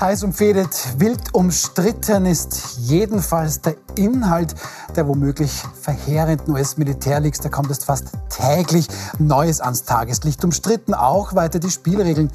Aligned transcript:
Heiß 0.00 0.22
umfädet, 0.22 0.94
wild 0.98 1.34
umstritten 1.34 2.24
ist 2.24 2.76
jedenfalls 2.78 3.60
der 3.60 3.74
Inhalt 3.98 4.54
der 4.96 5.06
womöglich 5.06 5.62
verheerenden 5.80 6.54
US-Militärleaks. 6.54 7.40
Da 7.40 7.48
kommt 7.48 7.70
es 7.70 7.84
fast 7.84 8.12
täglich 8.30 8.88
Neues 9.18 9.60
ans 9.60 9.84
Tageslicht. 9.84 10.44
Umstritten 10.44 10.94
auch 10.94 11.34
weiter 11.34 11.58
die 11.58 11.70
Spielregeln 11.70 12.30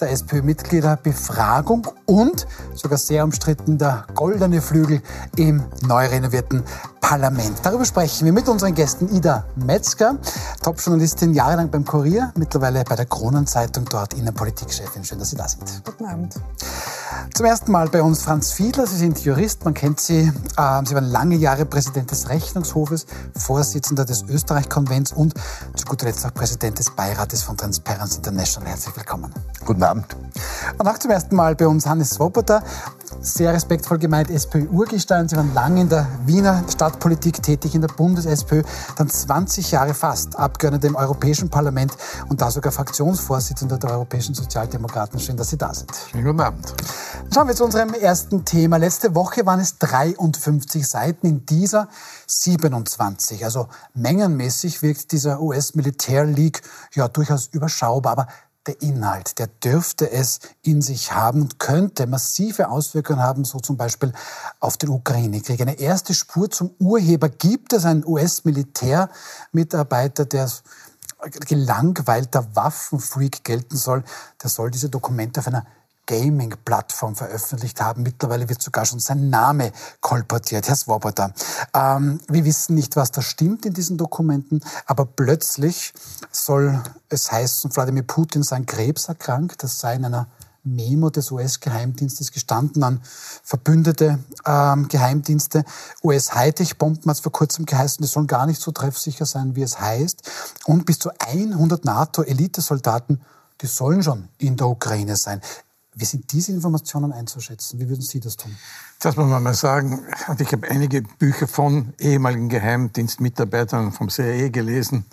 der 0.00 0.10
SPÖ-Mitglieder, 0.10 0.96
Befragung 0.96 1.86
und 2.06 2.46
sogar 2.74 2.98
sehr 2.98 3.24
umstritten 3.24 3.78
der 3.78 4.06
goldene 4.14 4.62
Flügel 4.62 5.02
im 5.36 5.64
neu 5.86 6.06
renovierten 6.06 6.62
Parlament. 7.00 7.58
Darüber 7.62 7.84
sprechen 7.84 8.26
wir 8.26 8.32
mit 8.32 8.48
unseren 8.48 8.74
Gästen 8.74 9.08
Ida 9.14 9.44
Metzger, 9.56 10.16
Top-Journalistin 10.62 11.32
jahrelang 11.32 11.70
beim 11.70 11.84
Kurier, 11.84 12.32
mittlerweile 12.36 12.84
bei 12.84 12.96
der 12.96 13.06
Kronenzeitung 13.06 13.86
dort 13.86 14.14
Innenpolitikchefin. 14.14 15.04
Schön, 15.04 15.18
dass 15.18 15.30
Sie 15.30 15.36
da 15.36 15.48
sind. 15.48 15.82
Guten 15.84 16.04
Abend. 16.04 16.34
Zum 17.34 17.46
ersten 17.46 17.72
Mal 17.72 17.88
bei 17.88 18.02
uns 18.02 18.22
Franz 18.22 18.52
Fiedler. 18.52 18.86
Sie 18.86 18.96
sind 18.96 19.24
Jurist, 19.24 19.64
man 19.64 19.74
kennt 19.74 20.00
Sie. 20.00 20.32
Ähm, 20.58 20.86
Sie 20.86 20.94
waren 20.94 21.07
lange 21.08 21.36
Jahre 21.36 21.64
Präsident 21.64 22.10
des 22.10 22.28
Rechnungshofes, 22.28 23.06
Vorsitzender 23.36 24.04
des 24.04 24.24
Österreich-Konvents 24.28 25.12
und 25.12 25.34
zu 25.74 25.86
guter 25.86 26.06
Letzt 26.06 26.24
auch 26.26 26.34
Präsident 26.34 26.78
des 26.78 26.90
Beirates 26.90 27.42
von 27.42 27.56
Transparency 27.56 28.18
International. 28.18 28.68
Herzlich 28.68 28.96
willkommen. 28.96 29.32
Guten 29.64 29.82
Abend. 29.82 30.06
Und 30.78 30.86
auch 30.86 30.98
zum 30.98 31.10
ersten 31.10 31.34
Mal 31.34 31.54
bei 31.56 31.66
uns 31.66 31.86
Hannes 31.86 32.10
Swoboda, 32.10 32.62
sehr 33.20 33.52
respektvoll 33.52 33.98
gemeint 33.98 34.30
SPÖ-Urgestein. 34.30 35.28
Sie 35.28 35.36
waren 35.36 35.52
lange 35.54 35.80
in 35.82 35.88
der 35.88 36.06
Wiener 36.26 36.64
Stadtpolitik 36.68 37.42
tätig, 37.42 37.74
in 37.74 37.80
der 37.80 37.88
Bundes-SPÖ, 37.88 38.62
dann 38.96 39.08
20 39.08 39.70
Jahre 39.70 39.94
fast 39.94 40.36
Abgeordneter 40.36 40.88
im 40.88 40.96
Europäischen 40.96 41.48
Parlament 41.50 41.92
und 42.28 42.40
da 42.40 42.50
sogar 42.50 42.72
Fraktionsvorsitzender 42.72 43.78
der 43.78 43.90
Europäischen 43.90 44.34
Sozialdemokraten. 44.34 45.18
Schön, 45.18 45.36
dass 45.36 45.50
Sie 45.50 45.58
da 45.58 45.74
sind. 45.74 45.90
Schönen 46.10 46.24
guten 46.24 46.40
Abend. 46.40 46.74
Schauen 47.32 47.48
wir 47.48 47.54
zu 47.54 47.64
unserem 47.64 47.94
ersten 47.94 48.44
Thema. 48.44 48.76
Letzte 48.76 49.14
Woche 49.14 49.44
waren 49.44 49.60
es 49.60 49.78
53 49.78 50.86
Seiten, 50.86 51.26
in 51.26 51.46
dieser 51.46 51.88
27. 52.26 53.44
Also 53.44 53.68
mengenmäßig 53.94 54.82
wirkt 54.82 55.12
dieser 55.12 55.40
US-Militär-League 55.40 56.62
ja 56.94 57.08
durchaus 57.08 57.48
überschaubar. 57.48 58.12
Aber 58.12 58.26
der 58.68 58.80
Inhalt, 58.82 59.38
der 59.38 59.48
dürfte 59.48 60.10
es 60.10 60.40
in 60.62 60.82
sich 60.82 61.12
haben 61.12 61.40
und 61.42 61.58
könnte 61.58 62.06
massive 62.06 62.68
Auswirkungen 62.68 63.20
haben, 63.20 63.44
so 63.44 63.58
zum 63.58 63.76
Beispiel 63.76 64.12
auf 64.60 64.76
den 64.76 64.90
Ukraine-Krieg. 64.90 65.60
Eine 65.60 65.80
erste 65.80 66.14
Spur 66.14 66.48
zum 66.50 66.70
Urheber 66.78 67.28
gibt 67.30 67.72
es, 67.72 67.84
einen 67.84 68.06
US-Militärmitarbeiter, 68.06 70.26
der 70.26 70.48
gelangweilter 71.46 72.54
Waffenfreak 72.54 73.42
gelten 73.42 73.76
soll. 73.76 74.04
Der 74.42 74.50
soll 74.50 74.70
diese 74.70 74.90
Dokumente 74.90 75.40
auf 75.40 75.48
einer 75.48 75.66
Gaming-Plattform 76.08 77.14
veröffentlicht 77.14 77.80
haben. 77.80 78.02
Mittlerweile 78.02 78.48
wird 78.48 78.62
sogar 78.62 78.86
schon 78.86 78.98
sein 78.98 79.30
Name 79.30 79.72
kolportiert, 80.00 80.66
Herr 80.66 80.74
Swoboda. 80.74 81.32
Ähm, 81.74 82.20
wir 82.28 82.44
wissen 82.44 82.74
nicht, 82.74 82.96
was 82.96 83.12
da 83.12 83.22
stimmt 83.22 83.66
in 83.66 83.74
diesen 83.74 83.98
Dokumenten, 83.98 84.64
aber 84.86 85.04
plötzlich 85.04 85.92
soll 86.32 86.82
es 87.10 87.30
heißen, 87.30 87.76
Wladimir 87.76 88.02
Putin 88.02 88.42
sei 88.42 88.60
Krebs 88.62 89.08
erkrankt. 89.08 89.62
Das 89.62 89.78
sei 89.78 89.94
in 89.96 90.06
einer 90.06 90.26
Memo 90.64 91.10
des 91.10 91.30
US-Geheimdienstes 91.30 92.32
gestanden 92.32 92.82
an 92.82 93.00
verbündete 93.42 94.18
ähm, 94.46 94.88
Geheimdienste. 94.88 95.64
US-Hightech-Bomben 96.02 97.08
hat 97.10 97.16
es 97.16 97.20
vor 97.20 97.32
kurzem 97.32 97.66
geheißen, 97.66 98.02
die 98.02 98.08
sollen 98.08 98.26
gar 98.26 98.46
nicht 98.46 98.60
so 98.60 98.72
treffsicher 98.72 99.26
sein, 99.26 99.56
wie 99.56 99.62
es 99.62 99.78
heißt. 99.78 100.30
Und 100.64 100.86
bis 100.86 100.98
zu 100.98 101.10
100 101.18 101.84
NATO-Elitesoldaten, 101.84 103.20
die 103.60 103.66
sollen 103.66 104.02
schon 104.02 104.28
in 104.38 104.56
der 104.56 104.68
Ukraine 104.68 105.16
sein. 105.16 105.40
Wie 105.98 106.04
sind 106.04 106.32
diese 106.32 106.52
Informationen 106.52 107.12
einzuschätzen? 107.12 107.80
Wie 107.80 107.88
würden 107.88 108.02
Sie 108.02 108.20
das 108.20 108.36
tun? 108.36 108.54
Das 109.00 109.16
muss 109.16 109.26
man 109.28 109.42
mal 109.42 109.54
sagen. 109.54 110.06
Ich 110.38 110.52
habe 110.52 110.70
einige 110.70 111.02
Bücher 111.02 111.48
von 111.48 111.92
ehemaligen 111.98 112.48
Geheimdienstmitarbeitern 112.48 113.90
vom 113.90 114.08
CIA 114.08 114.48
gelesen. 114.50 115.06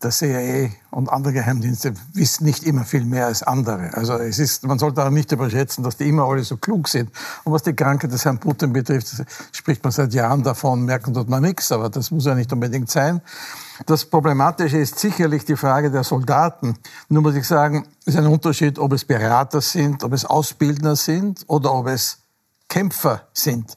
Der 0.00 0.10
CIA 0.10 0.70
und 0.92 1.08
andere 1.10 1.32
Geheimdienste 1.32 1.92
wissen 2.14 2.44
nicht 2.44 2.62
immer 2.64 2.84
viel 2.84 3.04
mehr 3.04 3.26
als 3.26 3.42
andere. 3.42 3.92
Also 3.94 4.14
es 4.14 4.38
ist, 4.38 4.64
man 4.64 4.78
sollte 4.78 5.04
auch 5.04 5.10
nicht 5.10 5.32
überschätzen, 5.32 5.82
dass 5.82 5.96
die 5.96 6.08
immer 6.08 6.24
alle 6.24 6.44
so 6.44 6.56
klug 6.56 6.88
sind. 6.88 7.10
Und 7.42 7.52
was 7.52 7.64
die 7.64 7.74
Krankheit 7.74 8.12
des 8.12 8.24
Herrn 8.24 8.38
Putin 8.38 8.72
betrifft, 8.72 9.08
spricht 9.50 9.82
man 9.82 9.92
seit 9.92 10.14
Jahren 10.14 10.44
davon, 10.44 10.84
merken 10.84 11.12
tut 11.12 11.28
man 11.28 11.42
nichts, 11.42 11.72
aber 11.72 11.90
das 11.90 12.12
muss 12.12 12.26
ja 12.26 12.34
nicht 12.36 12.52
unbedingt 12.52 12.90
sein. 12.90 13.20
Das 13.86 14.04
Problematische 14.04 14.78
ist 14.78 15.00
sicherlich 15.00 15.44
die 15.44 15.56
Frage 15.56 15.90
der 15.90 16.04
Soldaten. 16.04 16.74
Nur 17.08 17.22
muss 17.22 17.34
ich 17.34 17.46
sagen, 17.46 17.86
es 18.06 18.14
ist 18.14 18.20
ein 18.20 18.26
Unterschied, 18.26 18.78
ob 18.78 18.92
es 18.92 19.04
Berater 19.04 19.60
sind, 19.60 20.04
ob 20.04 20.12
es 20.12 20.24
Ausbildner 20.24 20.94
sind 20.94 21.44
oder 21.48 21.74
ob 21.74 21.88
es 21.88 22.18
Kämpfer 22.68 23.22
sind. 23.34 23.76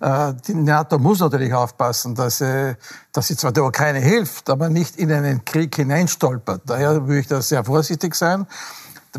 Äh, 0.00 0.34
die 0.46 0.54
NATO 0.54 0.98
muss 0.98 1.20
natürlich 1.20 1.52
aufpassen, 1.52 2.14
dass 2.14 2.38
sie, 2.38 2.76
dass 3.12 3.28
sie 3.28 3.36
zwar 3.36 3.52
der 3.52 3.64
Ukraine 3.64 4.00
hilft, 4.00 4.50
aber 4.50 4.68
nicht 4.68 4.96
in 4.96 5.12
einen 5.12 5.44
Krieg 5.44 5.74
hineinstolpert. 5.76 6.62
Daher 6.66 7.06
würde 7.06 7.20
ich 7.20 7.26
da 7.26 7.40
sehr 7.40 7.64
vorsichtig 7.64 8.14
sein. 8.14 8.46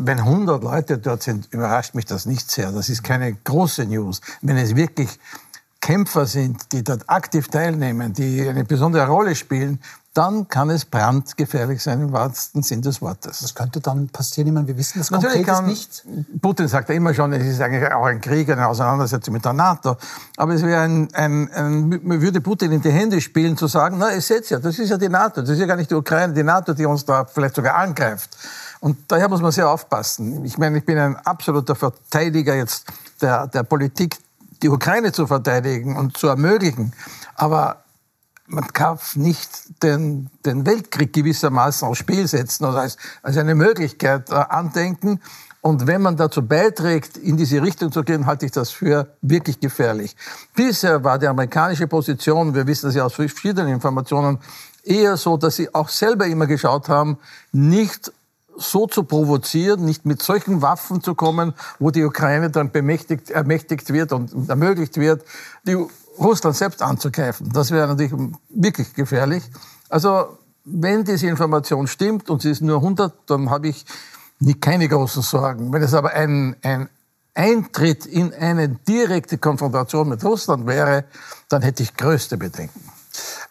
Wenn 0.00 0.20
100 0.20 0.62
Leute 0.62 0.98
dort 0.98 1.22
sind, 1.22 1.52
überrascht 1.52 1.94
mich 1.94 2.04
das 2.04 2.26
nicht 2.26 2.50
sehr. 2.50 2.70
Das 2.70 2.88
ist 2.88 3.02
keine 3.02 3.32
große 3.34 3.84
News. 3.86 4.20
Wenn 4.42 4.56
es 4.56 4.76
wirklich 4.76 5.18
Kämpfer 5.80 6.26
sind, 6.26 6.72
die 6.72 6.84
dort 6.84 7.08
aktiv 7.08 7.48
teilnehmen, 7.48 8.12
die 8.12 8.46
eine 8.48 8.64
besondere 8.64 9.06
Rolle 9.06 9.34
spielen, 9.34 9.80
dann 10.18 10.48
kann 10.48 10.68
es 10.68 10.84
brandgefährlich 10.84 11.80
sein 11.80 12.02
im 12.02 12.12
wahrsten 12.12 12.64
Sinn 12.64 12.82
des 12.82 13.00
Wortes. 13.00 13.40
Was 13.40 13.54
könnte 13.54 13.78
dann 13.80 14.08
passieren? 14.08 14.48
Ich 14.48 14.52
meine, 14.52 14.66
wir 14.66 14.76
wissen 14.76 14.98
das 14.98 15.12
Natürlich 15.12 15.46
kann, 15.46 15.66
nicht. 15.66 16.04
Putin 16.42 16.66
sagt 16.66 16.88
ja 16.88 16.96
immer 16.96 17.14
schon, 17.14 17.32
es 17.34 17.46
ist 17.46 17.60
eigentlich 17.60 17.88
auch 17.92 18.04
ein 18.04 18.20
Krieg, 18.20 18.50
eine 18.50 18.66
Auseinandersetzung 18.66 19.32
mit 19.32 19.44
der 19.44 19.52
NATO. 19.52 19.96
Aber 20.36 20.54
es 20.54 20.62
wäre 20.64 20.82
ein, 20.82 21.08
ein, 21.14 21.48
ein, 21.52 22.00
man 22.02 22.20
würde 22.20 22.40
Putin 22.40 22.72
in 22.72 22.82
die 22.82 22.90
Hände 22.90 23.20
spielen, 23.20 23.56
zu 23.56 23.68
sagen, 23.68 23.96
na, 24.00 24.12
ihr 24.12 24.20
seht 24.20 24.50
ja, 24.50 24.58
das 24.58 24.76
ist 24.80 24.90
ja 24.90 24.96
die 24.96 25.08
NATO, 25.08 25.40
das 25.40 25.50
ist 25.50 25.60
ja 25.60 25.66
gar 25.66 25.76
nicht 25.76 25.88
die 25.88 25.94
Ukraine, 25.94 26.32
die 26.32 26.42
NATO, 26.42 26.74
die 26.74 26.84
uns 26.84 27.04
da 27.04 27.24
vielleicht 27.24 27.54
sogar 27.54 27.76
angreift. 27.76 28.36
Und 28.80 28.98
daher 29.06 29.28
muss 29.28 29.40
man 29.40 29.52
sehr 29.52 29.70
aufpassen. 29.70 30.44
Ich 30.44 30.58
meine, 30.58 30.78
ich 30.78 30.84
bin 30.84 30.98
ein 30.98 31.14
absoluter 31.14 31.76
Verteidiger 31.76 32.56
jetzt 32.56 32.86
der, 33.20 33.46
der 33.46 33.62
Politik, 33.62 34.16
die 34.62 34.68
Ukraine 34.68 35.12
zu 35.12 35.28
verteidigen 35.28 35.96
und 35.96 36.16
zu 36.16 36.26
ermöglichen. 36.26 36.92
Aber 37.36 37.84
man 38.48 38.66
darf 38.72 39.14
nicht 39.14 39.82
den, 39.82 40.30
den 40.44 40.66
Weltkrieg 40.66 41.12
gewissermaßen 41.12 41.86
aufs 41.86 41.98
Spiel 41.98 42.26
setzen 42.26 42.64
oder 42.64 42.80
als, 42.80 42.96
als 43.22 43.36
eine 43.36 43.54
Möglichkeit 43.54 44.30
äh, 44.30 44.34
andenken. 44.34 45.20
Und 45.60 45.86
wenn 45.86 46.02
man 46.02 46.16
dazu 46.16 46.46
beiträgt, 46.46 47.16
in 47.16 47.36
diese 47.36 47.60
Richtung 47.62 47.92
zu 47.92 48.02
gehen, 48.02 48.26
halte 48.26 48.46
ich 48.46 48.52
das 48.52 48.70
für 48.70 49.08
wirklich 49.22 49.60
gefährlich. 49.60 50.16
Bisher 50.54 51.02
war 51.04 51.18
die 51.18 51.26
amerikanische 51.26 51.86
Position, 51.86 52.54
wir 52.54 52.66
wissen 52.66 52.86
das 52.86 52.94
ja 52.94 53.04
aus 53.04 53.14
verschiedenen 53.14 53.68
Informationen, 53.74 54.38
eher 54.84 55.16
so, 55.16 55.36
dass 55.36 55.56
sie 55.56 55.74
auch 55.74 55.88
selber 55.88 56.26
immer 56.26 56.46
geschaut 56.46 56.88
haben, 56.88 57.18
nicht 57.52 58.12
so 58.56 58.86
zu 58.86 59.04
provozieren, 59.04 59.84
nicht 59.84 60.06
mit 60.06 60.22
solchen 60.22 60.62
Waffen 60.62 61.02
zu 61.02 61.14
kommen, 61.14 61.54
wo 61.78 61.90
die 61.90 62.04
Ukraine 62.04 62.50
dann 62.50 62.70
bemächtigt, 62.70 63.30
ermächtigt 63.30 63.92
wird 63.92 64.12
und 64.12 64.48
ermöglicht 64.48 64.96
wird, 64.96 65.24
die 65.64 65.76
Russland 66.18 66.56
selbst 66.56 66.82
anzugreifen. 66.82 67.50
Das 67.52 67.70
wäre 67.70 67.88
natürlich 67.88 68.12
wirklich 68.48 68.94
gefährlich. 68.94 69.44
Also 69.88 70.38
wenn 70.64 71.04
diese 71.04 71.26
Information 71.26 71.86
stimmt 71.86 72.30
und 72.30 72.42
sie 72.42 72.50
ist 72.50 72.62
nur 72.62 72.76
100, 72.76 73.14
dann 73.26 73.50
habe 73.50 73.68
ich 73.68 73.84
keine 74.60 74.88
großen 74.88 75.22
Sorgen. 75.22 75.72
Wenn 75.72 75.82
es 75.82 75.94
aber 75.94 76.12
ein, 76.12 76.56
ein 76.62 76.88
Eintritt 77.34 78.06
in 78.06 78.34
eine 78.34 78.68
direkte 78.68 79.38
Konfrontation 79.38 80.08
mit 80.08 80.24
Russland 80.24 80.66
wäre, 80.66 81.04
dann 81.48 81.62
hätte 81.62 81.82
ich 81.82 81.96
größte 81.96 82.36
Bedenken. 82.36 82.80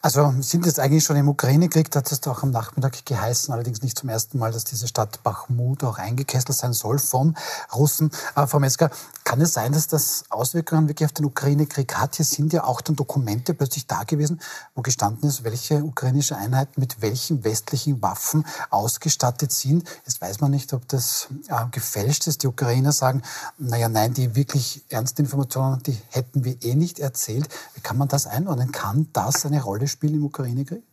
Also 0.02 0.32
sind 0.42 0.66
jetzt 0.68 0.80
eigentlich 0.80 1.04
schon 1.04 1.16
im 1.16 1.28
Ukraine-Krieg, 1.28 1.90
da 1.90 2.00
hat 2.00 2.12
es 2.12 2.26
auch 2.28 2.44
am 2.44 2.52
Nachmittag 2.52 3.04
geheißen, 3.04 3.52
allerdings 3.52 3.82
nicht 3.82 3.98
zum 3.98 4.10
ersten 4.10 4.38
Mal, 4.38 4.52
dass 4.52 4.64
diese 4.64 4.88
Stadt 4.88 5.24
Bachmut 5.24 5.84
auch 5.84 5.98
eingekesselt 5.98 6.56
sein 6.56 6.74
soll 6.74 7.00
von 7.00 7.36
Russen. 7.74 8.12
Aber 8.36 8.48
Frau 8.48 8.60
Metzger, 8.60 8.92
kann 9.24 9.42
es 9.42 9.54
sein, 9.54 9.74
dass 9.74 9.88
das 9.88 10.24
Auswirkungen 10.30 10.88
wirklich 10.88 11.08
auf 11.08 11.14
den 11.14 11.26
Ukraine-Krieg 11.26 11.96
hat? 11.96 12.16
Hier 12.16 12.26
sind 12.26 12.54
ja 12.54 12.64
auch 12.64 12.80
dann 12.80 12.96
Dokumente 12.96 13.54
plötzlich 13.54 13.88
da 13.88 14.04
gewesen, 14.04 14.40
wo 14.76 14.82
gestanden 14.82 15.28
ist, 15.28 15.44
welche 15.44 15.84
ukrainische 15.84 16.38
Einheiten 16.38 16.80
mit 16.80 17.02
welchen 17.02 17.44
westlichen 17.44 18.02
Waffen 18.02 18.46
ausgestattet 18.70 19.52
sind. 19.52 19.90
Jetzt 20.06 20.22
weiß 20.22 20.40
man 20.40 20.52
nicht, 20.52 20.72
ob 20.74 20.88
das 20.88 21.28
äh, 21.50 21.66
gefälscht 21.72 22.28
ist. 22.28 22.44
Die 22.44 22.48
Ukrainer 22.48 22.94
sagen, 22.94 23.24
naja, 23.58 23.90
nein, 23.90 24.14
die 24.14 24.36
wirklich 24.36 24.86
ernsten 24.90 25.24
Informationen, 25.24 25.82
die 25.84 25.98
hätten 26.12 26.46
wir 26.46 26.64
eh 26.64 26.76
nicht 26.76 27.00
erzählt. 27.00 27.50
Wie 27.74 27.82
kann 27.82 27.98
man 27.98 28.08
das 28.08 28.28
einordnen? 28.28 28.72
Kann 28.72 29.10
das 29.12 29.46
eine 29.46 29.62
Rolle 29.62 29.87
spielen 29.88 30.16
im 30.16 30.26
Ukraine-Krieg? 30.26 30.84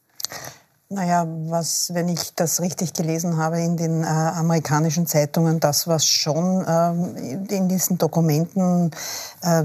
Naja, 0.90 1.26
was, 1.48 1.92
wenn 1.94 2.08
ich 2.08 2.34
das 2.34 2.60
richtig 2.60 2.92
gelesen 2.92 3.36
habe 3.36 3.60
in 3.60 3.76
den 3.76 4.04
äh, 4.04 4.06
amerikanischen 4.06 5.06
Zeitungen, 5.06 5.58
das, 5.58 5.88
was 5.88 6.06
schon 6.06 6.62
äh, 6.64 7.54
in 7.54 7.68
diesen 7.68 7.98
Dokumenten 7.98 8.90
äh, 9.42 9.64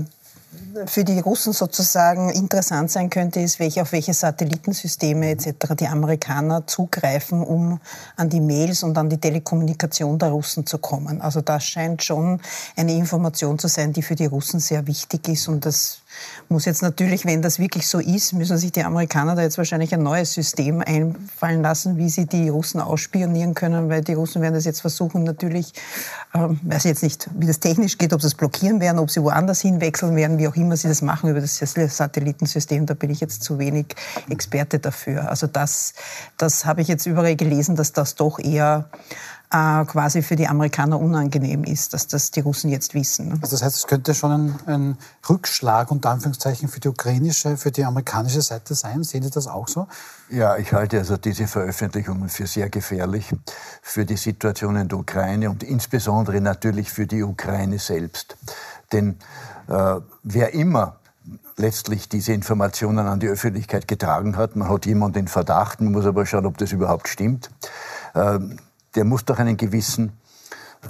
für 0.86 1.04
die 1.04 1.20
Russen 1.20 1.54
sozusagen 1.54 2.30
interessant 2.30 2.90
sein 2.90 3.10
könnte, 3.10 3.40
ist, 3.40 3.60
welche, 3.60 3.82
auf 3.82 3.92
welche 3.92 4.14
Satellitensysteme 4.14 5.30
etc. 5.32 5.76
die 5.80 5.88
Amerikaner 5.88 6.66
zugreifen, 6.66 7.44
um 7.44 7.80
an 8.16 8.30
die 8.30 8.42
Mails 8.42 8.84
und 8.84 8.98
an 8.98 9.10
die 9.10 9.20
Telekommunikation 9.20 10.18
der 10.18 10.30
Russen 10.30 10.66
zu 10.66 10.78
kommen. 10.78 11.22
Also 11.22 11.42
das 11.42 11.64
scheint 11.66 12.04
schon 12.04 12.42
eine 12.76 12.94
Information 12.94 13.60
zu 13.60 13.68
sein, 13.68 13.94
die 13.94 14.02
für 14.02 14.16
die 14.16 14.26
Russen 14.26 14.60
sehr 14.60 14.88
wichtig 14.88 15.28
ist 15.28 15.48
und 15.48 15.66
das 15.66 16.00
muss 16.48 16.66
jetzt 16.66 16.82
natürlich, 16.82 17.26
wenn 17.26 17.42
das 17.42 17.60
wirklich 17.60 17.88
so 17.88 18.00
ist, 18.00 18.34
müssen 18.34 18.58
sich 18.58 18.72
die 18.72 18.84
Amerikaner 18.84 19.36
da 19.36 19.42
jetzt 19.42 19.58
wahrscheinlich 19.58 19.94
ein 19.94 20.04
neues 20.04 20.34
System 20.34 20.82
einfallen 20.86 21.62
lassen, 21.62 21.98
wie 21.98 22.10
sie 22.10 22.26
die 22.26 22.50
Russen 22.50 22.82
ausspionieren 22.82 23.54
können, 23.54 23.90
weil 23.90 24.02
die 24.02 24.14
Russen 24.14 24.42
werden 24.42 24.54
das 24.54 24.66
jetzt 24.66 24.82
versuchen, 24.82 25.24
natürlich, 25.24 25.74
ähm, 26.34 26.60
weiß 26.64 26.84
jetzt 26.86 27.04
nicht, 27.04 27.30
wie 27.36 27.48
das 27.48 27.60
technisch 27.60 27.98
geht, 27.98 28.14
ob 28.14 28.22
sie 28.22 28.28
es 28.28 28.36
blockieren 28.36 28.80
werden, 28.80 29.00
ob 29.00 29.12
sie 29.12 29.22
woanders 29.22 29.62
hinwechseln 29.62 30.16
werden, 30.16 30.38
wie 30.38 30.48
auch 30.48 30.56
immer 30.56 30.76
sie 30.78 30.88
das 30.88 31.02
machen 31.02 31.30
über 31.30 31.42
das 31.42 31.58
Satellitensystem, 31.58 32.86
da 32.86 32.94
bin 32.94 33.10
ich 33.10 33.20
jetzt 33.20 33.44
zu 33.44 33.60
wenig 33.60 33.88
Experte 34.30 34.80
dafür. 34.80 35.30
Also 35.30 35.48
das, 35.48 35.94
das 36.38 36.66
habe 36.66 36.82
ich 36.82 36.88
jetzt 36.88 37.06
überall 37.06 37.36
gelesen, 37.36 37.76
dass 37.76 37.94
das 37.94 38.16
doch 38.16 38.40
eher 38.40 38.90
äh, 39.52 39.86
quasi 39.86 40.22
für 40.22 40.36
die 40.36 40.48
Amerikaner 40.48 41.00
unangenehm 41.00 41.64
ist, 41.64 41.94
dass 41.94 42.08
das 42.08 42.32
die 42.32 42.42
Russen 42.42 42.70
jetzt 42.70 42.94
wissen. 42.94 43.32
Also 43.42 43.56
das 43.56 43.64
heißt, 43.64 43.76
es 43.78 43.88
könnte 43.88 44.14
schon 44.14 44.32
ein, 44.32 44.56
ein 44.68 44.98
Rückschlag 45.28 45.90
unter 45.90 46.12
Anführungszeichen 46.12 46.70
für 46.70 46.80
die 46.80 46.88
ukrainische, 46.88 47.58
für 47.58 47.72
die 47.72 47.84
amerikanische 47.84 48.42
Seite 48.42 48.76
sein. 48.76 49.04
Sehen 49.04 49.24
Sie 49.24 49.32
das 49.32 49.48
auch 49.48 49.68
so? 49.68 49.88
Ja, 50.30 50.58
ich 50.58 50.72
halte 50.72 51.00
also 51.00 51.18
diese 51.18 51.48
Veröffentlichungen 51.48 52.30
für 52.30 52.46
sehr 52.46 52.70
gefährlich 52.70 53.34
für 53.82 54.06
die 54.06 54.18
Situation 54.18 54.76
in 54.76 54.88
der 54.88 55.00
Ukraine 55.00 55.50
und 55.50 55.64
insbesondere 55.64 56.42
natürlich 56.42 56.92
für 56.92 57.08
die 57.08 57.24
Ukraine 57.24 57.80
selbst. 57.80 58.38
Denn 58.92 59.18
äh, 59.68 59.96
wer 60.24 60.54
immer 60.54 60.96
letztlich 61.58 62.08
diese 62.08 62.34
Informationen 62.34 63.06
an 63.06 63.20
die 63.20 63.28
Öffentlichkeit 63.28 63.88
getragen 63.88 64.38
hat. 64.38 64.56
Man 64.56 64.70
hat 64.70 64.86
jemanden 64.86 65.20
in 65.20 65.28
Verdacht, 65.28 65.82
man 65.82 65.92
muss 65.92 66.06
aber 66.06 66.26
schauen, 66.26 66.46
ob 66.46 66.58
das 66.58 66.72
überhaupt 66.72 67.08
stimmt. 67.10 67.52
Ähm, 68.16 68.58
der 68.96 69.06
muss 69.06 69.26
doch 69.26 69.40
einen 69.40 69.58
gewissen 69.58 70.14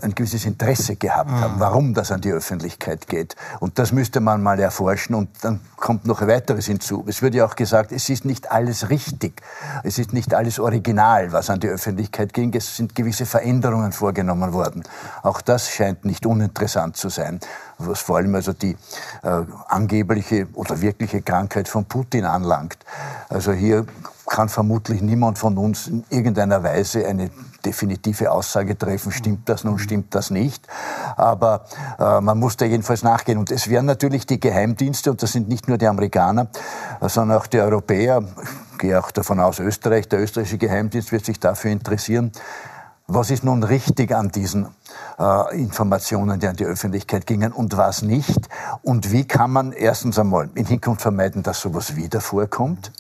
ein 0.02 0.14
gewisses 0.14 0.46
Interesse 0.46 0.96
gehabt 0.96 1.32
haben, 1.32 1.56
mhm. 1.56 1.60
warum 1.60 1.94
das 1.94 2.12
an 2.12 2.22
die 2.22 2.32
Öffentlichkeit 2.32 3.08
geht. 3.08 3.36
Und 3.60 3.80
das 3.80 3.92
müsste 3.92 4.20
man 4.20 4.42
mal 4.42 4.60
erforschen 4.60 5.16
und 5.16 5.30
dann 5.42 5.60
kommt 5.78 6.06
noch 6.06 6.22
weiteres 6.22 6.68
hinzu. 6.68 7.04
Es 7.08 7.22
wird 7.22 7.34
ja 7.34 7.46
auch 7.46 7.56
gesagt, 7.56 7.92
es 7.92 8.08
ist 8.10 8.24
nicht 8.24 8.52
alles 8.52 8.90
richtig, 8.90 9.42
es 9.84 9.98
ist 9.98 10.14
nicht 10.14 10.34
alles 10.34 10.60
original, 10.60 11.32
was 11.32 11.50
an 11.50 11.60
die 11.60 11.68
Öffentlichkeit 11.68 12.34
ging. 12.34 12.54
Es 12.54 12.78
sind 12.78 12.94
gewisse 12.94 13.26
Veränderungen 13.26 13.92
vorgenommen 13.92 14.54
worden. 14.54 14.84
Auch 15.24 15.42
das 15.42 15.70
scheint 15.70 16.06
nicht 16.06 16.26
uninteressant 16.26 16.96
zu 16.96 17.10
sein, 17.10 17.40
was 17.80 18.00
vor 18.00 18.18
allem 18.18 18.36
also 18.36 18.54
die 18.54 18.78
äh, 19.24 19.42
angebliche 19.68 20.48
oder 20.54 20.82
wirkliche 20.82 21.22
Krankheit 21.22 21.68
von 21.68 21.86
Putin 21.86 22.26
anlangt. 22.26 22.78
Also 23.28 23.54
hier 23.54 23.86
kann 24.30 24.48
vermutlich 24.48 25.02
niemand 25.02 25.38
von 25.38 25.58
uns 25.58 25.88
in 25.88 26.06
irgendeiner 26.10 26.64
Weise 26.64 27.06
eine 27.06 27.30
definitive 27.66 28.32
Aussage 28.32 28.78
treffen, 28.78 29.12
stimmt 29.12 29.50
das 29.50 29.64
nun, 29.64 29.80
stimmt 29.80 30.16
das 30.16 30.30
nicht. 30.30 30.66
Aber 31.18 31.66
äh, 32.00 32.22
man 32.22 32.40
muss 32.40 32.56
da 32.56 32.66
jedenfalls 32.66 33.04
nachgehen. 33.04 33.38
Und 33.38 33.52
es 33.52 33.70
werden 33.70 33.86
natürlich 33.86 34.26
die 34.26 34.40
Geheimdienste, 34.40 35.12
und 35.12 35.22
das 35.22 35.34
sind 35.34 35.50
nicht 35.50 35.68
nur 35.68 35.78
die 35.78 35.88
Amerikaner, 35.88 36.48
sondern 37.02 37.38
auch 37.38 37.48
die 37.48 37.60
Europäer, 37.60 38.24
ich 38.72 38.78
gehe 38.78 38.98
auch 38.98 39.12
davon 39.12 39.40
aus, 39.40 39.60
Österreich, 39.60 40.08
der 40.08 40.22
österreichische 40.22 40.58
Geheimdienst 40.58 41.12
wird 41.12 41.26
sich 41.26 41.40
dafür 41.40 41.72
interessieren, 41.72 42.32
was 43.10 43.32
ist 43.32 43.44
nun 43.44 43.64
richtig 43.64 44.16
an 44.16 44.30
diesen 44.30 44.68
äh, 45.18 45.60
Informationen, 45.60 46.40
die 46.40 46.48
an 46.48 46.56
die 46.56 46.66
Öffentlichkeit 46.66 47.26
gingen 47.26 47.52
und 47.52 47.76
was 47.76 48.04
nicht? 48.04 48.48
Und 48.84 49.12
wie 49.12 49.26
kann 49.26 49.52
man 49.52 49.72
erstens 49.72 50.20
einmal 50.20 50.50
in 50.54 50.66
Hinkunft 50.66 51.02
vermeiden, 51.02 51.42
dass 51.42 51.60
sowas 51.60 51.96
wieder 51.96 52.22
vorkommt? 52.22 52.92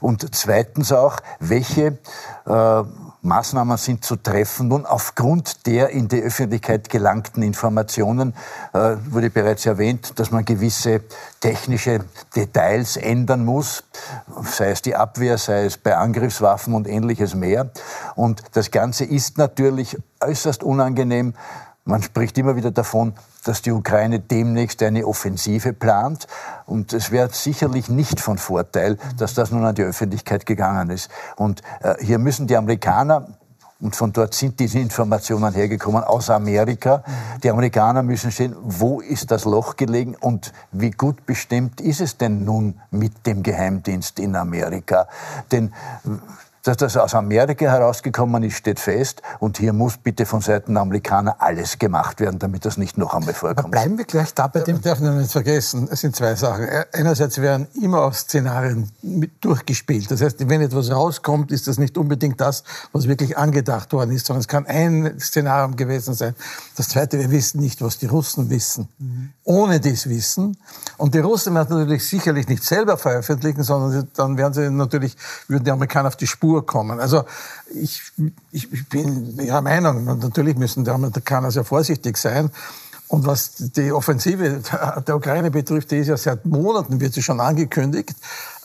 Und 0.00 0.34
zweitens 0.34 0.92
auch, 0.92 1.16
welche 1.40 1.98
äh, 2.46 2.82
Maßnahmen 3.28 3.76
sind 3.76 4.04
zu 4.04 4.16
treffen. 4.16 4.68
Nun, 4.68 4.86
aufgrund 4.86 5.66
der 5.66 5.90
in 5.90 6.08
die 6.08 6.20
Öffentlichkeit 6.20 6.88
gelangten 6.88 7.42
Informationen 7.42 8.34
äh, 8.72 8.96
wurde 9.10 9.30
bereits 9.30 9.66
erwähnt, 9.66 10.18
dass 10.18 10.30
man 10.30 10.44
gewisse 10.44 11.02
technische 11.40 12.00
Details 12.34 12.96
ändern 12.96 13.44
muss, 13.44 13.84
sei 14.42 14.70
es 14.70 14.82
die 14.82 14.96
Abwehr, 14.96 15.38
sei 15.38 15.66
es 15.66 15.76
bei 15.76 15.96
Angriffswaffen 15.96 16.74
und 16.74 16.88
ähnliches 16.88 17.34
mehr. 17.34 17.70
Und 18.16 18.42
das 18.54 18.70
Ganze 18.70 19.04
ist 19.04 19.38
natürlich 19.38 19.96
äußerst 20.20 20.62
unangenehm. 20.64 21.34
Man 21.88 22.02
spricht 22.02 22.36
immer 22.36 22.54
wieder 22.54 22.70
davon, 22.70 23.14
dass 23.44 23.62
die 23.62 23.72
Ukraine 23.72 24.20
demnächst 24.20 24.82
eine 24.82 25.06
Offensive 25.06 25.72
plant. 25.72 26.26
Und 26.66 26.92
es 26.92 27.10
wäre 27.10 27.30
sicherlich 27.32 27.88
nicht 27.88 28.20
von 28.20 28.36
Vorteil, 28.36 28.98
dass 29.16 29.32
das 29.32 29.50
nun 29.50 29.64
an 29.64 29.74
die 29.74 29.84
Öffentlichkeit 29.84 30.44
gegangen 30.44 30.90
ist. 30.90 31.10
Und 31.36 31.62
äh, 31.80 31.94
hier 32.04 32.18
müssen 32.18 32.46
die 32.46 32.58
Amerikaner 32.58 33.28
und 33.80 33.94
von 33.94 34.12
dort 34.12 34.34
sind 34.34 34.58
diese 34.58 34.80
Informationen 34.80 35.54
hergekommen 35.54 36.02
aus 36.02 36.30
Amerika. 36.30 37.04
Die 37.44 37.50
Amerikaner 37.50 38.02
müssen 38.02 38.32
sehen, 38.32 38.56
wo 38.60 39.00
ist 39.00 39.30
das 39.30 39.44
Loch 39.44 39.76
gelegen 39.76 40.16
und 40.16 40.52
wie 40.72 40.90
gut 40.90 41.24
bestimmt 41.26 41.80
ist 41.80 42.00
es 42.00 42.16
denn 42.18 42.44
nun 42.44 42.80
mit 42.90 43.24
dem 43.24 43.44
Geheimdienst 43.44 44.18
in 44.18 44.34
Amerika. 44.34 45.06
Denn 45.52 45.72
dass 46.62 46.76
das 46.76 46.96
aus 46.96 47.14
Amerika 47.14 47.66
herausgekommen 47.66 48.42
ist, 48.42 48.54
steht 48.56 48.80
fest. 48.80 49.22
Und 49.38 49.58
hier 49.58 49.72
muss 49.72 49.96
bitte 49.96 50.26
von 50.26 50.40
Seiten 50.40 50.74
der 50.74 50.82
Amerikaner 50.82 51.36
alles 51.38 51.78
gemacht 51.78 52.20
werden, 52.20 52.38
damit 52.38 52.64
das 52.64 52.76
nicht 52.76 52.98
noch 52.98 53.14
einmal 53.14 53.34
vorkommt. 53.34 53.70
Bleiben 53.70 53.98
wir 53.98 54.04
gleich 54.04 54.34
da 54.34 54.46
bei 54.46 54.60
dem... 54.60 54.80
Darf 54.80 55.00
nicht 55.00 55.32
vergessen, 55.32 55.88
es 55.90 56.00
sind 56.00 56.16
zwei 56.16 56.34
Sachen. 56.34 56.66
Einerseits 56.92 57.40
werden 57.40 57.66
immer 57.82 58.02
auch 58.02 58.14
Szenarien 58.14 58.90
durchgespielt. 59.40 60.10
Das 60.10 60.20
heißt, 60.20 60.48
wenn 60.48 60.60
etwas 60.60 60.90
rauskommt, 60.90 61.52
ist 61.52 61.68
das 61.68 61.78
nicht 61.78 61.98
unbedingt 61.98 62.40
das, 62.40 62.64
was 62.92 63.08
wirklich 63.08 63.36
angedacht 63.36 63.92
worden 63.92 64.12
ist, 64.12 64.26
sondern 64.26 64.40
es 64.40 64.48
kann 64.48 64.66
ein 64.66 65.18
Szenario 65.20 65.74
gewesen 65.74 66.14
sein. 66.14 66.34
Das 66.76 66.88
Zweite, 66.88 67.18
wir 67.18 67.30
wissen 67.30 67.60
nicht, 67.60 67.82
was 67.82 67.98
die 67.98 68.06
Russen 68.06 68.50
wissen. 68.50 68.88
Mhm. 68.98 69.30
Ohne 69.44 69.80
dies 69.80 70.08
Wissen. 70.08 70.56
Und 70.96 71.14
die 71.14 71.18
Russen 71.18 71.54
werden 71.54 71.78
natürlich 71.78 72.06
sicherlich 72.06 72.48
nicht 72.48 72.64
selber 72.64 72.96
veröffentlichen, 72.96 73.62
sondern 73.62 74.08
dann 74.14 74.36
werden 74.36 74.52
sie 74.52 74.70
natürlich, 74.70 75.16
würden 75.46 75.64
die 75.64 75.70
Amerikaner 75.70 76.08
auf 76.08 76.16
die 76.16 76.26
Spur 76.26 76.47
Spur 76.48 76.64
kommen. 76.64 76.98
Also 76.98 77.24
ich, 77.74 78.00
ich, 78.52 78.72
ich 78.72 78.88
bin 78.88 79.38
Ihrer 79.38 79.60
Meinung, 79.60 80.04
natürlich 80.04 80.56
müssen 80.56 80.84
die 80.84 80.90
Amerikaner 80.90 81.50
sehr 81.50 81.64
vorsichtig 81.64 82.16
sein. 82.16 82.50
Und 83.08 83.26
was 83.26 83.54
die 83.56 83.90
Offensive 83.90 84.60
der 85.06 85.16
Ukraine 85.16 85.50
betrifft, 85.50 85.90
die 85.90 85.96
ist 85.96 86.08
ja 86.08 86.16
seit 86.16 86.44
Monaten, 86.44 87.00
wird 87.00 87.14
sie 87.14 87.22
schon 87.22 87.40
angekündigt. 87.40 88.14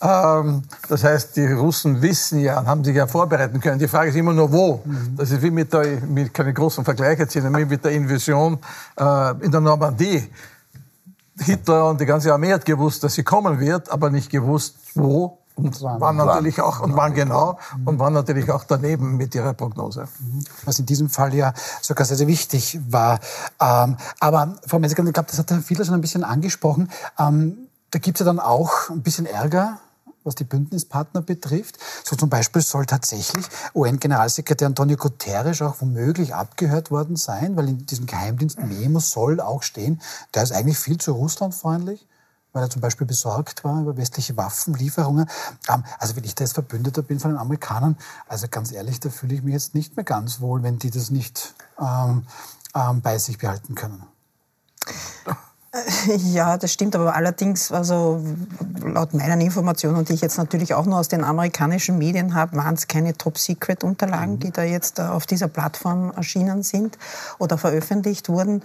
Ähm, 0.01 0.63
das 0.89 1.05
heißt, 1.05 1.37
die 1.37 1.45
Russen 1.45 2.01
wissen 2.01 2.39
ja 2.39 2.59
und 2.59 2.67
haben 2.67 2.83
sich 2.83 2.95
ja 2.95 3.07
vorbereiten 3.07 3.61
können. 3.61 3.79
Die 3.79 3.87
Frage 3.87 4.09
ist 4.09 4.17
immer 4.17 4.33
nur, 4.33 4.51
wo. 4.51 4.81
Mhm. 4.83 5.15
Das 5.15 5.31
ist 5.31 5.41
wie 5.41 5.51
mit 5.51 5.71
der, 5.71 6.01
mit 6.01 6.33
keine 6.33 6.53
großen 6.53 6.83
Vergleiche 6.83 7.25
ziehen, 7.27 7.55
wie 7.55 7.65
mit 7.65 7.85
der 7.85 7.91
Invasion 7.91 8.59
äh, 8.97 9.45
in 9.45 9.51
der 9.51 9.61
Normandie. 9.61 10.29
Hitler 11.39 11.89
und 11.89 12.01
die 12.01 12.05
ganze 12.05 12.31
Armee 12.31 12.53
hat 12.53 12.65
gewusst, 12.65 13.03
dass 13.03 13.13
sie 13.13 13.23
kommen 13.23 13.59
wird, 13.59 13.89
aber 13.89 14.09
nicht 14.09 14.29
gewusst, 14.29 14.75
wo 14.93 15.42
und 15.55 15.81
waren 15.81 16.17
natürlich 16.17 16.61
auch, 16.61 16.79
und 16.79 16.95
waren 16.95 17.13
genau, 17.13 17.59
und 17.85 17.99
waren 17.99 18.13
natürlich 18.13 18.49
auch 18.51 18.63
daneben 18.63 19.17
mit 19.17 19.35
ihrer 19.35 19.53
Prognose. 19.53 20.07
Mhm. 20.19 20.43
Was 20.65 20.79
in 20.79 20.85
diesem 20.85 21.09
Fall 21.09 21.33
ja 21.33 21.53
sogar 21.81 22.05
sehr, 22.05 22.17
sehr 22.17 22.27
wichtig 22.27 22.79
war. 22.89 23.19
Ähm, 23.61 23.97
aber 24.19 24.55
Frau 24.65 24.79
Messiger, 24.79 25.05
ich 25.05 25.13
glaube, 25.13 25.29
das 25.29 25.39
hat 25.39 25.51
Herr 25.51 25.61
Fiedler 25.61 25.85
schon 25.85 25.93
ein 25.93 26.01
bisschen 26.01 26.23
angesprochen. 26.23 26.89
Ähm, 27.19 27.57
da 27.91 27.99
gibt 27.99 28.19
es 28.19 28.25
ja 28.25 28.25
dann 28.25 28.39
auch 28.39 28.89
ein 28.89 29.03
bisschen 29.03 29.25
Ärger 29.25 29.79
was 30.23 30.35
die 30.35 30.45
Bündnispartner 30.45 31.21
betrifft. 31.21 31.77
So 32.03 32.15
zum 32.15 32.29
Beispiel 32.29 32.61
soll 32.61 32.85
tatsächlich 32.85 33.45
UN-Generalsekretär 33.75 34.67
Antonio 34.67 34.95
Guterres 34.95 35.61
auch 35.61 35.81
womöglich 35.81 36.33
abgehört 36.33 36.91
worden 36.91 37.15
sein, 37.15 37.55
weil 37.55 37.67
in 37.67 37.85
diesem 37.85 38.05
Geheimdienst 38.05 38.57
Memo 38.57 38.99
soll 38.99 39.41
auch 39.41 39.63
stehen, 39.63 40.01
der 40.33 40.43
ist 40.43 40.53
eigentlich 40.53 40.77
viel 40.77 40.97
zu 40.97 41.11
russlandfreundlich 41.11 42.07
weil 42.53 42.63
er 42.63 42.69
zum 42.69 42.81
Beispiel 42.81 43.05
besorgt 43.05 43.63
war 43.63 43.81
über 43.81 43.97
westliche 43.97 44.37
Waffenlieferungen. 44.37 45.29
Ähm, 45.69 45.83
also 45.99 46.15
wenn 46.15 46.23
ich 46.23 46.35
da 46.35 46.43
jetzt 46.43 46.53
Verbündeter 46.53 47.01
bin 47.01 47.19
von 47.19 47.31
den 47.31 47.39
Amerikanern, 47.39 47.97
also 48.27 48.47
ganz 48.49 48.71
ehrlich, 48.71 48.99
da 48.99 49.09
fühle 49.09 49.35
ich 49.35 49.43
mich 49.43 49.53
jetzt 49.53 49.75
nicht 49.75 49.95
mehr 49.97 50.05
ganz 50.05 50.39
wohl, 50.39 50.63
wenn 50.63 50.79
die 50.79 50.91
das 50.91 51.09
nicht 51.09 51.53
ähm, 51.79 52.25
ähm, 52.75 53.01
bei 53.01 53.17
sich 53.17 53.37
behalten 53.37 53.75
können. 53.75 54.03
Ja, 56.17 56.57
das 56.57 56.71
stimmt, 56.71 56.95
aber 56.95 57.15
allerdings, 57.15 57.71
also 57.71 58.21
laut 58.83 59.13
meinen 59.13 59.41
Informationen, 59.41 60.05
die 60.05 60.13
ich 60.13 60.21
jetzt 60.21 60.37
natürlich 60.37 60.73
auch 60.73 60.85
nur 60.85 60.99
aus 60.99 61.07
den 61.07 61.23
amerikanischen 61.23 61.97
Medien 61.97 62.35
habe, 62.35 62.57
waren 62.57 62.75
es 62.75 62.87
keine 62.87 63.17
Top-Secret-Unterlagen, 63.17 64.39
die 64.39 64.51
da 64.51 64.63
jetzt 64.63 64.99
auf 64.99 65.25
dieser 65.25 65.47
Plattform 65.47 66.11
erschienen 66.15 66.63
sind 66.63 66.97
oder 67.39 67.57
veröffentlicht 67.57 68.29
wurden. 68.29 68.61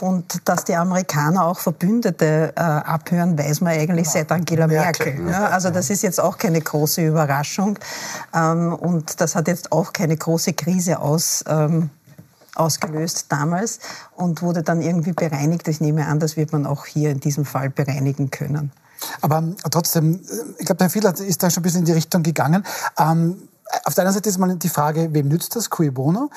Und 0.00 0.48
dass 0.48 0.64
die 0.64 0.76
Amerikaner 0.76 1.44
auch 1.44 1.58
Verbündete 1.58 2.52
äh, 2.54 2.60
abhören, 2.60 3.36
weiß 3.36 3.60
man 3.62 3.72
eigentlich 3.72 4.06
ja, 4.06 4.12
seit 4.12 4.30
Angela 4.30 4.68
Merkel. 4.68 5.14
Merkel. 5.14 5.30
Ja, 5.30 5.46
also 5.48 5.70
das 5.70 5.90
ist 5.90 6.02
jetzt 6.02 6.20
auch 6.20 6.38
keine 6.38 6.60
große 6.60 7.04
Überraschung. 7.04 7.78
Ähm, 8.32 8.72
und 8.74 9.20
das 9.20 9.34
hat 9.34 9.48
jetzt 9.48 9.72
auch 9.72 9.92
keine 9.92 10.16
große 10.16 10.52
Krise 10.52 11.00
aus, 11.00 11.44
ähm, 11.48 11.90
ausgelöst 12.58 13.26
damals 13.30 13.78
und 14.16 14.42
wurde 14.42 14.62
dann 14.62 14.82
irgendwie 14.82 15.12
bereinigt. 15.12 15.68
Ich 15.68 15.80
nehme 15.80 16.06
an, 16.06 16.18
das 16.18 16.36
wird 16.36 16.52
man 16.52 16.66
auch 16.66 16.86
hier 16.86 17.10
in 17.10 17.20
diesem 17.20 17.44
Fall 17.44 17.70
bereinigen 17.70 18.30
können. 18.30 18.72
Aber 19.20 19.42
trotzdem, 19.70 20.20
ich 20.58 20.66
glaube, 20.66 20.84
Herr 20.84 20.90
Fieler 20.90 21.18
ist 21.18 21.42
da 21.42 21.50
schon 21.50 21.60
ein 21.60 21.64
bisschen 21.64 21.80
in 21.80 21.86
die 21.86 21.92
Richtung 21.92 22.22
gegangen. 22.22 22.64
Ähm, 22.98 23.48
auf 23.84 23.94
der 23.94 24.04
einen 24.04 24.14
Seite 24.14 24.28
ist 24.28 24.38
mal 24.38 24.54
die 24.56 24.68
Frage, 24.68 25.12
wem 25.12 25.28
nützt 25.28 25.54
das 25.56 25.70
Cui 25.70 25.90
Bono? 25.90 26.30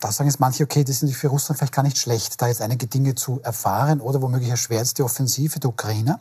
Da 0.00 0.12
sagen 0.12 0.28
jetzt 0.28 0.38
manche, 0.38 0.64
okay, 0.64 0.84
das 0.84 1.02
ist 1.02 1.16
für 1.16 1.28
Russland 1.28 1.58
vielleicht 1.58 1.72
gar 1.72 1.82
nicht 1.82 1.98
schlecht, 1.98 2.40
da 2.40 2.46
jetzt 2.46 2.60
einige 2.60 2.86
Dinge 2.86 3.14
zu 3.14 3.40
erfahren 3.42 4.00
oder 4.00 4.20
womöglich 4.20 4.50
erschwert 4.50 4.98
die 4.98 5.02
Offensive 5.02 5.58
der 5.60 5.70
Ukraine. 5.70 6.20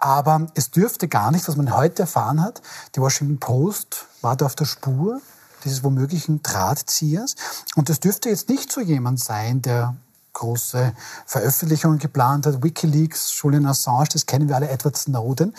Aber 0.00 0.48
es 0.54 0.72
dürfte 0.72 1.06
gar 1.06 1.30
nicht, 1.30 1.46
was 1.46 1.56
man 1.56 1.74
heute 1.74 2.02
erfahren 2.02 2.42
hat, 2.42 2.60
die 2.96 3.00
Washington 3.00 3.38
Post 3.38 4.06
war 4.20 4.36
da 4.36 4.46
auf 4.46 4.56
der 4.56 4.64
Spur 4.64 5.20
dieses 5.64 5.84
womöglichen 5.84 6.42
Drahtziehers. 6.42 7.34
Und 7.76 7.88
das 7.88 8.00
dürfte 8.00 8.28
jetzt 8.28 8.48
nicht 8.48 8.70
so 8.70 8.80
jemand 8.80 9.20
sein, 9.20 9.62
der 9.62 9.96
große 10.32 10.92
Veröffentlichungen 11.26 11.98
geplant 11.98 12.46
hat, 12.46 12.62
Wikileaks, 12.62 13.36
Julian 13.42 13.66
Assange, 13.66 14.08
das 14.12 14.26
kennen 14.26 14.48
wir 14.48 14.56
alle, 14.56 14.68
Edward 14.68 14.96
Snowden. 14.96 15.54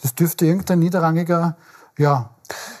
Das 0.00 0.14
dürfte 0.14 0.46
irgendein 0.46 0.78
niederrangiger 0.78 1.56
ja, 1.98 2.30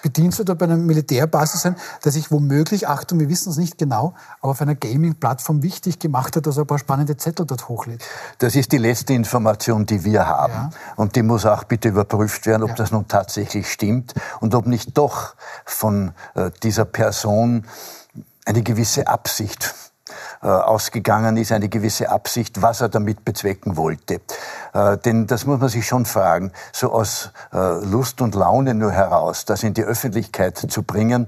Bediensteter 0.02 0.54
bei 0.54 0.66
einer 0.66 0.76
Militärbasis 0.76 1.62
sein, 1.62 1.76
der 2.04 2.12
sich 2.12 2.30
womöglich, 2.30 2.88
Achtung, 2.88 3.20
wir 3.20 3.28
wissen 3.28 3.50
es 3.50 3.56
nicht 3.56 3.78
genau, 3.78 4.14
aber 4.40 4.52
auf 4.52 4.60
einer 4.60 4.74
Gaming-Plattform 4.74 5.62
wichtig 5.62 5.98
gemacht 5.98 6.36
hat, 6.36 6.46
dass 6.46 6.56
er 6.56 6.64
ein 6.64 6.66
paar 6.66 6.78
spannende 6.78 7.16
Zettel 7.16 7.46
dort 7.46 7.68
hochlädt. 7.68 8.04
Das 8.38 8.54
ist 8.54 8.72
die 8.72 8.78
letzte 8.78 9.12
Information, 9.12 9.86
die 9.86 10.04
wir 10.04 10.26
haben. 10.26 10.52
Ja. 10.52 10.70
Und 10.96 11.16
die 11.16 11.22
muss 11.22 11.46
auch 11.46 11.64
bitte 11.64 11.88
überprüft 11.88 12.46
werden, 12.46 12.62
ob 12.62 12.70
ja. 12.70 12.74
das 12.76 12.90
nun 12.90 13.08
tatsächlich 13.08 13.70
stimmt 13.70 14.14
und 14.40 14.54
ob 14.54 14.66
nicht 14.66 14.96
doch 14.96 15.34
von 15.64 16.12
äh, 16.34 16.50
dieser 16.62 16.84
Person 16.84 17.66
eine 18.44 18.62
gewisse 18.62 19.06
Absicht 19.06 19.74
ausgegangen 20.46 21.36
ist, 21.36 21.52
eine 21.52 21.68
gewisse 21.68 22.10
Absicht, 22.10 22.62
was 22.62 22.80
er 22.80 22.88
damit 22.88 23.24
bezwecken 23.24 23.76
wollte. 23.76 24.20
Äh, 24.74 24.98
denn 24.98 25.26
das 25.26 25.46
muss 25.46 25.60
man 25.60 25.68
sich 25.68 25.86
schon 25.86 26.04
fragen, 26.04 26.52
so 26.72 26.92
aus 26.92 27.30
äh, 27.52 27.84
Lust 27.84 28.20
und 28.20 28.34
Laune 28.34 28.74
nur 28.74 28.92
heraus, 28.92 29.44
das 29.44 29.62
in 29.62 29.74
die 29.74 29.84
Öffentlichkeit 29.84 30.58
zu 30.58 30.82
bringen, 30.82 31.26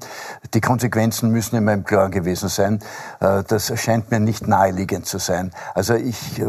die 0.52 0.61
Konsequenzen 0.61 1.30
müssen 1.30 1.56
immer 1.56 1.73
im 1.73 1.85
Klaren 1.85 2.11
gewesen 2.11 2.49
sein. 2.49 2.80
Das 3.21 3.73
scheint 3.80 4.11
mir 4.11 4.21
nicht 4.21 4.47
naheliegend 4.47 5.06
zu 5.06 5.18
sein. 5.18 5.52
Also 5.75 5.94
ich 5.94 6.42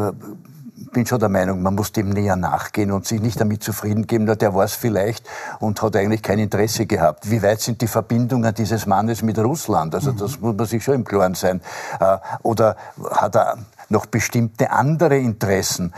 bin 0.96 1.06
schon 1.06 1.20
der 1.20 1.28
Meinung, 1.28 1.62
man 1.62 1.76
muss 1.76 1.92
dem 1.92 2.10
näher 2.10 2.38
nachgehen 2.38 2.90
und 2.94 3.06
sich 3.06 3.22
nicht 3.22 3.40
damit 3.42 3.62
zufrieden 3.62 4.08
geben, 4.08 4.26
der 4.26 4.56
war 4.56 4.64
es 4.64 4.76
vielleicht 4.76 5.28
und 5.60 5.82
hat 5.82 5.98
eigentlich 5.98 6.24
kein 6.24 6.40
Interesse 6.40 6.86
gehabt. 6.86 7.30
Wie 7.30 7.44
weit 7.44 7.60
sind 7.60 7.82
die 7.82 7.88
Verbindungen 7.88 8.54
dieses 8.54 8.86
Mannes 8.86 9.22
mit 9.22 9.38
Russland? 9.38 9.94
Also 9.94 10.14
das 10.14 10.38
mhm. 10.40 10.48
muss 10.48 10.56
man 10.56 10.66
sich 10.66 10.86
schon 10.86 10.96
im 10.96 11.04
Klaren 11.04 11.36
sein. 11.36 11.60
Äh, 12.00 12.18
oder 12.44 12.78
hat 13.12 13.36
er 13.36 13.58
noch 13.90 14.06
bestimmte 14.06 14.72
andere 14.72 15.18
Interessen? 15.18 15.94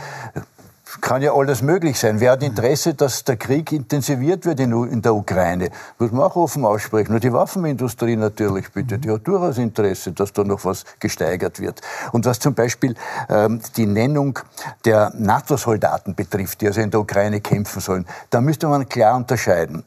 Kann 1.01 1.21
ja 1.21 1.33
alles 1.33 1.61
möglich 1.61 1.99
sein. 1.99 2.19
Wer 2.19 2.31
hat 2.31 2.43
Interesse, 2.43 2.93
dass 2.93 3.23
der 3.23 3.37
Krieg 3.37 3.71
intensiviert 3.71 4.45
wird 4.45 4.59
in, 4.59 5.01
der 5.01 5.13
Ukraine? 5.13 5.69
Muss 5.99 6.11
man 6.11 6.21
auch 6.23 6.35
offen 6.35 6.65
aussprechen. 6.65 7.11
Nur 7.11 7.19
die 7.19 7.33
Waffenindustrie 7.33 8.15
natürlich, 8.15 8.71
bitte. 8.71 8.97
Die 8.97 9.11
hat 9.11 9.27
durchaus 9.27 9.57
Interesse, 9.57 10.11
dass 10.11 10.33
da 10.33 10.43
noch 10.43 10.65
was 10.65 10.85
gesteigert 10.99 11.59
wird. 11.59 11.81
Und 12.11 12.25
was 12.25 12.39
zum 12.39 12.53
Beispiel 12.53 12.95
ähm, 13.29 13.61
die 13.75 13.85
Nennung 13.85 14.39
der 14.85 15.11
NATO-Soldaten 15.15 16.15
betrifft, 16.15 16.61
die 16.61 16.67
also 16.67 16.81
in 16.81 16.91
der 16.91 16.99
Ukraine 16.99 17.41
kämpfen 17.41 17.81
sollen, 17.81 18.05
da 18.29 18.41
müsste 18.41 18.67
man 18.67 18.87
klar 18.87 19.15
unterscheiden. 19.15 19.83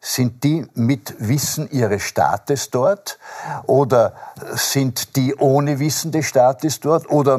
Sind 0.00 0.44
die 0.44 0.66
mit 0.74 1.14
Wissen 1.18 1.70
ihres 1.70 2.02
Staates 2.02 2.68
dort? 2.68 3.18
Oder 3.66 4.12
sind 4.54 5.16
die 5.16 5.34
ohne 5.34 5.78
Wissen 5.78 6.12
des 6.12 6.26
Staates 6.26 6.80
dort? 6.80 7.08
Oder 7.08 7.38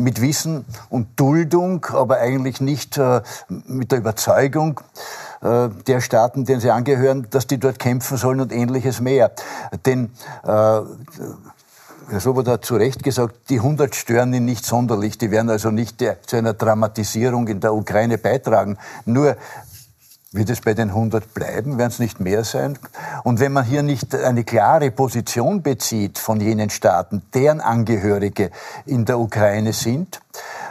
mit 0.00 0.20
Wissen 0.20 0.64
und 0.88 1.08
Duldung, 1.18 1.86
aber 1.92 2.18
eigentlich 2.18 2.60
nicht 2.60 2.98
äh, 2.98 3.22
mit 3.66 3.92
der 3.92 3.98
Überzeugung 3.98 4.80
äh, 5.42 5.68
der 5.86 6.00
Staaten, 6.00 6.44
denen 6.44 6.60
sie 6.60 6.70
angehören, 6.70 7.26
dass 7.30 7.46
die 7.46 7.58
dort 7.58 7.78
kämpfen 7.78 8.16
sollen 8.16 8.40
und 8.40 8.52
ähnliches 8.52 9.00
mehr. 9.00 9.30
Denn 9.86 10.10
äh, 10.42 10.80
Herr 12.10 12.18
Swoboda 12.18 12.52
hat 12.52 12.64
zu 12.64 12.74
Recht 12.74 13.04
gesagt, 13.04 13.36
die 13.50 13.58
100 13.58 13.94
stören 13.94 14.34
ihn 14.34 14.44
nicht 14.44 14.66
sonderlich. 14.66 15.16
Die 15.16 15.30
werden 15.30 15.48
also 15.48 15.70
nicht 15.70 16.00
der, 16.00 16.20
zu 16.22 16.36
einer 16.36 16.54
Dramatisierung 16.54 17.46
in 17.46 17.60
der 17.60 17.72
Ukraine 17.72 18.18
beitragen. 18.18 18.78
Nur 19.04 19.36
wird 20.32 20.48
es 20.48 20.60
bei 20.60 20.74
den 20.74 20.90
100 20.90 21.34
bleiben? 21.34 21.76
Werden 21.76 21.90
es 21.90 21.98
nicht 21.98 22.20
mehr 22.20 22.44
sein? 22.44 22.78
Und 23.24 23.40
wenn 23.40 23.52
man 23.52 23.64
hier 23.64 23.82
nicht 23.82 24.14
eine 24.14 24.44
klare 24.44 24.92
Position 24.92 25.62
bezieht 25.62 26.18
von 26.18 26.40
jenen 26.40 26.70
Staaten, 26.70 27.22
deren 27.34 27.60
Angehörige 27.60 28.50
in 28.86 29.04
der 29.04 29.18
Ukraine 29.18 29.72
sind, 29.72 30.20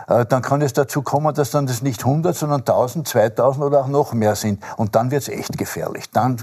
äh, 0.07 0.25
dann 0.25 0.41
kann 0.41 0.61
es 0.61 0.71
dazu 0.71 1.01
kommen, 1.01 1.33
dass 1.33 1.51
dann 1.51 1.67
das 1.67 1.81
nicht 1.81 2.05
100, 2.05 2.37
sondern 2.37 2.61
1000, 2.61 3.05
2000 3.05 3.65
oder 3.65 3.81
auch 3.81 3.87
noch 3.87 4.13
mehr 4.13 4.35
sind. 4.35 4.63
Und 4.77 4.95
dann 4.95 5.11
wird 5.11 5.23
es 5.23 5.27
echt 5.27 5.57
gefährlich. 5.57 6.09
Dann 6.09 6.41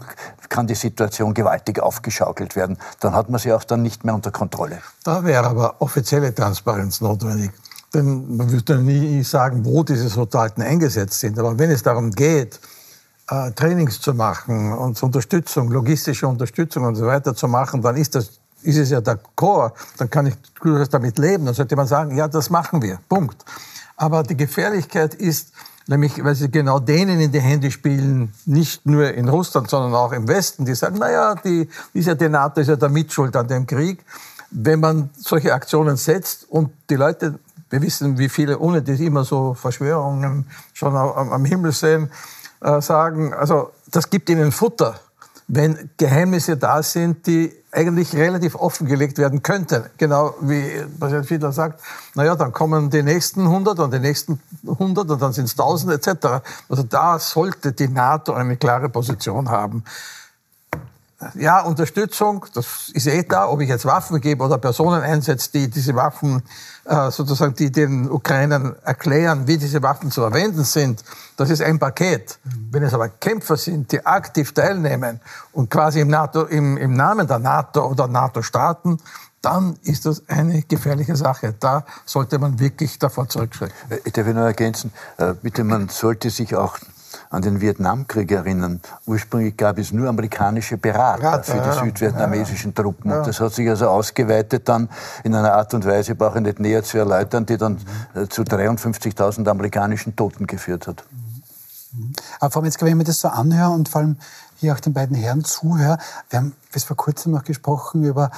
kann 0.50 0.66
die 0.66 0.74
Situation 0.74 1.32
gewaltig 1.32 1.80
aufgeschaukelt 1.80 2.54
werden. 2.54 2.76
Dann 3.00 3.14
hat 3.14 3.30
man 3.30 3.40
sie 3.40 3.52
auch 3.54 3.64
dann 3.64 3.80
nicht 3.80 4.04
mehr 4.04 4.14
unter 4.14 4.30
Kontrolle. 4.30 4.78
Da 5.04 5.24
wäre 5.24 5.46
aber 5.46 5.76
offizielle 5.78 6.34
Transparenz 6.34 7.00
notwendig. 7.00 7.50
Denn 7.94 8.36
man 8.36 8.52
würde 8.52 8.76
nie 8.78 9.22
sagen, 9.22 9.64
wo 9.64 9.82
diese 9.82 10.08
Soldaten 10.10 10.60
eingesetzt 10.60 11.18
sind. 11.18 11.38
Aber 11.38 11.58
wenn 11.58 11.70
es 11.70 11.82
darum 11.82 12.10
geht, 12.10 12.60
äh, 13.28 13.50
Trainings 13.52 14.00
zu 14.00 14.14
machen 14.14 14.72
und 14.72 15.02
Unterstützung, 15.02 15.70
logistische 15.70 16.26
Unterstützung 16.26 16.84
und 16.84 16.94
so 16.94 17.06
weiter 17.06 17.34
zu 17.34 17.48
machen, 17.48 17.82
dann 17.82 17.96
ist 17.96 18.14
das 18.14 18.40
ist 18.62 18.78
es 18.78 18.90
ja 18.90 19.00
der 19.00 19.18
Chor, 19.34 19.72
dann 19.98 20.10
kann 20.10 20.26
ich 20.26 20.34
durchaus 20.60 20.88
damit 20.88 21.18
leben. 21.18 21.46
Dann 21.46 21.54
sollte 21.54 21.76
man 21.76 21.86
sagen, 21.86 22.16
ja, 22.16 22.26
das 22.28 22.50
machen 22.50 22.82
wir. 22.82 22.98
Punkt. 23.08 23.44
Aber 23.96 24.22
die 24.22 24.36
Gefährlichkeit 24.36 25.14
ist, 25.14 25.52
nämlich, 25.86 26.22
weil 26.22 26.34
sie 26.34 26.50
genau 26.50 26.78
denen 26.78 27.20
in 27.20 27.32
die 27.32 27.40
Hände 27.40 27.70
spielen, 27.70 28.32
nicht 28.44 28.84
nur 28.84 29.12
in 29.14 29.28
Russland, 29.28 29.70
sondern 29.70 29.94
auch 29.94 30.12
im 30.12 30.28
Westen, 30.28 30.64
die 30.64 30.74
sagen, 30.74 30.98
naja, 30.98 31.34
die, 31.36 31.68
ist 31.94 32.06
ja 32.06 32.14
die 32.14 32.28
NATO, 32.28 32.60
ist 32.60 32.68
ja 32.68 32.76
der 32.76 32.88
Mitschuld 32.88 33.34
an 33.36 33.48
dem 33.48 33.66
Krieg. 33.66 34.04
Wenn 34.50 34.80
man 34.80 35.10
solche 35.16 35.54
Aktionen 35.54 35.96
setzt 35.96 36.50
und 36.50 36.70
die 36.90 36.96
Leute, 36.96 37.38
wir 37.70 37.82
wissen, 37.82 38.18
wie 38.18 38.28
viele, 38.28 38.58
ohne 38.58 38.82
die 38.82 39.04
immer 39.04 39.24
so 39.24 39.54
Verschwörungen 39.54 40.46
schon 40.72 40.94
am, 40.96 41.32
am 41.32 41.44
Himmel 41.44 41.72
sehen, 41.72 42.10
äh, 42.60 42.80
sagen, 42.80 43.32
also 43.34 43.70
das 43.90 44.10
gibt 44.10 44.28
ihnen 44.30 44.52
Futter, 44.52 44.98
wenn 45.48 45.90
Geheimnisse 45.96 46.56
da 46.56 46.82
sind, 46.82 47.26
die 47.26 47.52
eigentlich 47.70 48.14
relativ 48.14 48.54
offengelegt 48.56 49.18
werden 49.18 49.42
könnten. 49.42 49.84
Genau 49.98 50.34
wie 50.40 50.82
Präsident 50.98 51.26
Fiedler 51.26 51.52
sagt, 51.52 51.80
naja, 52.14 52.34
dann 52.34 52.52
kommen 52.52 52.90
die 52.90 53.02
nächsten 53.02 53.42
100 53.42 53.78
und 53.78 53.92
die 53.92 53.98
nächsten 53.98 54.40
100 54.66 55.10
und 55.10 55.22
dann 55.22 55.32
sind 55.32 55.44
es 55.44 55.52
1000 55.52 55.92
etc. 55.92 56.26
Also 56.68 56.82
da 56.82 57.18
sollte 57.18 57.72
die 57.72 57.88
NATO 57.88 58.32
eine 58.32 58.56
klare 58.56 58.88
Position 58.88 59.50
haben. 59.50 59.84
Ja, 61.34 61.60
Unterstützung, 61.62 62.46
das 62.54 62.90
ist 62.92 63.06
eh 63.06 63.22
da, 63.22 63.48
ob 63.48 63.60
ich 63.60 63.68
jetzt 63.68 63.84
Waffen 63.84 64.20
gebe 64.20 64.44
oder 64.44 64.58
Personen 64.58 65.02
einsetze, 65.02 65.50
die 65.52 65.68
diese 65.68 65.94
Waffen 65.94 66.42
äh, 66.84 67.10
sozusagen, 67.10 67.54
die 67.54 67.70
den 67.70 68.10
Ukrainern 68.10 68.76
erklären, 68.84 69.46
wie 69.46 69.58
diese 69.58 69.82
Waffen 69.82 70.10
zu 70.10 70.20
verwenden 70.20 70.64
sind, 70.64 71.02
das 71.36 71.50
ist 71.50 71.62
ein 71.62 71.78
Paket. 71.78 72.38
Wenn 72.70 72.82
es 72.82 72.94
aber 72.94 73.08
Kämpfer 73.08 73.56
sind, 73.56 73.92
die 73.92 74.04
aktiv 74.04 74.52
teilnehmen 74.52 75.20
und 75.52 75.70
quasi 75.70 76.00
im, 76.00 76.08
NATO, 76.08 76.44
im, 76.44 76.76
im 76.76 76.94
Namen 76.94 77.26
der 77.26 77.38
NATO 77.38 77.86
oder 77.86 78.06
NATO-Staaten, 78.06 78.98
dann 79.42 79.78
ist 79.82 80.06
das 80.06 80.22
eine 80.28 80.62
gefährliche 80.62 81.14
Sache. 81.14 81.54
Da 81.58 81.84
sollte 82.04 82.38
man 82.38 82.58
wirklich 82.58 82.98
davor 82.98 83.28
zurückschrecken. 83.28 83.74
Äh, 83.90 83.98
ich 84.04 84.12
darf 84.12 84.26
nur 84.26 84.44
ergänzen, 84.44 84.92
äh, 85.18 85.34
bitte, 85.34 85.64
man 85.64 85.88
sollte 85.88 86.30
sich 86.30 86.56
auch 86.56 86.78
an 87.30 87.42
den 87.42 87.60
Vietnamkrieg 87.60 88.30
erinnern. 88.30 88.80
Ursprünglich 89.06 89.56
gab 89.56 89.78
es 89.78 89.92
nur 89.92 90.08
amerikanische 90.08 90.76
Berater, 90.76 91.20
Berater 91.20 91.44
für 91.44 91.60
die 91.60 91.66
ja, 91.66 91.84
südvietnamesischen 91.84 92.72
ja, 92.76 92.82
Truppen. 92.82 93.12
Und 93.12 93.26
das 93.26 93.40
hat 93.40 93.52
sich 93.52 93.68
also 93.68 93.88
ausgeweitet 93.88 94.68
dann 94.68 94.88
in 95.24 95.34
einer 95.34 95.54
Art 95.54 95.74
und 95.74 95.84
Weise, 95.84 96.14
brauche 96.14 96.38
ich 96.38 96.44
nicht 96.44 96.60
näher 96.60 96.82
zu 96.82 96.98
erläutern, 96.98 97.46
die 97.46 97.56
dann 97.56 97.78
mhm. 98.14 98.30
zu 98.30 98.42
53.000 98.42 99.48
amerikanischen 99.48 100.16
Toten 100.16 100.46
geführt 100.46 100.86
hat. 100.86 101.04
Mhm. 101.92 102.12
Aber 102.40 102.50
vor 102.50 102.62
allem 102.62 102.66
jetzt, 102.66 102.80
wenn 102.80 102.88
ich 102.88 102.94
mir 102.94 103.04
das 103.04 103.20
so 103.20 103.28
anhöre 103.28 103.70
und 103.70 103.88
vor 103.88 104.00
allem 104.00 104.16
hier 104.56 104.72
auch 104.72 104.80
den 104.80 104.92
beiden 104.92 105.16
Herren 105.16 105.44
zuhöre, 105.44 105.98
wir 106.30 106.38
haben 106.38 106.54
bis 106.72 106.84
vor 106.84 106.96
kurzem 106.96 107.32
noch 107.32 107.44
gesprochen 107.44 108.04
über 108.04 108.30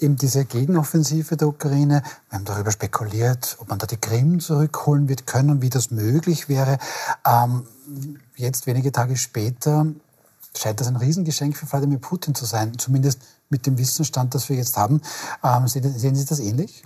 eben 0.00 0.16
diese 0.16 0.44
Gegenoffensive 0.44 1.36
der 1.36 1.48
Ukraine. 1.48 2.02
Wir 2.28 2.38
haben 2.38 2.44
darüber 2.44 2.70
spekuliert, 2.70 3.56
ob 3.60 3.68
man 3.68 3.78
da 3.78 3.86
die 3.86 3.96
Krim 3.96 4.40
zurückholen 4.40 5.08
wird 5.08 5.26
können, 5.26 5.62
wie 5.62 5.70
das 5.70 5.90
möglich 5.90 6.48
wäre. 6.48 6.78
Ähm, 7.26 7.66
jetzt, 8.36 8.66
wenige 8.66 8.92
Tage 8.92 9.16
später, 9.16 9.86
scheint 10.56 10.80
das 10.80 10.88
ein 10.88 10.96
Riesengeschenk 10.96 11.56
für 11.56 11.70
Wladimir 11.70 11.98
Putin 11.98 12.34
zu 12.34 12.44
sein, 12.44 12.78
zumindest 12.78 13.20
mit 13.48 13.66
dem 13.66 13.78
Wissensstand, 13.78 14.34
das 14.34 14.48
wir 14.48 14.56
jetzt 14.56 14.76
haben. 14.76 15.00
Ähm, 15.42 15.68
sehen, 15.68 16.14
Sie 16.14 16.24
das 16.24 16.40
ähnlich? 16.40 16.82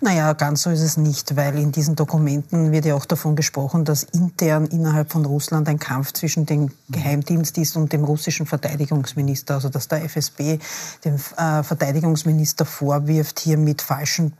Naja, 0.00 0.32
ganz 0.32 0.62
so 0.62 0.70
ist 0.70 0.80
es 0.80 0.96
nicht, 0.96 1.36
weil 1.36 1.58
in 1.58 1.72
diesen 1.72 1.96
Dokumenten 1.96 2.72
wird 2.72 2.84
ja 2.84 2.94
auch 2.94 3.04
davon 3.04 3.36
gesprochen, 3.36 3.84
dass 3.84 4.02
intern 4.02 4.66
innerhalb 4.66 5.12
von 5.12 5.24
Russland 5.24 5.68
ein 5.68 5.78
Kampf 5.78 6.12
zwischen 6.12 6.46
dem 6.46 6.70
Geheimdienst 6.88 7.58
ist 7.58 7.76
und 7.76 7.92
dem 7.92 8.04
russischen 8.04 8.46
Verteidigungsminister. 8.46 9.54
Also 9.54 9.68
dass 9.68 9.88
der 9.88 10.04
FSB 10.04 10.58
dem 11.04 11.14
äh, 11.14 11.62
Verteidigungsminister 11.62 12.64
vorwirft, 12.64 13.40
hier 13.40 13.58
mit 13.58 13.82
falschen 13.82 14.32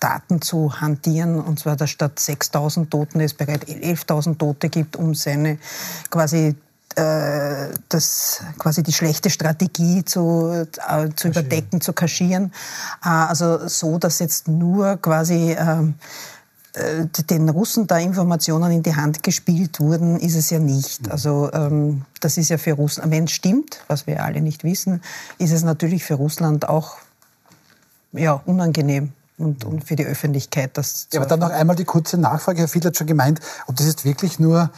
Daten 0.00 0.42
zu 0.42 0.80
hantieren, 0.80 1.40
und 1.40 1.58
zwar 1.58 1.76
dass 1.76 1.90
statt 1.90 2.18
6.000 2.18 2.90
Toten 2.90 3.20
es 3.20 3.34
bereits 3.34 3.66
11.000 3.66 4.38
Tote 4.38 4.68
gibt, 4.68 4.96
um 4.96 5.14
seine 5.14 5.58
quasi 6.10 6.54
äh, 6.96 7.68
das 7.88 8.40
quasi 8.58 8.82
die 8.82 8.92
schlechte 8.92 9.30
Strategie 9.30 10.04
zu, 10.04 10.66
äh, 10.88 11.08
zu 11.14 11.28
überdecken, 11.28 11.80
zu 11.80 11.92
kaschieren. 11.92 12.52
Äh, 13.04 13.08
also 13.08 13.68
so, 13.68 13.98
dass 13.98 14.18
jetzt 14.18 14.48
nur 14.48 14.96
quasi 14.96 15.56
ähm, 15.58 15.94
äh, 16.72 17.06
den 17.30 17.48
Russen 17.48 17.86
da 17.86 17.98
Informationen 17.98 18.72
in 18.72 18.82
die 18.82 18.96
Hand 18.96 19.22
gespielt 19.22 19.80
wurden, 19.80 20.18
ist 20.18 20.36
es 20.36 20.50
ja 20.50 20.58
nicht. 20.58 21.06
Mhm. 21.06 21.12
Also 21.12 21.50
ähm, 21.52 22.02
das 22.20 22.36
ist 22.36 22.48
ja 22.48 22.58
für 22.58 22.72
Russland, 22.72 23.10
wenn 23.12 23.24
es 23.24 23.32
stimmt, 23.32 23.82
was 23.88 24.06
wir 24.06 24.22
alle 24.22 24.40
nicht 24.40 24.64
wissen, 24.64 25.02
ist 25.38 25.52
es 25.52 25.62
natürlich 25.62 26.04
für 26.04 26.14
Russland 26.14 26.68
auch 26.68 26.96
ja, 28.12 28.40
unangenehm 28.44 29.12
und, 29.38 29.64
und 29.64 29.84
für 29.84 29.96
die 29.96 30.06
Öffentlichkeit. 30.06 30.76
Das 30.78 31.08
ja, 31.12 31.20
aber 31.20 31.28
dann 31.28 31.40
noch 31.40 31.50
einmal 31.50 31.76
die 31.76 31.84
kurze 31.84 32.18
Nachfrage. 32.18 32.60
Herr 32.60 32.68
Fiedler 32.68 32.88
hat 32.88 32.96
schon 32.96 33.06
gemeint, 33.06 33.40
ob 33.66 33.76
das 33.76 33.86
jetzt 33.86 34.04
wirklich 34.04 34.38
nur 34.38 34.70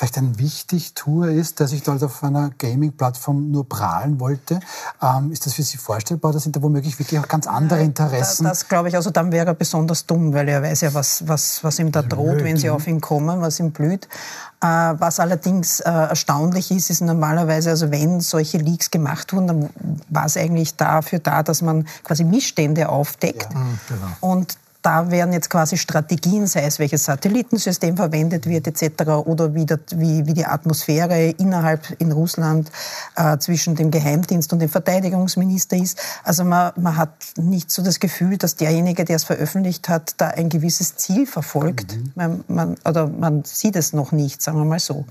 vielleicht 0.00 0.16
ein 0.16 0.38
Wichtigtour 0.38 1.28
ist, 1.28 1.60
der 1.60 1.68
sich 1.68 1.82
dort 1.82 2.02
auf 2.02 2.24
einer 2.24 2.50
Gaming-Plattform 2.56 3.50
nur 3.50 3.68
prahlen 3.68 4.18
wollte. 4.18 4.58
Ähm, 5.02 5.30
ist 5.30 5.44
das 5.44 5.52
für 5.52 5.62
Sie 5.62 5.76
vorstellbar? 5.76 6.32
Da 6.32 6.38
sind 6.38 6.56
da 6.56 6.62
womöglich 6.62 6.98
wirklich 6.98 7.20
auch 7.20 7.28
ganz 7.28 7.46
andere 7.46 7.82
Interessen? 7.82 8.44
Das, 8.44 8.60
das 8.60 8.68
glaube 8.68 8.88
ich. 8.88 8.96
Also 8.96 9.10
dann 9.10 9.30
wäre 9.30 9.48
er 9.48 9.54
besonders 9.54 10.06
dumm, 10.06 10.32
weil 10.32 10.48
er 10.48 10.62
weiß 10.62 10.80
ja, 10.80 10.94
was, 10.94 11.28
was, 11.28 11.62
was 11.62 11.78
ihm 11.78 11.92
da 11.92 12.00
droht, 12.00 12.38
blöd, 12.38 12.44
wenn 12.44 12.56
sie 12.56 12.70
auf 12.70 12.86
ihn 12.86 13.02
kommen, 13.02 13.42
was 13.42 13.60
ihm 13.60 13.72
blüht. 13.72 14.08
Äh, 14.62 14.66
was 14.66 15.20
allerdings 15.20 15.80
äh, 15.80 15.90
erstaunlich 15.90 16.70
ist, 16.70 16.88
ist 16.88 17.02
normalerweise, 17.02 17.68
also 17.68 17.90
wenn 17.90 18.22
solche 18.22 18.56
Leaks 18.56 18.90
gemacht 18.90 19.34
wurden, 19.34 19.46
dann 19.48 19.70
war 20.08 20.24
es 20.24 20.38
eigentlich 20.38 20.76
dafür 20.76 21.18
da, 21.18 21.42
dass 21.42 21.60
man 21.60 21.86
quasi 22.04 22.24
Missstände 22.24 22.88
aufdeckt. 22.88 23.52
Ja, 23.52 23.66
genau. 23.86 24.32
Und 24.32 24.56
da 24.82 25.10
werden 25.10 25.32
jetzt 25.32 25.50
quasi 25.50 25.76
Strategien, 25.76 26.46
sei 26.46 26.62
es 26.62 26.78
welches 26.78 27.04
Satellitensystem 27.04 27.96
verwendet 27.96 28.46
wird 28.46 28.66
etc. 28.66 29.10
oder 29.26 29.54
wie, 29.54 29.66
das, 29.66 29.80
wie, 29.94 30.26
wie 30.26 30.32
die 30.32 30.46
Atmosphäre 30.46 31.30
innerhalb 31.38 31.82
in 31.98 32.12
Russland 32.12 32.70
äh, 33.16 33.36
zwischen 33.38 33.74
dem 33.74 33.90
Geheimdienst 33.90 34.52
und 34.52 34.60
dem 34.60 34.70
Verteidigungsminister 34.70 35.76
ist. 35.76 35.98
Also 36.24 36.44
man, 36.44 36.72
man 36.76 36.96
hat 36.96 37.12
nicht 37.36 37.70
so 37.70 37.82
das 37.82 38.00
Gefühl, 38.00 38.38
dass 38.38 38.56
derjenige, 38.56 39.04
der 39.04 39.16
es 39.16 39.24
veröffentlicht 39.24 39.88
hat, 39.88 40.14
da 40.16 40.28
ein 40.28 40.48
gewisses 40.48 40.96
Ziel 40.96 41.26
verfolgt. 41.26 41.96
Mhm. 41.96 42.12
Man, 42.14 42.44
man, 42.48 42.76
oder 42.86 43.06
man 43.06 43.44
sieht 43.44 43.76
es 43.76 43.92
noch 43.92 44.12
nicht, 44.12 44.40
sagen 44.40 44.58
wir 44.58 44.64
mal 44.64 44.80
so. 44.80 45.04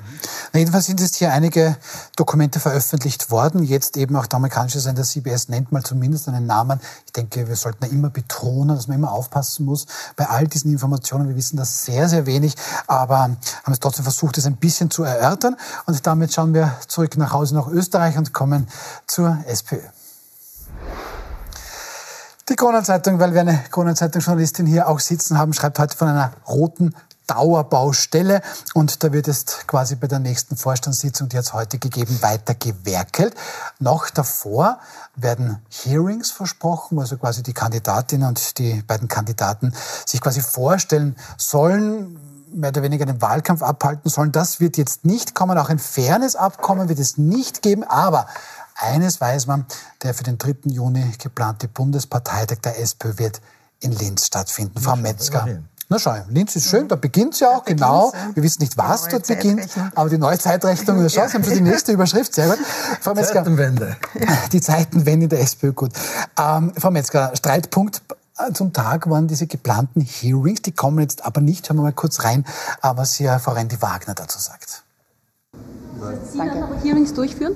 Na, 0.51 0.59
jedenfalls 0.59 0.87
sind 0.87 0.99
jetzt 0.99 1.17
hier 1.17 1.31
einige 1.31 1.77
Dokumente 2.15 2.59
veröffentlicht 2.59 3.29
worden. 3.29 3.63
Jetzt 3.63 3.97
eben 3.97 4.15
auch 4.15 4.25
der 4.25 4.37
amerikanische 4.37 4.79
Sender 4.79 5.03
CBS 5.03 5.49
nennt 5.49 5.71
mal 5.71 5.83
zumindest 5.83 6.27
einen 6.27 6.47
Namen. 6.47 6.79
Ich 7.05 7.13
denke, 7.13 7.47
wir 7.47 7.55
sollten 7.55 7.85
ja 7.85 7.91
immer 7.91 8.09
betonen, 8.09 8.75
dass 8.75 8.87
man 8.87 8.97
immer 8.97 9.11
aufpassen 9.11 9.58
nutzen 9.59 9.65
muss 9.65 9.85
bei 10.15 10.27
all 10.27 10.47
diesen 10.47 10.71
Informationen. 10.71 11.27
Wir 11.27 11.35
wissen 11.35 11.57
das 11.57 11.85
sehr, 11.85 12.09
sehr 12.09 12.25
wenig, 12.25 12.55
aber 12.87 13.19
haben 13.19 13.37
es 13.67 13.79
trotzdem 13.79 14.03
versucht, 14.03 14.37
es 14.37 14.45
ein 14.45 14.57
bisschen 14.57 14.89
zu 14.89 15.03
erörtern. 15.03 15.55
Und 15.85 16.05
damit 16.05 16.33
schauen 16.33 16.53
wir 16.53 16.75
zurück 16.87 17.17
nach 17.17 17.33
Hause 17.33 17.55
nach 17.55 17.67
Österreich 17.67 18.17
und 18.17 18.33
kommen 18.33 18.67
zur 19.07 19.37
SPÖ. 19.45 19.79
Die 22.49 22.55
Kronenzeitung, 22.55 23.19
weil 23.19 23.33
wir 23.33 23.41
eine 23.41 23.63
Kronenzeitung-Journalistin 23.69 24.65
hier 24.65 24.87
auch 24.87 24.99
sitzen 24.99 25.37
haben, 25.37 25.53
schreibt 25.53 25.77
heute 25.77 25.95
von 25.95 26.07
einer 26.07 26.31
roten 26.47 26.95
Dauerbaustelle. 27.29 28.41
Und 28.73 29.03
da 29.03 29.13
wird 29.13 29.27
jetzt 29.27 29.67
quasi 29.67 29.95
bei 29.95 30.07
der 30.07 30.19
nächsten 30.19 30.57
Vorstandssitzung, 30.57 31.29
die 31.29 31.37
hat 31.37 31.45
es 31.45 31.53
heute 31.53 31.77
gegeben, 31.77 32.21
weiter 32.21 32.55
gewerkelt. 32.55 33.35
Noch 33.79 34.09
davor 34.09 34.79
werden 35.15 35.61
Hearings 35.69 36.31
versprochen, 36.31 36.99
also 36.99 37.17
quasi 37.17 37.43
die 37.43 37.53
Kandidatinnen 37.53 38.27
und 38.27 38.57
die 38.57 38.81
beiden 38.81 39.07
Kandidaten 39.07 39.73
sich 40.05 40.21
quasi 40.21 40.41
vorstellen 40.41 41.15
sollen, 41.37 42.19
mehr 42.51 42.69
oder 42.69 42.81
weniger 42.81 43.05
den 43.05 43.21
Wahlkampf 43.21 43.61
abhalten 43.61 44.09
sollen. 44.09 44.31
Das 44.31 44.59
wird 44.59 44.77
jetzt 44.77 45.05
nicht 45.05 45.35
kommen. 45.35 45.57
Auch 45.57 45.69
ein 45.69 45.79
fairness 45.79 46.35
Abkommen 46.35 46.89
wird 46.89 46.99
es 46.99 47.17
nicht 47.17 47.61
geben. 47.61 47.83
Aber 47.83 48.27
eines 48.75 49.21
weiß 49.21 49.47
man, 49.47 49.65
der 50.03 50.13
für 50.13 50.23
den 50.23 50.37
3. 50.37 50.55
Juni 50.65 51.13
geplante 51.17 51.67
Bundesparteitag 51.67 52.57
der 52.59 52.79
SPÖ 52.79 53.17
wird 53.17 53.41
in 53.79 53.91
Linz 53.91 54.25
stattfinden. 54.25 54.79
Frau 54.79 54.95
Metzger. 54.95 55.61
Na 55.91 55.97
schau, 55.97 56.13
Linz 56.29 56.55
ist 56.55 56.69
schön, 56.69 56.87
da 56.87 56.95
beginnt 56.95 57.33
es 57.33 57.39
ja 57.39 57.49
auch, 57.49 57.65
genau. 57.65 58.13
Wir 58.35 58.43
wissen 58.43 58.61
nicht, 58.61 58.77
was 58.77 59.07
dort 59.07 59.25
beginnt, 59.25 59.67
aber 59.95 60.07
die 60.07 60.19
neue 60.19 60.37
Zeitrechnung, 60.37 61.01
ja. 61.01 61.09
schau, 61.09 61.27
Sie 61.27 61.33
haben 61.33 61.43
schon 61.43 61.55
die 61.55 61.61
nächste 61.61 61.91
Überschrift, 61.93 62.35
sehr 62.35 62.47
gut. 62.47 62.59
Frau 63.01 63.15
Metzger, 63.15 63.43
Zeitenwende. 63.43 63.97
Die 64.51 64.61
Zeitenwende 64.61 65.27
der 65.27 65.39
SPÖ, 65.41 65.73
gut. 65.73 65.91
Ähm, 66.39 66.73
Frau 66.77 66.91
Metzger, 66.91 67.31
Streitpunkt 67.35 68.03
zum 68.53 68.71
Tag 68.71 69.09
waren 69.09 69.27
diese 69.27 69.47
geplanten 69.47 70.01
Hearings, 70.01 70.61
die 70.61 70.71
kommen 70.71 70.99
jetzt 70.99 71.25
aber 71.25 71.41
nicht. 71.41 71.67
Hören 71.67 71.77
wir 71.77 71.83
mal 71.83 71.91
kurz 71.91 72.23
rein, 72.23 72.45
was 72.81 73.15
hier 73.15 73.37
Frau 73.39 73.51
Rendi 73.51 73.81
Wagner 73.81 74.13
dazu 74.13 74.39
sagt. 74.39 74.83
Sie 76.31 76.37
dann 76.37 76.63
aber 76.63 76.81
Hearings 76.81 77.13
durchführen? 77.13 77.55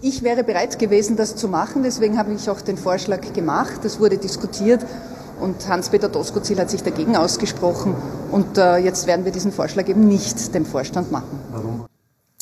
Ich 0.00 0.22
wäre 0.22 0.44
bereit 0.44 0.78
gewesen, 0.78 1.16
das 1.16 1.36
zu 1.36 1.48
machen. 1.48 1.82
Deswegen 1.82 2.18
habe 2.18 2.32
ich 2.32 2.48
auch 2.48 2.60
den 2.60 2.78
Vorschlag 2.78 3.32
gemacht. 3.34 3.80
Das 3.82 4.00
wurde 4.00 4.16
diskutiert. 4.16 4.84
Und 5.40 5.68
Hans-Peter 5.68 6.08
Doskozil 6.08 6.58
hat 6.58 6.70
sich 6.70 6.82
dagegen 6.82 7.16
ausgesprochen. 7.16 7.94
Und 8.30 8.58
äh, 8.58 8.78
jetzt 8.78 9.06
werden 9.06 9.24
wir 9.24 9.32
diesen 9.32 9.52
Vorschlag 9.52 9.88
eben 9.88 10.06
nicht 10.06 10.54
dem 10.54 10.66
Vorstand 10.66 11.12
machen. 11.12 11.38
Warum? 11.50 11.86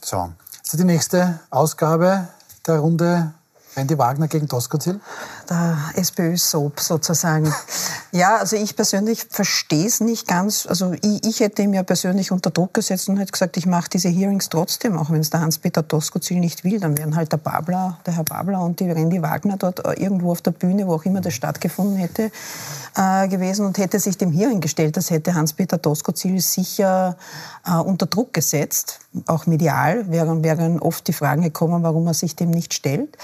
So, 0.02 0.30
ist 0.62 0.72
das 0.72 0.80
die 0.80 0.86
nächste 0.86 1.40
Ausgabe 1.50 2.28
der 2.66 2.78
Runde 2.78 3.32
Randy 3.76 3.98
Wagner 3.98 4.28
gegen 4.28 4.46
Doskozil? 4.46 5.00
Der 5.48 5.78
SPÖ-Soap 5.94 6.80
sozusagen. 6.80 7.52
ja, 8.12 8.38
also 8.38 8.56
ich 8.56 8.74
persönlich 8.74 9.26
verstehe 9.30 9.86
es 9.86 10.00
nicht 10.00 10.26
ganz. 10.26 10.66
Also 10.66 10.92
ich, 11.02 11.24
ich, 11.24 11.40
hätte 11.40 11.62
ihm 11.62 11.72
ja 11.72 11.84
persönlich 11.84 12.32
unter 12.32 12.50
Druck 12.50 12.74
gesetzt 12.74 13.08
und 13.08 13.18
hätte 13.18 13.30
gesagt, 13.30 13.56
ich 13.56 13.66
mache 13.66 13.88
diese 13.90 14.08
Hearings 14.08 14.48
trotzdem, 14.48 14.98
auch 14.98 15.10
wenn 15.10 15.20
es 15.20 15.30
der 15.30 15.40
Hans-Peter 15.40 15.82
Doskozil 15.82 16.40
nicht 16.40 16.64
will. 16.64 16.80
Dann 16.80 16.98
wären 16.98 17.14
halt 17.14 17.30
der 17.30 17.36
Babler, 17.36 17.98
der 18.06 18.16
Herr 18.16 18.24
Babler 18.24 18.60
und 18.60 18.80
die 18.80 18.90
Randy 18.90 19.22
Wagner 19.22 19.56
dort 19.56 19.84
äh, 19.84 19.92
irgendwo 19.92 20.32
auf 20.32 20.42
der 20.42 20.50
Bühne, 20.50 20.86
wo 20.88 20.94
auch 20.94 21.04
immer 21.04 21.20
das 21.20 21.34
stattgefunden 21.34 21.96
hätte, 21.96 22.32
äh, 22.96 23.28
gewesen 23.28 23.66
und 23.66 23.78
hätte 23.78 24.00
sich 24.00 24.18
dem 24.18 24.32
Hearing 24.32 24.60
gestellt. 24.60 24.96
Das 24.96 25.10
hätte 25.10 25.34
Hans-Peter 25.34 25.78
Doskozil 25.78 26.40
sicher 26.40 27.16
äh, 27.64 27.76
unter 27.76 28.06
Druck 28.06 28.32
gesetzt, 28.32 28.98
auch 29.26 29.46
medial 29.46 30.10
wären, 30.10 30.42
wären 30.42 30.80
oft 30.80 31.06
die 31.06 31.12
Fragen 31.12 31.42
gekommen, 31.42 31.82
warum 31.82 32.06
er 32.06 32.14
sich 32.14 32.34
dem 32.34 32.50
nicht 32.50 32.74
stellt. 32.74 33.16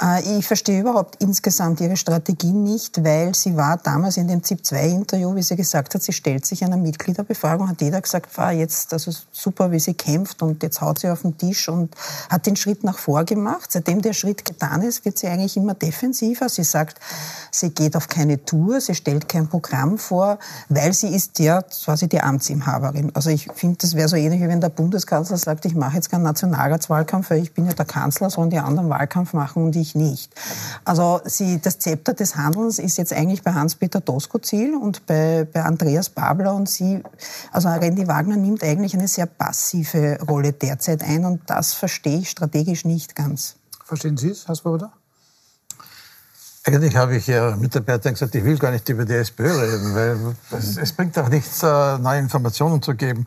Äh, 0.00 0.38
ich 0.38 0.46
verstehe 0.46 0.80
überhaupt 0.80 1.16
insgesamt 1.22 1.59
ihre 1.80 1.96
Strategie 1.96 2.52
nicht, 2.52 3.04
weil 3.04 3.34
sie 3.34 3.56
war 3.56 3.76
damals 3.76 4.16
in 4.16 4.28
dem 4.28 4.42
ZIP-2-Interview, 4.42 5.34
wie 5.34 5.42
sie 5.42 5.56
gesagt 5.56 5.94
hat, 5.94 6.02
sie 6.02 6.12
stellt 6.12 6.46
sich 6.46 6.64
einer 6.64 6.76
Mitgliederbefragung, 6.76 7.68
hat 7.68 7.80
jeder 7.80 8.00
gesagt, 8.00 8.36
war 8.38 8.52
jetzt 8.52 8.92
also 8.92 9.12
super, 9.32 9.70
wie 9.70 9.78
sie 9.78 9.94
kämpft 9.94 10.42
und 10.42 10.62
jetzt 10.62 10.80
haut 10.80 11.00
sie 11.00 11.08
auf 11.08 11.22
den 11.22 11.36
Tisch 11.36 11.68
und 11.68 11.94
hat 12.28 12.46
den 12.46 12.56
Schritt 12.56 12.84
nach 12.84 12.98
vor 12.98 13.24
gemacht. 13.24 13.72
Seitdem 13.72 14.02
der 14.02 14.12
Schritt 14.12 14.44
getan 14.44 14.82
ist, 14.82 15.04
wird 15.04 15.18
sie 15.18 15.28
eigentlich 15.28 15.56
immer 15.56 15.74
defensiver. 15.74 16.48
Sie 16.48 16.64
sagt, 16.64 16.98
sie 17.50 17.70
geht 17.70 17.96
auf 17.96 18.08
keine 18.08 18.44
Tour, 18.44 18.80
sie 18.80 18.94
stellt 18.94 19.28
kein 19.28 19.48
Programm 19.48 19.98
vor, 19.98 20.38
weil 20.68 20.92
sie 20.92 21.08
ist 21.08 21.38
ja 21.38 21.62
quasi 21.62 22.08
die 22.08 22.20
Amtsinhaberin. 22.20 23.12
Also 23.14 23.30
ich 23.30 23.48
finde, 23.54 23.78
das 23.78 23.94
wäre 23.94 24.08
so 24.08 24.16
ähnlich, 24.16 24.40
wie 24.40 24.48
wenn 24.48 24.60
der 24.60 24.68
Bundeskanzler 24.70 25.36
sagt, 25.36 25.64
ich 25.64 25.74
mache 25.74 25.96
jetzt 25.96 26.10
keinen 26.10 26.22
Nationalratswahlkampf, 26.22 27.30
weil 27.30 27.42
ich 27.42 27.52
bin 27.52 27.66
ja 27.66 27.72
der 27.72 27.84
Kanzler, 27.84 28.30
sollen 28.30 28.50
die 28.50 28.58
anderen 28.58 28.88
Wahlkampf 28.88 29.32
machen 29.32 29.64
und 29.64 29.76
ich 29.76 29.94
nicht. 29.94 30.32
Also 30.84 31.20
sie, 31.24 31.49
das 31.58 31.78
Zepter 31.78 32.14
des 32.14 32.36
Handelns 32.36 32.78
ist 32.78 32.98
jetzt 32.98 33.12
eigentlich 33.12 33.42
bei 33.42 33.52
Hans-Peter 33.52 34.00
Doskozil 34.00 34.74
und 34.74 35.06
bei, 35.06 35.46
bei 35.50 35.62
Andreas 35.62 36.08
Babler 36.08 36.54
und 36.54 36.68
sie, 36.68 37.02
also 37.52 37.68
Randy 37.68 38.06
Wagner 38.06 38.36
nimmt 38.36 38.62
eigentlich 38.62 38.94
eine 38.94 39.08
sehr 39.08 39.26
passive 39.26 40.18
Rolle 40.28 40.52
derzeit 40.52 41.02
ein 41.02 41.24
und 41.24 41.40
das 41.46 41.72
verstehe 41.72 42.18
ich 42.18 42.30
strategisch 42.30 42.84
nicht 42.84 43.14
ganz. 43.14 43.56
Verstehen 43.84 44.16
Sie 44.16 44.30
es, 44.30 44.46
Herr 44.46 44.54
Swoboda? 44.54 44.92
Eigentlich 46.64 46.94
habe 46.94 47.16
ich 47.16 47.26
ja 47.26 47.56
Mitarbeitern 47.56 48.12
gesagt, 48.12 48.34
ich 48.34 48.44
will 48.44 48.58
gar 48.58 48.70
nicht 48.70 48.88
über 48.88 49.04
die 49.06 49.14
SPÖ 49.14 49.50
reden, 49.50 49.94
weil 49.94 50.36
es, 50.58 50.76
es 50.76 50.92
bringt 50.92 51.18
auch 51.18 51.28
nichts, 51.30 51.62
äh, 51.62 51.98
neue 51.98 52.18
Informationen 52.18 52.82
zu 52.82 52.94
geben. 52.94 53.26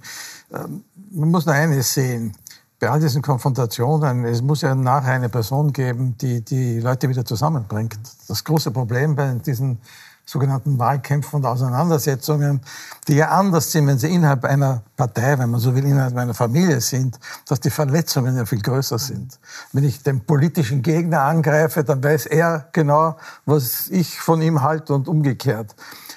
Ähm, 0.54 0.84
man 1.12 1.32
muss 1.32 1.46
nur 1.46 1.56
eines 1.56 1.94
sehen 1.94 2.36
bei 2.84 2.90
all 2.90 3.00
diesen 3.00 3.22
Konfrontationen, 3.22 4.26
es 4.26 4.42
muss 4.42 4.60
ja 4.60 4.76
nachher 4.76 5.14
eine 5.14 5.30
Person 5.30 5.72
geben, 5.72 6.18
die 6.18 6.42
die 6.42 6.82
Leute 6.82 7.08
wieder 7.08 7.24
zusammenbringt. 7.24 7.98
Das 8.28 8.44
große 8.44 8.72
Problem 8.72 9.16
bei 9.16 9.32
diesen 9.36 9.78
sogenannten 10.26 10.78
Wahlkämpfen 10.78 11.38
und 11.38 11.46
Auseinandersetzungen, 11.46 12.60
die 13.08 13.16
ja 13.16 13.30
anders 13.30 13.72
sind, 13.72 13.88
wenn 13.88 13.98
sie 14.00 14.14
innerhalb 14.14 14.44
einer 14.44 14.84
Partei, 14.98 15.40
wenn 15.40 15.50
man 15.50 15.62
so 15.62 15.74
will, 15.74 15.86
innerhalb 15.86 16.18
einer 16.18 16.34
Familie 16.34 16.82
sind, 16.82 17.18
dass 17.48 17.62
die 17.62 17.70
Verletzungen 17.70 18.36
ja 18.36 18.46
viel 18.46 18.62
größer 18.62 19.00
sind. 19.00 19.40
Wenn 19.72 19.86
ich 19.86 20.04
den 20.04 20.26
politischen 20.26 20.82
Gegner 20.82 21.22
angreife, 21.22 21.86
dann 21.86 22.04
weiß 22.04 22.26
er 22.26 22.68
genau, 22.74 23.16
was 23.46 23.88
ich 23.88 24.20
von 24.20 24.42
ihm 24.42 24.62
halte 24.62 24.94
und 24.94 25.08
umgekehrt. 25.08 25.74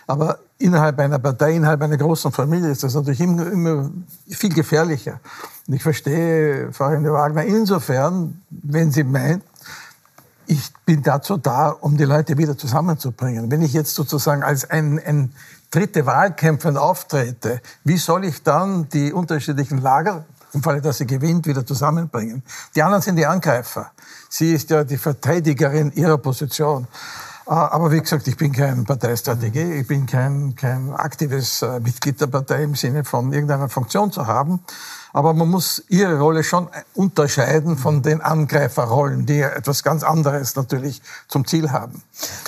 Aber 0.08 0.40
innerhalb 0.58 0.98
einer 0.98 1.18
Partei, 1.18 1.54
innerhalb 1.54 1.82
einer 1.82 1.96
großen 1.96 2.32
Familie 2.32 2.70
ist 2.70 2.82
das 2.82 2.94
natürlich 2.94 3.20
immer, 3.20 3.46
immer 3.50 3.90
viel 4.28 4.52
gefährlicher. 4.52 5.20
Und 5.66 5.74
ich 5.74 5.82
verstehe 5.82 6.72
Frau 6.72 6.90
Wagner 6.90 7.44
insofern, 7.44 8.42
wenn 8.50 8.90
sie 8.90 9.04
meint, 9.04 9.42
ich 10.46 10.72
bin 10.84 11.02
dazu 11.02 11.36
da, 11.36 11.70
um 11.70 11.96
die 11.96 12.04
Leute 12.04 12.38
wieder 12.38 12.56
zusammenzubringen. 12.56 13.50
Wenn 13.50 13.62
ich 13.62 13.72
jetzt 13.72 13.94
sozusagen 13.94 14.42
als 14.44 14.68
ein, 14.70 15.00
ein 15.04 15.32
dritte 15.70 16.06
Wahlkämpfer 16.06 16.80
auftrete, 16.80 17.60
wie 17.84 17.96
soll 17.96 18.24
ich 18.24 18.42
dann 18.42 18.88
die 18.88 19.12
unterschiedlichen 19.12 19.78
Lager, 19.78 20.24
im 20.52 20.62
Falle, 20.62 20.80
dass 20.80 20.98
sie 20.98 21.06
gewinnt, 21.06 21.46
wieder 21.46 21.66
zusammenbringen? 21.66 22.42
Die 22.74 22.82
anderen 22.82 23.02
sind 23.02 23.16
die 23.16 23.26
Angreifer. 23.26 23.90
Sie 24.28 24.54
ist 24.54 24.70
ja 24.70 24.84
die 24.84 24.96
Verteidigerin 24.96 25.92
ihrer 25.92 26.18
Position. 26.18 26.86
Ah, 27.48 27.68
aber 27.68 27.92
wie 27.92 28.00
gesagt, 28.00 28.26
ich 28.26 28.36
bin 28.36 28.50
kein 28.50 28.84
Parteistrategie, 28.84 29.74
ich 29.74 29.86
bin 29.86 30.06
kein, 30.06 30.56
kein 30.56 30.92
aktives 30.92 31.62
äh, 31.62 31.78
Mitglied 31.78 32.20
der 32.20 32.26
Partei 32.26 32.64
im 32.64 32.74
Sinne 32.74 33.04
von 33.04 33.32
irgendeiner 33.32 33.68
Funktion 33.68 34.10
zu 34.10 34.26
haben. 34.26 34.64
Aber 35.12 35.32
man 35.32 35.48
muss 35.48 35.84
ihre 35.88 36.18
Rolle 36.18 36.42
schon 36.42 36.68
unterscheiden 36.94 37.78
von 37.78 38.02
den 38.02 38.20
Angreiferrollen, 38.20 39.26
die 39.26 39.42
etwas 39.42 39.84
ganz 39.84 40.02
anderes 40.02 40.56
natürlich 40.56 41.00
zum 41.28 41.46
Ziel 41.46 41.70
haben. 41.70 42.02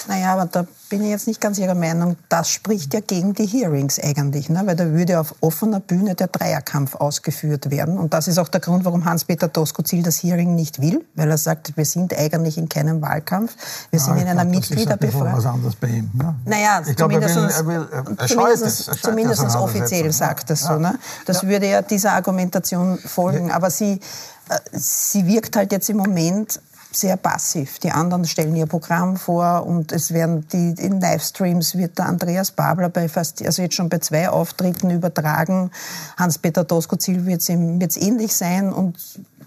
Naja, 0.09 0.33
aber 0.33 0.47
da 0.47 0.67
bin 0.89 1.03
ich 1.03 1.11
jetzt 1.11 1.27
nicht 1.27 1.41
ganz 1.41 1.59
Ihrer 1.59 1.75
Meinung. 1.75 2.17
Das 2.29 2.51
spricht 2.51 2.95
ja 2.95 3.01
gegen 3.01 3.35
die 3.35 3.47
Hearings 3.47 3.99
eigentlich, 3.99 4.49
ne? 4.49 4.63
weil 4.65 4.77
da 4.77 4.87
würde 4.87 5.21
auf 5.21 5.35
offener 5.41 5.81
Bühne 5.81 6.15
der 6.15 6.29
Dreierkampf 6.29 6.95
ausgeführt 6.95 7.71
werden. 7.71 7.99
Und 7.99 8.15
das 8.15 8.29
ist 8.29 8.39
auch 8.39 8.49
der 8.49 8.61
Grund, 8.61 8.85
warum 8.85 9.05
Hans-Peter 9.05 9.49
Doskozil 9.49 10.03
das 10.03 10.23
Hearing 10.23 10.55
nicht 10.55 10.81
will, 10.81 11.05
weil 11.15 11.31
er 11.31 11.39
sagt, 11.39 11.77
wir 11.77 11.85
sind 11.85 12.17
eigentlich 12.17 12.59
in 12.59 12.69
keinem 12.69 13.03
Wahlkampf, 13.03 13.55
wir 13.91 13.99
ja, 13.99 14.05
sind 14.05 14.19
in 14.19 14.29
einer 14.29 14.45
Mitgliederbefragung. 14.45 15.27
Das 15.27 15.39
ist 15.39 15.45
was 15.45 15.53
anderes 15.55 15.77
bei 15.77 15.89
ihm. 15.89 16.11
Ne? 16.15 16.35
Naja, 16.45 16.83
ich 16.87 16.97
zumindest, 16.97 17.35
glaube, 17.35 17.53
er 17.53 17.67
will, 17.67 17.89
er 17.93 18.07
will, 18.07 18.17
er 18.19 18.27
zumindest, 18.27 18.89
es, 18.89 19.03
zumindest 19.03 19.57
offiziell 19.57 20.13
sagt 20.13 20.51
das 20.51 20.61
so. 20.61 20.79
Ne? 20.79 20.99
Das 21.27 21.43
ja. 21.43 21.49
würde 21.49 21.69
ja 21.69 21.83
dieser 21.83 22.13
Argumentation 22.13 22.99
folgen. 22.99 23.51
Aber 23.51 23.71
sie, 23.71 24.01
äh, 24.49 24.59
sie 24.73 25.27
wirkt 25.27 25.57
halt 25.57 25.73
jetzt 25.73 25.91
im 25.91 25.99
Moment 25.99 26.61
sehr 27.01 27.17
passiv. 27.17 27.79
Die 27.79 27.91
anderen 27.91 28.25
stellen 28.25 28.55
ihr 28.57 28.67
Programm 28.67 29.17
vor 29.17 29.67
und 29.67 29.93
es 29.93 30.13
werden 30.13 30.47
die 30.49 30.75
in 30.83 31.01
Livestreams 31.01 31.77
wird 31.77 31.99
der 31.99 32.07
Andreas 32.07 32.51
Babler 32.51 32.89
bei 32.89 33.09
fast 33.09 33.45
also 33.45 33.63
jetzt 33.63 33.75
schon 33.75 33.89
bei 33.89 33.99
zwei 33.99 34.29
Auftritten 34.29 34.91
übertragen. 34.91 35.71
Hans-Peter 36.17 36.65
Doskozil 36.65 37.27
wird 37.27 37.41
es 37.41 37.97
ähnlich 37.97 38.35
sein 38.37 38.73
und 38.73 38.97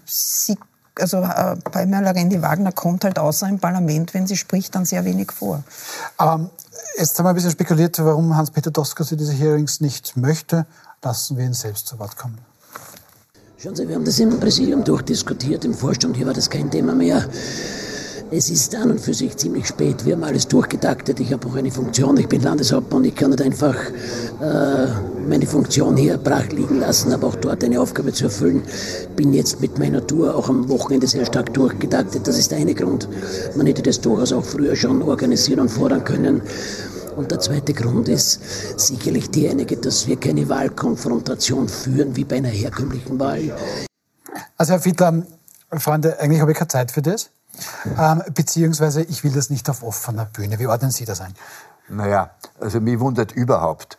sie 0.04 0.56
also 1.00 1.22
äh, 1.22 1.56
bei 1.72 1.86
Melarendi 1.86 2.42
Wagner 2.42 2.72
kommt 2.72 3.04
halt 3.04 3.18
außer 3.18 3.48
im 3.48 3.58
Parlament, 3.58 4.12
wenn 4.12 4.26
sie 4.26 4.36
spricht, 4.36 4.74
dann 4.74 4.84
sehr 4.84 5.04
wenig 5.04 5.32
vor. 5.32 5.62
Ähm, 6.20 6.50
jetzt 6.98 7.18
haben 7.18 7.24
wir 7.24 7.30
ein 7.30 7.34
bisschen 7.34 7.50
spekuliert, 7.50 7.98
warum 8.04 8.36
Hans-Peter 8.36 8.70
Doskozil 8.70 9.16
diese 9.16 9.32
Hearings 9.32 9.80
nicht 9.80 10.16
möchte. 10.16 10.66
Lassen 11.02 11.38
wir 11.38 11.46
ihn 11.46 11.54
selbst 11.54 11.86
zu 11.86 11.98
Wort 11.98 12.16
kommen. 12.16 12.51
Schauen 13.62 13.76
Sie, 13.76 13.88
wir 13.88 13.94
haben 13.94 14.04
das 14.04 14.18
im 14.18 14.40
Präsidium 14.40 14.82
durchdiskutiert, 14.82 15.64
im 15.64 15.72
Vorstand, 15.72 16.16
hier 16.16 16.26
war 16.26 16.34
das 16.34 16.50
kein 16.50 16.68
Thema 16.68 16.96
mehr. 16.96 17.24
Es 18.32 18.50
ist 18.50 18.74
an 18.74 18.90
und 18.90 19.00
für 19.00 19.14
sich 19.14 19.36
ziemlich 19.36 19.68
spät. 19.68 20.04
Wir 20.04 20.14
haben 20.14 20.24
alles 20.24 20.48
durchgetaktet. 20.48 21.20
Ich 21.20 21.32
habe 21.32 21.46
auch 21.46 21.54
eine 21.54 21.70
Funktion. 21.70 22.16
Ich 22.16 22.26
bin 22.26 22.42
Landeshauptmann. 22.42 23.04
Ich 23.04 23.14
kann 23.14 23.30
nicht 23.30 23.40
einfach 23.40 23.76
äh, 24.40 24.86
meine 25.28 25.46
Funktion 25.46 25.96
hier 25.96 26.16
brach 26.16 26.48
liegen 26.48 26.80
lassen, 26.80 27.12
aber 27.12 27.28
auch 27.28 27.36
dort 27.36 27.62
eine 27.62 27.80
Aufgabe 27.80 28.12
zu 28.12 28.24
erfüllen. 28.24 28.62
Bin 29.14 29.32
jetzt 29.32 29.60
mit 29.60 29.78
meiner 29.78 30.04
Tour 30.04 30.34
auch 30.34 30.48
am 30.48 30.68
Wochenende 30.68 31.06
sehr 31.06 31.26
stark 31.26 31.54
durchgetaktet. 31.54 32.26
Das 32.26 32.38
ist 32.38 32.50
der 32.50 32.58
eine 32.58 32.74
Grund. 32.74 33.06
Man 33.54 33.66
hätte 33.66 33.82
das 33.82 34.00
durchaus 34.00 34.32
auch 34.32 34.44
früher 34.44 34.74
schon 34.74 35.02
organisieren 35.02 35.60
und 35.60 35.68
fordern 35.68 36.02
können. 36.02 36.42
Und 37.16 37.30
der 37.30 37.40
zweite 37.40 37.74
Grund 37.74 38.08
ist 38.08 38.40
sicherlich 38.78 39.30
derjenige, 39.30 39.76
dass 39.76 40.06
wir 40.06 40.18
keine 40.18 40.48
Wahlkonfrontation 40.48 41.68
führen 41.68 42.16
wie 42.16 42.24
bei 42.24 42.36
einer 42.36 42.48
herkömmlichen 42.48 43.18
Wahl. 43.20 43.54
Also 44.56 44.72
Herr 44.72 44.80
Fiedler, 44.80 45.22
Freunde, 45.72 46.18
eigentlich 46.20 46.40
habe 46.40 46.52
ich 46.52 46.58
keine 46.58 46.68
Zeit 46.68 46.90
für 46.90 47.02
das. 47.02 47.30
Ähm, 47.98 48.22
beziehungsweise 48.34 49.02
ich 49.02 49.24
will 49.24 49.32
das 49.32 49.50
nicht 49.50 49.68
auf 49.68 49.82
offener 49.82 50.24
Bühne. 50.24 50.58
Wie 50.58 50.66
ordnen 50.66 50.90
Sie 50.90 51.04
das 51.04 51.20
ein? 51.20 51.34
Naja, 51.88 52.30
also 52.58 52.80
mich 52.80 52.98
wundert 52.98 53.32
überhaupt, 53.32 53.98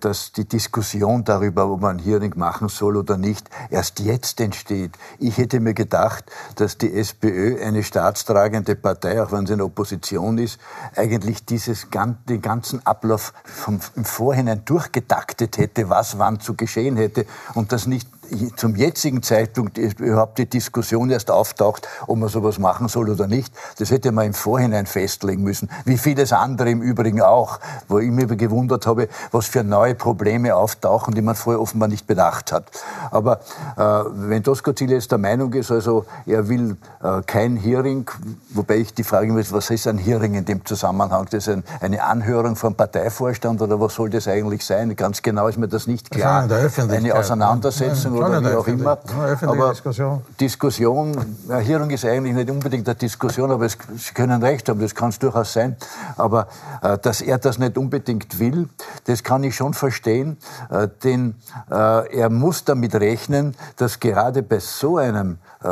dass 0.00 0.32
die 0.32 0.44
Diskussion 0.44 1.24
darüber, 1.24 1.68
ob 1.68 1.80
man 1.80 1.98
Hearing 1.98 2.34
machen 2.36 2.68
soll 2.68 2.96
oder 2.96 3.16
nicht, 3.16 3.48
erst 3.70 4.00
jetzt 4.00 4.40
entsteht. 4.40 4.92
Ich 5.18 5.38
hätte 5.38 5.60
mir 5.60 5.74
gedacht, 5.74 6.24
dass 6.56 6.78
die 6.78 6.94
SPÖ, 6.94 7.62
eine 7.62 7.82
staatstragende 7.82 8.76
Partei, 8.76 9.22
auch 9.22 9.32
wenn 9.32 9.46
sie 9.46 9.54
in 9.54 9.60
Opposition 9.60 10.38
ist, 10.38 10.58
eigentlich 10.96 11.44
dieses, 11.44 11.88
den 12.28 12.42
ganzen 12.42 12.84
Ablauf 12.86 13.32
vom, 13.44 13.80
im 13.96 14.04
Vorhinein 14.04 14.64
durchgetaktet 14.64 15.58
hätte, 15.58 15.88
was 15.88 16.18
wann 16.18 16.40
zu 16.40 16.54
geschehen 16.54 16.96
hätte 16.96 17.26
und 17.54 17.72
das 17.72 17.86
nicht 17.86 18.08
zum 18.56 18.76
jetzigen 18.76 19.22
Zeitpunkt 19.22 19.78
überhaupt 19.78 20.38
die 20.38 20.46
Diskussion 20.46 21.10
erst 21.10 21.30
auftaucht, 21.30 21.88
ob 22.06 22.18
man 22.18 22.28
sowas 22.28 22.58
machen 22.58 22.88
soll 22.88 23.10
oder 23.10 23.26
nicht. 23.26 23.52
Das 23.78 23.90
hätte 23.90 24.12
man 24.12 24.26
im 24.26 24.34
Vorhinein 24.34 24.86
festlegen 24.86 25.42
müssen. 25.42 25.70
Wie 25.84 25.98
vieles 25.98 26.32
andere 26.32 26.70
im 26.70 26.82
Übrigen 26.82 27.20
auch, 27.20 27.60
wo 27.88 27.98
ich 27.98 28.10
mich 28.10 28.28
gewundert 28.38 28.86
habe, 28.86 29.08
was 29.32 29.46
für 29.46 29.64
neue 29.64 29.94
Probleme 29.94 30.54
auftauchen, 30.54 31.14
die 31.14 31.22
man 31.22 31.34
vorher 31.34 31.60
offenbar 31.60 31.88
nicht 31.88 32.06
bedacht 32.06 32.52
hat. 32.52 32.64
Aber 33.10 33.40
äh, 33.76 33.80
wenn 34.14 34.42
Doskozil 34.42 34.90
jetzt 34.90 35.10
der 35.10 35.18
Meinung 35.18 35.52
ist, 35.52 35.70
also 35.70 36.06
er 36.26 36.48
will 36.48 36.76
äh, 37.02 37.22
kein 37.26 37.56
Hearing, 37.56 38.10
wobei 38.50 38.76
ich 38.76 38.94
die 38.94 39.04
Frage 39.04 39.32
muss, 39.32 39.52
was 39.52 39.70
ist 39.70 39.86
ein 39.86 39.98
Hearing 39.98 40.34
in 40.34 40.44
dem 40.44 40.64
Zusammenhang? 40.64 41.26
Das 41.30 41.46
ist 41.46 41.48
ein, 41.48 41.64
eine 41.80 42.02
Anhörung 42.02 42.56
vom 42.56 42.74
Parteivorstand 42.74 43.60
oder 43.62 43.80
was 43.80 43.94
soll 43.94 44.10
das 44.10 44.28
eigentlich 44.28 44.64
sein? 44.64 44.94
Ganz 44.96 45.22
genau 45.22 45.48
ist 45.48 45.58
mir 45.58 45.68
das 45.68 45.86
nicht 45.86 46.10
klar. 46.10 46.48
Eine 46.88 47.14
Auseinandersetzung 47.14 48.13
oder 48.18 48.42
wie 48.42 48.54
auch 48.54 48.66
immer. 48.66 48.98
aber 49.42 49.70
Diskussion. 49.70 50.22
Diskussion, 50.40 51.36
Hearing 51.48 51.90
ist 51.90 52.04
eigentlich 52.04 52.34
nicht 52.34 52.50
unbedingt 52.50 52.88
eine 52.88 52.94
Diskussion, 52.94 53.50
aber 53.50 53.66
es, 53.66 53.76
Sie 53.96 54.14
können 54.14 54.42
recht 54.42 54.68
haben, 54.68 54.80
das 54.80 54.94
kann 54.94 55.10
es 55.10 55.18
durchaus 55.18 55.52
sein. 55.52 55.76
Aber 56.16 56.48
äh, 56.82 56.98
dass 56.98 57.20
er 57.20 57.38
das 57.38 57.58
nicht 57.58 57.78
unbedingt 57.78 58.38
will, 58.38 58.68
das 59.04 59.22
kann 59.22 59.44
ich 59.44 59.54
schon 59.56 59.74
verstehen, 59.74 60.36
äh, 60.70 60.88
denn 61.02 61.34
äh, 61.70 62.18
er 62.18 62.30
muss 62.30 62.64
damit 62.64 62.94
rechnen, 62.94 63.54
dass 63.76 64.00
gerade 64.00 64.42
bei 64.42 64.58
so 64.58 64.98
einem 64.98 65.38
äh, 65.62 65.68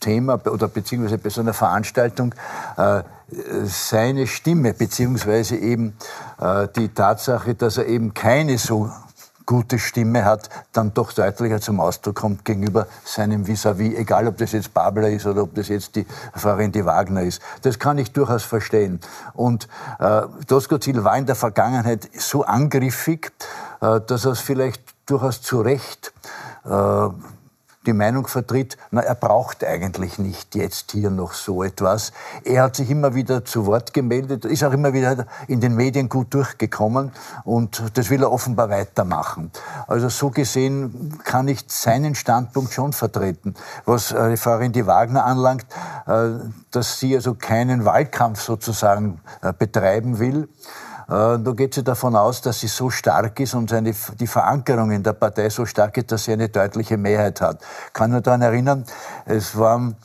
Thema 0.00 0.40
oder 0.46 0.68
beziehungsweise 0.68 1.18
bei 1.18 1.28
so 1.28 1.42
einer 1.42 1.52
Veranstaltung 1.52 2.34
äh, 2.76 3.02
seine 3.64 4.26
Stimme 4.26 4.74
beziehungsweise 4.74 5.56
eben 5.56 5.94
äh, 6.40 6.66
die 6.74 6.88
Tatsache, 6.88 7.54
dass 7.54 7.76
er 7.76 7.86
eben 7.86 8.12
keine 8.14 8.58
so 8.58 8.90
gute 9.50 9.80
Stimme 9.80 10.24
hat, 10.24 10.48
dann 10.72 10.94
doch 10.94 11.12
deutlicher 11.12 11.60
zum 11.60 11.80
Ausdruck 11.80 12.14
kommt 12.14 12.44
gegenüber 12.44 12.86
seinem 13.04 13.48
Vis-à-vis, 13.48 13.94
-vis, 13.94 13.98
egal 13.98 14.28
ob 14.28 14.36
das 14.36 14.52
jetzt 14.52 14.72
Babler 14.72 15.10
ist 15.10 15.26
oder 15.26 15.42
ob 15.42 15.56
das 15.56 15.66
jetzt 15.66 15.96
die 15.96 16.06
Frau 16.36 16.54
Rendi 16.54 16.86
Wagner 16.86 17.22
ist. 17.22 17.42
Das 17.62 17.80
kann 17.80 17.98
ich 17.98 18.12
durchaus 18.12 18.44
verstehen. 18.44 19.00
Und 19.34 19.66
äh, 19.98 20.22
Doskozil 20.46 21.02
war 21.02 21.18
in 21.18 21.26
der 21.26 21.34
Vergangenheit 21.34 22.08
so 22.16 22.44
angriffig, 22.44 23.32
äh, 23.80 24.00
dass 24.00 24.24
er 24.24 24.32
es 24.32 24.40
vielleicht 24.40 24.84
durchaus 25.06 25.42
zu 25.42 25.62
Recht 25.62 26.12
äh, 26.64 27.08
die 27.86 27.94
Meinung 27.94 28.26
vertritt, 28.26 28.76
na, 28.90 29.00
er 29.00 29.14
braucht 29.14 29.64
eigentlich 29.64 30.18
nicht 30.18 30.54
jetzt 30.54 30.92
hier 30.92 31.08
noch 31.08 31.32
so 31.32 31.62
etwas. 31.62 32.12
Er 32.44 32.64
hat 32.64 32.76
sich 32.76 32.90
immer 32.90 33.14
wieder 33.14 33.44
zu 33.44 33.64
Wort 33.64 33.94
gemeldet, 33.94 34.44
ist 34.44 34.62
auch 34.64 34.72
immer 34.72 34.92
wieder 34.92 35.26
in 35.48 35.60
den 35.60 35.76
Medien 35.76 36.10
gut 36.10 36.34
durchgekommen 36.34 37.10
und 37.44 37.82
das 37.94 38.10
will 38.10 38.22
er 38.22 38.30
offenbar 38.30 38.68
weitermachen. 38.68 39.50
Also 39.86 40.10
so 40.10 40.28
gesehen 40.28 41.18
kann 41.24 41.48
ich 41.48 41.64
seinen 41.68 42.14
Standpunkt 42.14 42.72
schon 42.72 42.92
vertreten. 42.92 43.54
Was 43.86 44.12
äh, 44.12 44.36
Frau 44.36 44.56
Rendi 44.56 44.86
Wagner 44.86 45.24
anlangt, 45.24 45.66
äh, 46.06 46.32
dass 46.70 47.00
sie 47.00 47.16
also 47.16 47.34
keinen 47.34 47.86
Wahlkampf 47.86 48.42
sozusagen 48.42 49.20
äh, 49.40 49.54
betreiben 49.54 50.18
will, 50.18 50.48
da 51.10 51.52
geht 51.56 51.74
sie 51.74 51.82
davon 51.82 52.14
aus, 52.14 52.40
dass 52.40 52.60
sie 52.60 52.68
so 52.68 52.88
stark 52.88 53.40
ist 53.40 53.54
und 53.54 53.68
seine, 53.68 53.92
die 54.20 54.26
Verankerung 54.28 54.92
in 54.92 55.02
der 55.02 55.12
Partei 55.12 55.50
so 55.50 55.66
stark 55.66 55.96
ist, 55.96 56.12
dass 56.12 56.24
sie 56.24 56.32
eine 56.32 56.48
deutliche 56.48 56.96
Mehrheit 56.96 57.40
hat. 57.40 57.60
Ich 57.88 57.92
kann 57.92 58.12
nur 58.12 58.20
daran 58.20 58.42
erinnern, 58.42 58.84
es 59.26 59.58
waren 59.58 59.96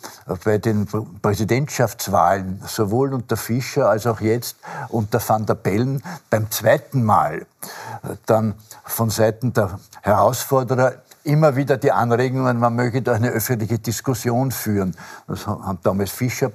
bei 0.44 0.58
den 0.58 0.88
Präsidentschaftswahlen 1.22 2.60
sowohl 2.66 3.14
unter 3.14 3.38
Fischer 3.38 3.88
als 3.88 4.08
auch 4.08 4.20
jetzt 4.20 4.58
unter 4.90 5.22
Van 5.26 5.46
der 5.46 5.54
Bellen 5.54 6.02
beim 6.32 6.50
zweiten 6.50 7.04
Mal 7.04 7.42
äh, 7.42 8.16
dann 8.26 8.56
von 8.84 9.12
Seiten 9.12 9.54
der 9.54 9.80
Herausforderer 10.02 10.94
immer 11.24 11.56
wieder 11.56 11.78
die 11.78 11.92
Anregungen, 11.92 12.60
man 12.60 12.76
möge 12.76 13.04
da 13.04 13.14
eine 13.14 13.30
öffentliche 13.30 13.78
Diskussion 13.78 14.52
führen. 14.52 14.96
Das 15.28 15.46
hat 15.46 15.78
damals 15.84 16.10
Fischer 16.10 16.52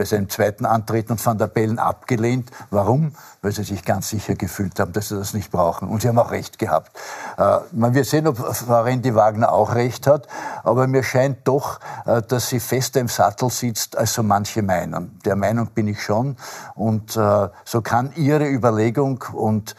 bei 0.00 0.06
seinem 0.06 0.30
zweiten 0.30 0.64
Antreten 0.64 1.12
und 1.12 1.26
Van 1.26 1.36
der 1.36 1.46
Bellen 1.46 1.78
abgelehnt. 1.78 2.50
Warum? 2.70 3.12
Weil 3.42 3.52
sie 3.52 3.64
sich 3.64 3.84
ganz 3.84 4.08
sicher 4.08 4.34
gefühlt 4.34 4.80
haben, 4.80 4.94
dass 4.94 5.08
sie 5.08 5.18
das 5.18 5.34
nicht 5.34 5.50
brauchen. 5.50 5.90
Und 5.90 6.00
sie 6.00 6.08
haben 6.08 6.18
auch 6.18 6.30
recht 6.30 6.58
gehabt. 6.58 6.90
Äh, 7.36 7.58
man 7.72 7.92
wird 7.92 8.06
sehen, 8.06 8.26
ob 8.26 8.38
Frau 8.38 8.80
Rendi 8.80 9.14
Wagner 9.14 9.52
auch 9.52 9.74
recht 9.74 10.06
hat, 10.06 10.26
aber 10.64 10.86
mir 10.86 11.02
scheint 11.02 11.46
doch, 11.46 11.80
äh, 12.06 12.22
dass 12.22 12.48
sie 12.48 12.60
fester 12.60 12.98
im 12.98 13.08
Sattel 13.08 13.50
sitzt, 13.50 13.98
als 13.98 14.14
so 14.14 14.22
manche 14.22 14.62
meinen. 14.62 15.18
Der 15.26 15.36
Meinung 15.36 15.66
bin 15.66 15.86
ich 15.86 16.02
schon. 16.02 16.36
Und 16.74 17.14
äh, 17.18 17.48
so 17.66 17.82
kann 17.82 18.10
ihre 18.16 18.48
Überlegung 18.48 19.22
und 19.34 19.76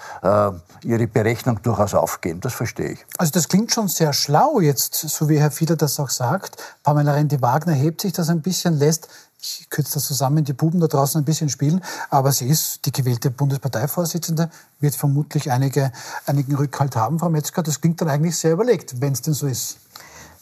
ihre 0.84 1.08
Berechnung 1.08 1.62
durchaus 1.62 1.94
aufgehen. 1.94 2.42
Das 2.42 2.54
verstehe 2.54 2.92
ich. 2.92 3.06
Also 3.18 3.32
das 3.32 3.48
klingt 3.48 3.72
schon 3.72 3.88
sehr 3.88 4.14
schlau 4.14 4.60
jetzt, 4.60 4.96
so 4.96 5.30
wie 5.30 5.40
Herr 5.40 5.52
Fiedler 5.52 5.76
das 5.76 6.00
auch 6.00 6.10
sagt. 6.10 6.58
Pamela 6.84 7.14
Rendi-Wagner 7.14 7.74
hebt 7.74 8.02
sich 8.02 8.14
das 8.14 8.30
ein 8.30 8.42
bisschen, 8.42 8.78
lässt 8.78 9.08
ich 9.42 9.68
kürze 9.70 9.96
das 9.96 10.06
zusammen, 10.06 10.44
die 10.44 10.54
Buben 10.54 10.80
da 10.80 10.88
draußen 10.88 11.20
ein 11.20 11.26
bisschen 11.26 11.50
spielen, 11.50 11.82
aber 12.10 12.32
sie 12.32 12.48
ist 12.48 12.86
die 12.86 12.92
gewählte 12.92 13.32
Bundesparteivorsitzende, 13.32 14.52
wird 14.80 14.96
vermutlich 14.96 15.52
einige, 15.52 15.92
einigen 16.28 16.56
Rückhalt 16.56 16.96
haben, 16.96 17.18
Frau 17.18 17.30
Metzger. 17.30 17.64
Das 17.64 17.82
klingt 17.82 18.00
dann 18.02 18.10
eigentlich 18.10 18.38
sehr 18.38 18.54
überlegt, 18.54 19.02
wenn 19.02 19.14
es 19.14 19.22
denn 19.22 19.34
so 19.34 19.48
ist. 19.48 19.78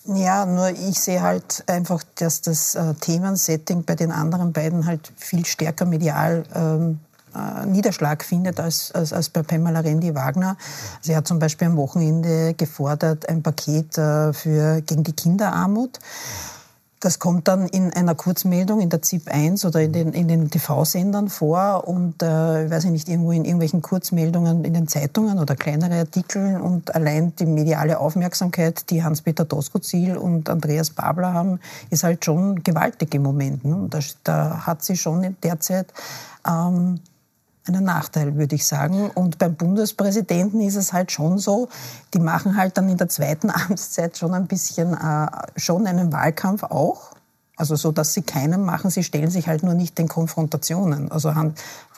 Ja, 0.06 0.46
nur 0.46 0.70
ich 0.70 1.00
sehe 1.00 1.22
halt 1.22 1.64
einfach, 1.68 2.04
dass 2.16 2.42
das 2.42 2.76
äh, 2.76 2.94
Themensetting 2.96 3.84
bei 3.84 3.96
den 3.96 4.12
anderen 4.12 4.54
beiden 4.54 4.86
halt 4.86 5.12
viel 5.18 5.46
stärker 5.46 5.86
medial 5.86 6.44
ähm, 6.54 7.00
äh, 7.36 7.66
Niederschlag 7.66 8.24
findet 8.24 8.60
als, 8.60 8.92
als, 8.92 9.14
als 9.14 9.30
bei 9.30 9.44
Pamela 9.44 9.82
Rendi-Wagner. 9.82 10.58
Sie 11.02 11.16
hat 11.16 11.28
zum 11.28 11.40
Beispiel 11.40 11.68
am 11.68 11.78
Wochenende 11.78 12.54
gefordert, 12.56 13.30
ein 13.30 13.44
Paket 13.44 13.98
äh, 13.98 14.34
für, 14.34 14.82
gegen 14.82 15.04
die 15.04 15.14
Kinderarmut. 15.14 16.00
Das 17.02 17.18
kommt 17.18 17.48
dann 17.48 17.68
in 17.68 17.94
einer 17.94 18.14
Kurzmeldung 18.14 18.82
in 18.82 18.90
der 18.90 19.02
ZIP 19.02 19.30
1 19.34 19.64
oder 19.64 19.82
in 19.82 19.94
den, 19.94 20.12
in 20.12 20.28
den 20.28 20.50
TV-Sendern 20.50 21.30
vor 21.30 21.88
und 21.88 22.22
äh, 22.22 22.66
ich 22.66 22.72
weiß 22.72 22.86
nicht, 22.86 23.08
irgendwo 23.08 23.32
in 23.32 23.46
irgendwelchen 23.46 23.82
Kurzmeldungen 23.82 24.66
in 24.66 24.74
den 24.74 24.90
Zeitungen 24.90 25.40
oder 25.40 25.56
kleinere 25.56 26.00
Artikel 26.00 26.60
und 26.60 26.94
allein 26.94 27.34
die 27.38 27.46
mediale 27.46 28.00
Aufmerksamkeit, 28.00 28.90
die 28.90 29.02
Hans-Peter 29.02 29.46
Doskozil 29.46 30.18
und 30.18 30.50
Andreas 30.50 30.90
Babler 30.90 31.34
haben, 31.34 31.62
ist 31.90 32.04
halt 32.04 32.26
schon 32.26 32.64
gewaltig 32.64 33.16
im 33.16 33.24
Moment. 33.24 33.64
Ne? 33.64 33.88
Da, 33.90 34.00
da, 34.26 34.68
hat 34.68 34.84
sie 34.84 34.98
schon 34.98 35.38
derzeit 35.42 35.88
ähm, 36.46 37.00
einen 37.68 37.84
Nachteil, 37.84 38.36
würde 38.36 38.56
ich 38.56 38.66
sagen. 38.66 39.12
Und 39.12 39.38
beim 39.38 39.56
Bundespräsidenten 39.56 40.62
ist 40.62 40.76
es 40.76 40.94
halt 40.94 41.12
schon 41.12 41.38
so, 41.38 41.70
die 42.14 42.20
machen 42.20 42.58
halt 42.58 42.78
dann 42.78 42.90
in 42.90 42.98
der 42.98 43.10
zweiten 43.10 43.50
Amtszeit 43.50 44.18
schon 44.18 44.34
ein 44.34 44.48
bisschen, 44.48 44.94
äh, 44.94 45.28
schon 45.56 45.88
einen 45.88 46.12
Wahlkampf 46.12 46.64
auch. 46.64 47.12
Also 47.60 47.76
so, 47.76 47.92
dass 47.92 48.14
sie 48.14 48.22
keinen 48.22 48.64
machen, 48.64 48.90
sie 48.90 49.04
stellen 49.04 49.30
sich 49.30 49.50
halt 49.50 49.64
nur 49.64 49.74
nicht 49.74 49.98
den 49.98 50.08
Konfrontationen. 50.08 51.12
Also 51.12 51.34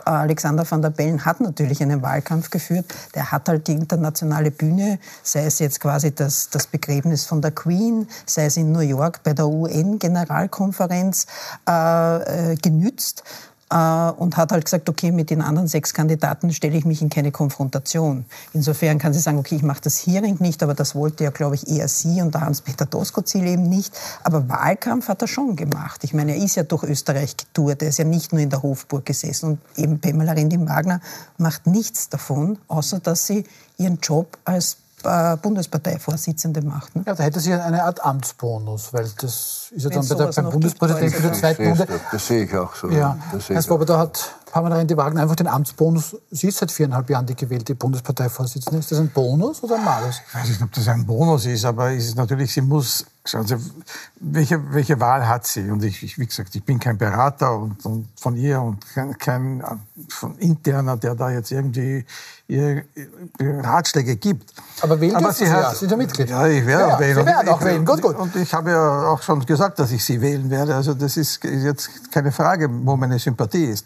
Alexander 0.06 0.70
van 0.70 0.82
der 0.82 0.90
Bellen 0.90 1.24
hat 1.24 1.40
natürlich 1.40 1.84
einen 1.84 2.02
Wahlkampf 2.02 2.50
geführt. 2.50 2.86
Der 3.14 3.32
hat 3.32 3.48
halt 3.48 3.68
die 3.68 3.74
internationale 3.74 4.50
Bühne, 4.50 4.98
sei 5.22 5.46
es 5.46 5.60
jetzt 5.60 5.80
quasi 5.80 6.16
das, 6.16 6.50
das 6.50 6.66
Begräbnis 6.66 7.26
von 7.26 7.44
der 7.44 7.52
Queen, 7.52 8.08
sei 8.26 8.46
es 8.46 8.58
in 8.58 8.72
New 8.72 8.80
York 8.80 9.22
bei 9.22 9.34
der 9.34 9.48
UN-Generalkonferenz, 9.48 11.28
äh, 11.70 12.54
äh, 12.54 12.56
genützt. 12.56 13.24
Äh, 13.72 14.12
und 14.18 14.36
hat 14.36 14.52
halt 14.52 14.66
gesagt, 14.66 14.90
okay, 14.90 15.14
mit 15.14 15.30
den 15.30 15.42
anderen 15.42 15.68
sechs 15.68 15.94
Kandidaten 15.94 16.52
stelle 16.52 16.78
ich 16.78 16.84
mich 16.84 17.02
in 17.02 17.10
keine 17.10 17.32
Konfrontation. 17.32 18.26
Insofern 18.54 18.98
kann 18.98 19.14
sie 19.14 19.20
sagen, 19.20 19.38
okay, 19.38 19.56
ich 19.56 19.64
mache 19.64 19.80
das 19.82 20.06
Hearing 20.06 20.36
nicht, 20.40 20.62
aber 20.62 20.74
das 20.74 20.94
wollte 20.94 21.24
ja, 21.24 21.30
glaube 21.30 21.56
ich, 21.56 21.70
eher 21.70 21.88
sie 21.88 22.22
und 22.22 22.34
der 22.34 22.42
Hans-Peter 22.42 22.86
Doskozil 22.86 23.48
eben 23.48 23.70
nicht. 23.70 23.98
Aber 24.24 24.50
Wahlkampf 24.50 25.08
hat 25.08 25.22
er 25.22 25.30
schon 25.30 25.56
gemacht. 25.56 26.04
Ich 26.04 26.14
meine, 26.14 26.36
er 26.36 26.44
ist 26.44 26.56
ja 26.56 26.64
durch 26.64 26.84
Österreich 26.84 27.38
getourt, 27.38 27.82
er 27.82 27.90
ist 27.90 27.98
ja 27.98 28.04
nicht 28.04 28.34
nur 28.34 28.42
in 28.42 28.50
der 28.50 28.62
Hofburg 28.62 29.06
gesessen. 29.06 29.52
Und 29.52 29.60
eben 29.78 30.00
Pamela 30.02 30.34
Rendi-Wagner 30.34 31.00
macht 31.38 31.66
nichts 31.66 32.10
davon, 32.10 32.58
außer 32.68 33.00
dass 33.00 33.26
sie 33.26 33.46
ihren 33.78 34.00
Job 34.02 34.38
als 34.44 34.78
Bundesparteivorsitzende 35.02 36.62
macht. 36.62 36.96
Ne? 36.96 37.04
Ja, 37.06 37.16
da 37.16 37.24
hätte 37.24 37.40
sie 37.40 37.54
eine 37.54 37.84
Art 37.84 38.04
Amtsbonus, 38.04 38.94
weil 38.94 39.10
das 39.20 39.68
ist 39.72 39.84
ja 39.84 39.90
dann 39.90 40.08
bei 40.08 40.16
der, 40.16 40.26
beim 40.28 40.50
Bundespräsidenten 40.50 41.22
für 41.22 41.30
die 41.30 41.40
zweite 41.40 41.64
Runde. 41.64 41.88
Das 42.12 42.28
sehe 42.28 42.44
ich 42.46 42.56
auch 42.56 42.76
so. 42.76 42.90
Ja, 42.90 43.18
Herr 43.48 43.62
Swoboda 43.62 43.98
hat 43.98 44.36
Pamela 44.52 44.76
Rendi-Wagner 44.76 45.22
einfach 45.22 45.38
den 45.38 45.48
Amtsbonus. 45.48 46.18
Sie 46.30 46.50
ist 46.50 46.58
seit 46.58 46.72
viereinhalb 46.72 47.10
Jahren 47.10 47.26
die 47.26 47.36
gewählte 47.36 47.74
Bundesparteivorsitzende. 47.74 48.80
Ist 48.80 48.92
das 48.92 49.00
ein 49.00 49.10
Bonus 49.10 49.64
oder 49.64 49.76
ein 49.76 49.86
Malus? 49.86 50.22
Ich 50.28 50.36
weiß 50.36 50.50
nicht, 50.50 50.62
ob 50.62 50.72
das 50.74 50.88
ein 50.90 51.06
Bonus 51.06 51.46
ist, 51.46 51.64
aber 51.64 51.92
es 51.92 52.08
ist 52.08 52.18
natürlich, 52.18 52.52
sie 52.52 52.60
muss, 52.60 53.06
schauen 53.24 53.48
Sie, 53.48 53.56
welche, 54.20 54.62
welche 54.74 55.00
Wahl 55.00 55.26
hat 55.26 55.48
sie? 55.48 55.72
Und 55.72 55.86
ich, 55.86 56.04
ich 56.04 56.20
wie 56.20 56.26
gesagt, 56.26 56.54
ich 56.54 56.66
bin 56.66 56.82
kein 56.82 56.98
Berater 56.98 57.56
und, 57.56 57.86
und 57.86 58.10
von 58.20 58.36
ihr 58.36 58.62
und 58.62 58.86
kein, 58.94 59.18
kein 59.18 59.64
von 60.10 60.38
interner, 60.38 60.98
der 60.98 61.16
da 61.16 61.32
jetzt 61.32 61.52
irgendwie 61.52 62.06
ihr 62.50 62.84
Ratschläge 63.40 64.18
gibt. 64.18 64.54
Aber 64.82 65.00
wählen 65.00 65.16
aber 65.16 65.32
sie, 65.32 65.46
sie 65.46 65.52
hat, 65.52 65.64
ja, 65.64 65.76
sind 65.76 65.92
ja 65.92 65.96
Mitglied. 65.96 66.30
Ja, 66.30 66.46
ich 66.46 66.66
werde 66.66 66.90
ja, 66.90 66.96
auch 66.96 67.00
wählen. 67.00 67.16
Sie 67.16 67.26
werden 67.26 67.50
auch 67.50 67.64
wählen, 67.64 67.86
gut, 67.86 68.02
gut. 68.02 68.18
Und 68.18 68.36
ich 68.36 68.54
habe 68.54 68.72
ja 68.72 69.08
auch 69.08 69.22
schon 69.22 69.46
gesagt, 69.46 69.80
dass 69.80 69.92
ich 69.92 70.04
sie 70.04 70.20
wählen 70.20 70.50
werde. 70.50 70.76
Also 70.76 70.94
das 70.94 71.16
ist 71.16 71.42
jetzt 71.46 72.12
keine 72.12 72.34
Frage, 72.34 72.70
wo 72.70 72.98
meine 72.98 73.18
Sympathie 73.18 73.64
ist. 73.64 73.86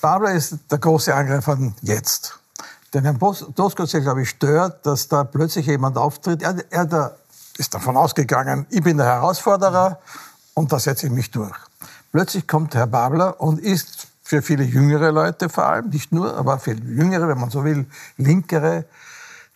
Babler 0.00 0.32
ist 0.32 0.56
der 0.70 0.78
große 0.78 1.14
Angreifer 1.14 1.58
jetzt. 1.82 2.38
Denn 2.94 3.04
Herrn 3.04 3.18
Doskozil, 3.18 4.00
glaube 4.00 4.22
ich, 4.22 4.30
stört, 4.30 4.86
dass 4.86 5.08
da 5.08 5.24
plötzlich 5.24 5.66
jemand 5.66 5.96
auftritt. 5.96 6.42
Er, 6.42 6.56
er 6.70 6.86
da 6.86 7.12
ist 7.58 7.74
davon 7.74 7.96
ausgegangen, 7.96 8.66
ich 8.70 8.82
bin 8.82 8.96
der 8.96 9.06
Herausforderer 9.06 9.98
und 10.54 10.72
da 10.72 10.78
setze 10.78 11.06
ich 11.06 11.12
mich 11.12 11.30
durch. 11.30 11.56
Plötzlich 12.12 12.46
kommt 12.46 12.74
Herr 12.74 12.86
Babler 12.86 13.40
und 13.40 13.58
ist 13.58 14.08
für 14.22 14.42
viele 14.42 14.64
jüngere 14.64 15.12
Leute 15.12 15.48
vor 15.48 15.66
allem, 15.66 15.88
nicht 15.90 16.12
nur, 16.12 16.36
aber 16.36 16.58
für 16.58 16.72
jüngere, 16.72 17.28
wenn 17.28 17.38
man 17.38 17.50
so 17.50 17.64
will, 17.64 17.86
linkere, 18.16 18.84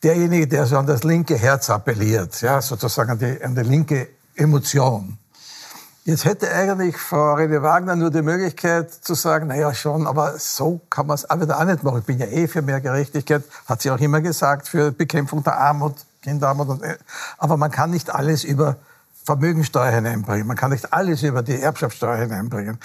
derjenige, 0.02 0.46
der 0.46 0.66
so 0.66 0.78
an 0.78 0.86
das 0.86 1.02
linke 1.02 1.36
Herz 1.36 1.70
appelliert, 1.70 2.40
ja, 2.40 2.60
sozusagen 2.62 3.10
an 3.10 3.18
die, 3.18 3.42
an 3.42 3.54
die 3.54 3.62
linke 3.62 4.08
Emotion. 4.34 5.18
Jetzt 6.04 6.24
hätte 6.24 6.50
eigentlich 6.50 6.96
Frau 6.96 7.34
Rene 7.34 7.62
Wagner 7.62 7.94
nur 7.94 8.10
die 8.10 8.22
Möglichkeit 8.22 8.90
zu 8.90 9.14
sagen, 9.14 9.48
na 9.48 9.56
ja 9.56 9.74
schon, 9.74 10.06
aber 10.06 10.38
so 10.38 10.80
kann 10.88 11.06
man 11.06 11.14
es 11.14 11.28
auch 11.28 11.38
wieder 11.40 11.58
auch 11.58 11.64
nicht 11.64 11.82
machen. 11.82 11.98
Ich 11.98 12.06
bin 12.06 12.18
ja 12.18 12.26
eh 12.26 12.48
für 12.48 12.62
mehr 12.62 12.80
Gerechtigkeit, 12.80 13.44
hat 13.66 13.82
sie 13.82 13.90
auch 13.90 13.98
immer 13.98 14.22
gesagt, 14.22 14.66
für 14.66 14.92
Bekämpfung 14.92 15.44
der 15.44 15.58
Armut, 15.58 15.96
Kinderarmut. 16.22 16.68
Und, 16.68 16.82
äh, 16.82 16.96
aber 17.36 17.58
man 17.58 17.70
kann 17.70 17.90
nicht 17.90 18.14
alles 18.14 18.44
über 18.44 18.76
Vermögensteuer 19.24 19.90
hineinbringen. 19.90 20.46
Man 20.46 20.56
kann 20.56 20.70
nicht 20.70 20.90
alles 20.92 21.22
über 21.22 21.42
die 21.42 21.60
Erbschaftssteuer 21.60 22.16
hineinbringen. 22.16 22.78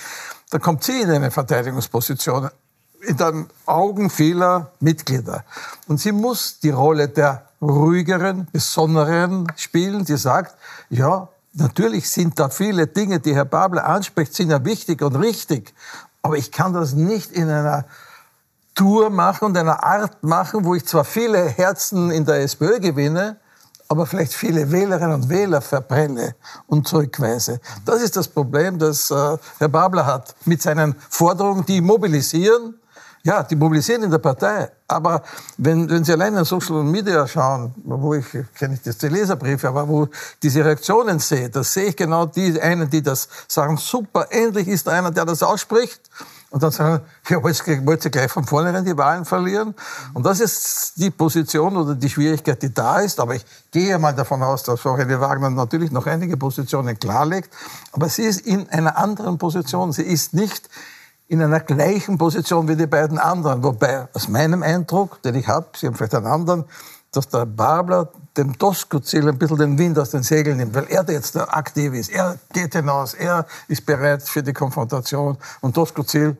Da 0.49 0.59
kommt 0.59 0.83
sie 0.83 0.99
in 0.99 1.09
eine 1.09 1.31
Verteidigungsposition 1.31 2.49
in 3.01 3.15
den 3.15 3.47
Augen 3.65 4.09
vieler 4.09 4.71
Mitglieder. 4.81 5.45
Und 5.87 6.01
sie 6.01 6.11
muss 6.11 6.59
die 6.59 6.71
Rolle 6.71 7.07
der 7.07 7.47
ruhigeren, 7.61 8.47
besonderen 8.51 9.51
spielen, 9.55 10.03
die 10.03 10.17
sagt, 10.17 10.55
ja, 10.89 11.29
Natürlich 11.57 12.09
sind 12.09 12.37
da 12.37 12.49
viele 12.49 12.85
Dinge, 12.85 13.21
die 13.21 13.33
Herr 13.33 13.45
Babler 13.45 13.85
anspricht, 13.85 14.33
sind 14.33 14.49
ja 14.49 14.63
wichtig 14.65 15.01
und 15.01 15.15
richtig. 15.15 15.73
Aber 16.21 16.35
ich 16.35 16.51
kann 16.51 16.73
das 16.73 16.93
nicht 16.93 17.31
in 17.31 17.49
einer 17.49 17.85
Tour 18.75 19.09
machen 19.09 19.45
und 19.45 19.57
einer 19.57 19.81
Art 19.81 20.21
machen, 20.21 20.65
wo 20.65 20.75
ich 20.75 20.85
zwar 20.85 21.05
viele 21.05 21.45
Herzen 21.45 22.11
in 22.11 22.25
der 22.25 22.41
SPÖ 22.41 22.81
gewinne, 22.81 23.37
aber 23.87 24.05
vielleicht 24.05 24.33
viele 24.33 24.69
Wählerinnen 24.69 25.13
und 25.13 25.29
Wähler 25.29 25.61
verbrenne 25.61 26.35
und 26.67 26.89
zurückweise. 26.89 27.61
Das 27.85 28.01
ist 28.01 28.17
das 28.17 28.27
Problem, 28.27 28.77
das 28.77 29.09
äh, 29.09 29.37
Herr 29.59 29.69
Babler 29.69 30.05
hat 30.05 30.35
mit 30.43 30.61
seinen 30.61 30.95
Forderungen, 31.09 31.65
die 31.65 31.79
mobilisieren, 31.79 32.75
ja, 33.25 33.41
die 33.41 33.55
mobilisieren 33.55 34.03
in 34.03 34.11
der 34.11 34.19
Partei. 34.19 34.69
Aber 34.87 35.23
wenn, 35.57 35.89
wenn 35.89 36.03
Sie 36.03 36.13
allein 36.13 36.35
in 36.35 36.45
Social 36.45 36.83
Media 36.83 37.27
schauen, 37.27 37.73
wo 37.83 38.13
ich, 38.13 38.25
kenne 38.53 38.75
ich 38.75 38.83
das, 38.83 38.99
die 38.99 39.07
Leserbriefe, 39.07 39.67
aber 39.67 39.87
wo 39.87 40.07
diese 40.43 40.63
Reaktionen 40.63 41.17
sehe, 41.17 41.49
da 41.49 41.63
sehe 41.63 41.85
ich 41.85 41.95
genau 41.95 42.27
die 42.27 42.61
einen, 42.61 42.87
die 42.87 43.01
das 43.01 43.27
sagen, 43.47 43.77
super, 43.77 44.27
endlich 44.29 44.67
ist 44.67 44.87
einer, 44.87 45.09
der 45.09 45.25
das 45.25 45.41
ausspricht. 45.41 46.01
Und 46.51 46.61
dann 46.61 46.69
sagen, 46.69 47.03
ja, 47.29 47.43
wollt 47.43 48.05
ihr 48.05 48.11
gleich 48.11 48.31
von 48.31 48.43
vornherein 48.43 48.85
die 48.85 48.95
Wahlen 48.95 49.25
verlieren? 49.25 49.73
Und 50.13 50.23
das 50.23 50.39
ist 50.39 50.93
die 50.97 51.09
Position 51.09 51.75
oder 51.75 51.95
die 51.95 52.09
Schwierigkeit, 52.09 52.61
die 52.61 52.71
da 52.71 52.99
ist. 52.99 53.19
Aber 53.19 53.33
ich 53.33 53.45
gehe 53.71 53.97
mal 53.97 54.13
davon 54.13 54.43
aus, 54.43 54.61
dass 54.61 54.81
Frau 54.81 54.93
René 54.93 55.19
Wagner 55.19 55.49
natürlich 55.49 55.89
noch 55.89 56.05
einige 56.05 56.37
Positionen 56.37 56.99
klarlegt. 56.99 57.51
Aber 57.91 58.07
sie 58.07 58.21
ist 58.21 58.41
in 58.41 58.69
einer 58.69 58.95
anderen 58.99 59.39
Position. 59.39 59.91
Sie 59.91 60.03
ist 60.03 60.35
nicht 60.35 60.69
in 61.27 61.41
einer 61.41 61.59
gleichen 61.59 62.17
Position 62.17 62.67
wie 62.67 62.75
die 62.75 62.87
beiden 62.87 63.17
anderen. 63.17 63.63
Wobei, 63.63 64.07
aus 64.13 64.27
meinem 64.27 64.63
Eindruck, 64.63 65.21
den 65.23 65.35
ich 65.35 65.47
habe, 65.47 65.67
Sie 65.75 65.87
haben 65.87 65.95
vielleicht 65.95 66.15
einen 66.15 66.27
anderen, 66.27 66.65
dass 67.11 67.29
der 67.29 67.45
Babler 67.45 68.09
dem 68.37 68.57
Tosco-Ziel 68.57 69.27
ein 69.29 69.37
bisschen 69.37 69.57
den 69.57 69.77
Wind 69.77 69.97
aus 69.97 70.11
den 70.11 70.23
Segeln 70.23 70.57
nimmt, 70.57 70.75
weil 70.75 70.85
er 70.89 71.09
jetzt 71.09 71.37
aktiv 71.37 71.93
ist. 71.93 72.09
Er 72.09 72.37
geht 72.51 72.73
hinaus, 72.73 73.13
er 73.13 73.45
ist 73.67 73.85
bereit 73.85 74.23
für 74.23 74.43
die 74.43 74.53
Konfrontation. 74.53 75.37
Und 75.61 75.73
Tosco-Ziel 75.73 76.37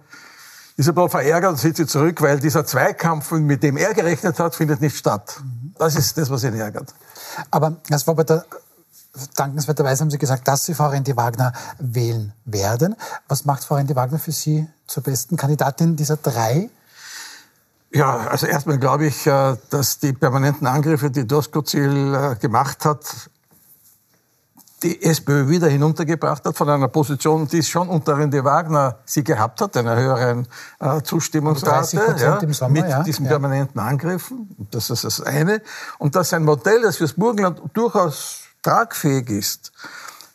ist 0.78 0.90
ein 0.90 0.94
bisschen 0.96 1.10
verärgert 1.10 1.52
und 1.52 1.58
zieht 1.58 1.78
sich 1.78 1.88
zurück, 1.88 2.22
weil 2.22 2.40
dieser 2.40 2.66
Zweikampf, 2.66 3.32
mit 3.32 3.64
dem 3.64 3.78
er 3.78 3.94
gerechnet 3.94 4.38
hat, 4.40 4.56
findet 4.56 4.82
nicht 4.82 4.98
statt. 4.98 5.40
Das 5.78 5.96
ist 5.96 6.18
das, 6.18 6.30
was 6.30 6.44
ihn 6.44 6.56
ärgert. 6.56 6.94
Aber 7.50 7.78
bei 8.06 8.24
der 8.24 8.46
dankenswerterweise 9.36 10.02
haben 10.02 10.12
Sie 10.12 10.18
gesagt, 10.18 10.48
dass 10.48 10.66
Sie 10.66 10.74
Frau 10.74 10.88
Rendi 10.88 11.16
Wagner 11.16 11.54
wählen 11.80 12.34
werden. 12.46 12.96
Was 13.28 13.46
macht 13.46 13.64
Frau 13.64 13.76
Rendi 13.76 13.96
Wagner 13.96 14.20
für 14.20 14.32
Sie 14.32 14.68
zur 14.88 15.04
besten 15.04 15.38
Kandidatin 15.38 15.96
dieser 15.96 16.18
drei? 16.18 16.70
Ja, 17.92 18.28
also 18.28 18.46
erstmal 18.46 18.78
glaube 18.78 19.06
ich, 19.06 19.26
äh, 19.26 19.56
dass 19.70 20.00
die 20.00 20.12
permanenten 20.12 20.68
Angriffe, 20.68 21.10
die 21.12 21.26
Doskozil 21.26 22.14
äh, 22.14 22.36
gemacht 22.36 22.84
hat, 22.84 23.30
die 24.84 25.02
SPÖ 25.02 25.48
wieder 25.48 25.68
hinuntergebracht 25.68 26.46
hat 26.46 26.56
von 26.56 26.70
einer 26.70 26.90
Position, 26.90 27.48
die 27.48 27.60
es 27.60 27.70
schon 27.70 27.88
unter 27.90 28.18
Rende 28.18 28.44
Wagner 28.44 29.00
sie 29.06 29.24
gehabt 29.24 29.62
hat, 29.62 29.78
einer 29.78 29.96
höheren 29.96 30.48
äh, 30.80 31.02
Zustimmungsrate, 31.02 31.96
ja, 31.96 32.54
Sommer, 32.54 32.70
mit 32.70 32.90
ja, 32.90 33.02
diesen 33.02 33.26
ja. 33.26 33.30
permanenten 33.30 33.80
Angriffen. 33.80 34.56
Das 34.72 34.90
ist 34.90 35.04
das 35.04 35.22
eine. 35.22 35.62
Und 35.98 36.16
dass 36.16 36.34
ein 36.34 36.44
Modell, 36.44 36.82
das 36.82 36.98
fürs 36.98 37.14
Burgenland 37.14 37.62
durchaus 37.74 38.45
tragfähig 38.66 39.30
ist, 39.30 39.72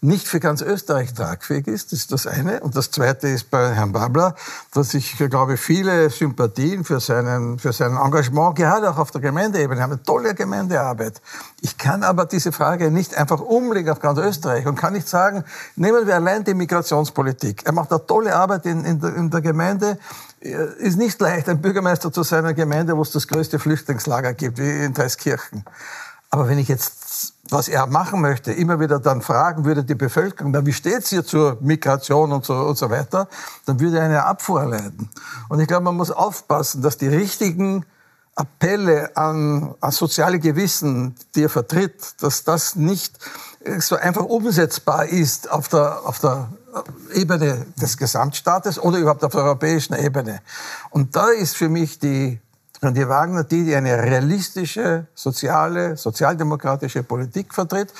nicht 0.02 0.26
für 0.26 0.40
ganz 0.40 0.62
Österreich 0.62 1.12
tragfähig 1.12 1.66
ist. 1.66 1.92
Ist 1.92 2.10
das 2.10 2.26
eine. 2.26 2.60
Und 2.60 2.74
das 2.74 2.90
zweite 2.90 3.28
ist 3.28 3.50
bei 3.50 3.74
Herrn 3.74 3.92
Babler, 3.92 4.34
dass 4.72 4.94
ich, 4.94 5.18
glaube 5.18 5.58
viele 5.58 6.08
Sympathien 6.08 6.84
für 6.84 7.00
seinen, 7.00 7.58
für 7.58 7.72
sein 7.72 7.96
Engagement, 7.96 8.56
gerade 8.56 8.88
auch 8.88 8.96
auf 8.96 9.10
der 9.10 9.20
Gemeindeebene, 9.20 9.82
haben 9.82 9.92
eine 9.92 10.02
tolle 10.02 10.34
Gemeindearbeit. 10.34 11.20
Ich 11.60 11.76
kann 11.76 12.02
aber 12.02 12.24
diese 12.24 12.50
Frage 12.50 12.90
nicht 12.90 13.14
einfach 13.14 13.40
umlegen 13.40 13.90
auf 13.90 14.00
ganz 14.00 14.18
Österreich 14.18 14.66
und 14.66 14.76
kann 14.76 14.94
nicht 14.94 15.08
sagen, 15.08 15.44
nehmen 15.76 16.06
wir 16.06 16.14
allein 16.14 16.44
die 16.44 16.54
Migrationspolitik. 16.54 17.66
Er 17.66 17.72
macht 17.72 17.90
eine 17.90 18.06
tolle 18.06 18.34
Arbeit 18.34 18.64
in, 18.64 18.84
in, 18.86 19.00
der, 19.00 19.14
in 19.14 19.28
der 19.28 19.42
Gemeinde. 19.42 19.98
Ist 20.78 20.96
nicht 20.96 21.20
leicht, 21.20 21.46
ein 21.50 21.60
Bürgermeister 21.60 22.10
zu 22.10 22.22
seiner 22.22 22.54
Gemeinde, 22.54 22.96
wo 22.96 23.02
es 23.02 23.10
das 23.10 23.28
größte 23.28 23.58
Flüchtlingslager 23.58 24.32
gibt, 24.32 24.56
wie 24.56 24.84
in 24.84 24.94
Dreiskirchen. 24.94 25.66
Aber 26.30 26.48
wenn 26.48 26.58
ich 26.58 26.68
jetzt, 26.68 26.92
was 27.50 27.68
er 27.68 27.86
machen 27.86 28.20
möchte, 28.20 28.52
immer 28.52 28.80
wieder 28.80 28.98
dann 28.98 29.22
fragen 29.22 29.64
würde, 29.64 29.84
die 29.84 29.94
Bevölkerung, 29.94 30.54
wie 30.66 30.72
steht's 30.72 31.10
hier 31.10 31.24
zur 31.24 31.58
Migration 31.60 32.32
und 32.32 32.44
so, 32.44 32.54
und 32.54 32.78
so 32.78 32.90
weiter, 32.90 33.28
dann 33.66 33.80
würde 33.80 33.98
er 33.98 34.04
eine 34.04 34.24
Abfuhr 34.24 34.60
erleiden. 34.60 35.10
Und 35.48 35.60
ich 35.60 35.66
glaube, 35.66 35.84
man 35.84 35.96
muss 35.96 36.10
aufpassen, 36.10 36.82
dass 36.82 36.96
die 36.96 37.08
richtigen 37.08 37.84
Appelle 38.34 39.16
an, 39.16 39.74
an 39.80 39.90
soziale 39.90 40.38
Gewissen, 40.38 41.14
die 41.34 41.44
er 41.44 41.50
vertritt, 41.50 42.22
dass 42.22 42.44
das 42.44 42.76
nicht 42.76 43.18
so 43.80 43.96
einfach 43.96 44.24
umsetzbar 44.24 45.06
ist 45.06 45.50
auf 45.50 45.68
der, 45.68 46.00
auf 46.06 46.20
der 46.20 46.48
Ebene 47.12 47.66
des 47.80 47.96
Gesamtstaates 47.96 48.78
oder 48.78 48.98
überhaupt 48.98 49.24
auf 49.24 49.32
der 49.32 49.42
europäischen 49.42 49.94
Ebene. 49.94 50.40
Und 50.90 51.16
da 51.16 51.28
ist 51.28 51.56
für 51.56 51.68
mich 51.68 51.98
die 51.98 52.40
sondern 52.80 52.94
die 52.94 53.08
Wagner, 53.08 53.44
die, 53.44 53.64
die 53.64 53.74
eine 53.74 54.02
realistische, 54.02 55.06
soziale, 55.14 55.96
sozialdemokratische 55.96 57.02
Politik 57.02 57.52
vertritt. 57.52 57.92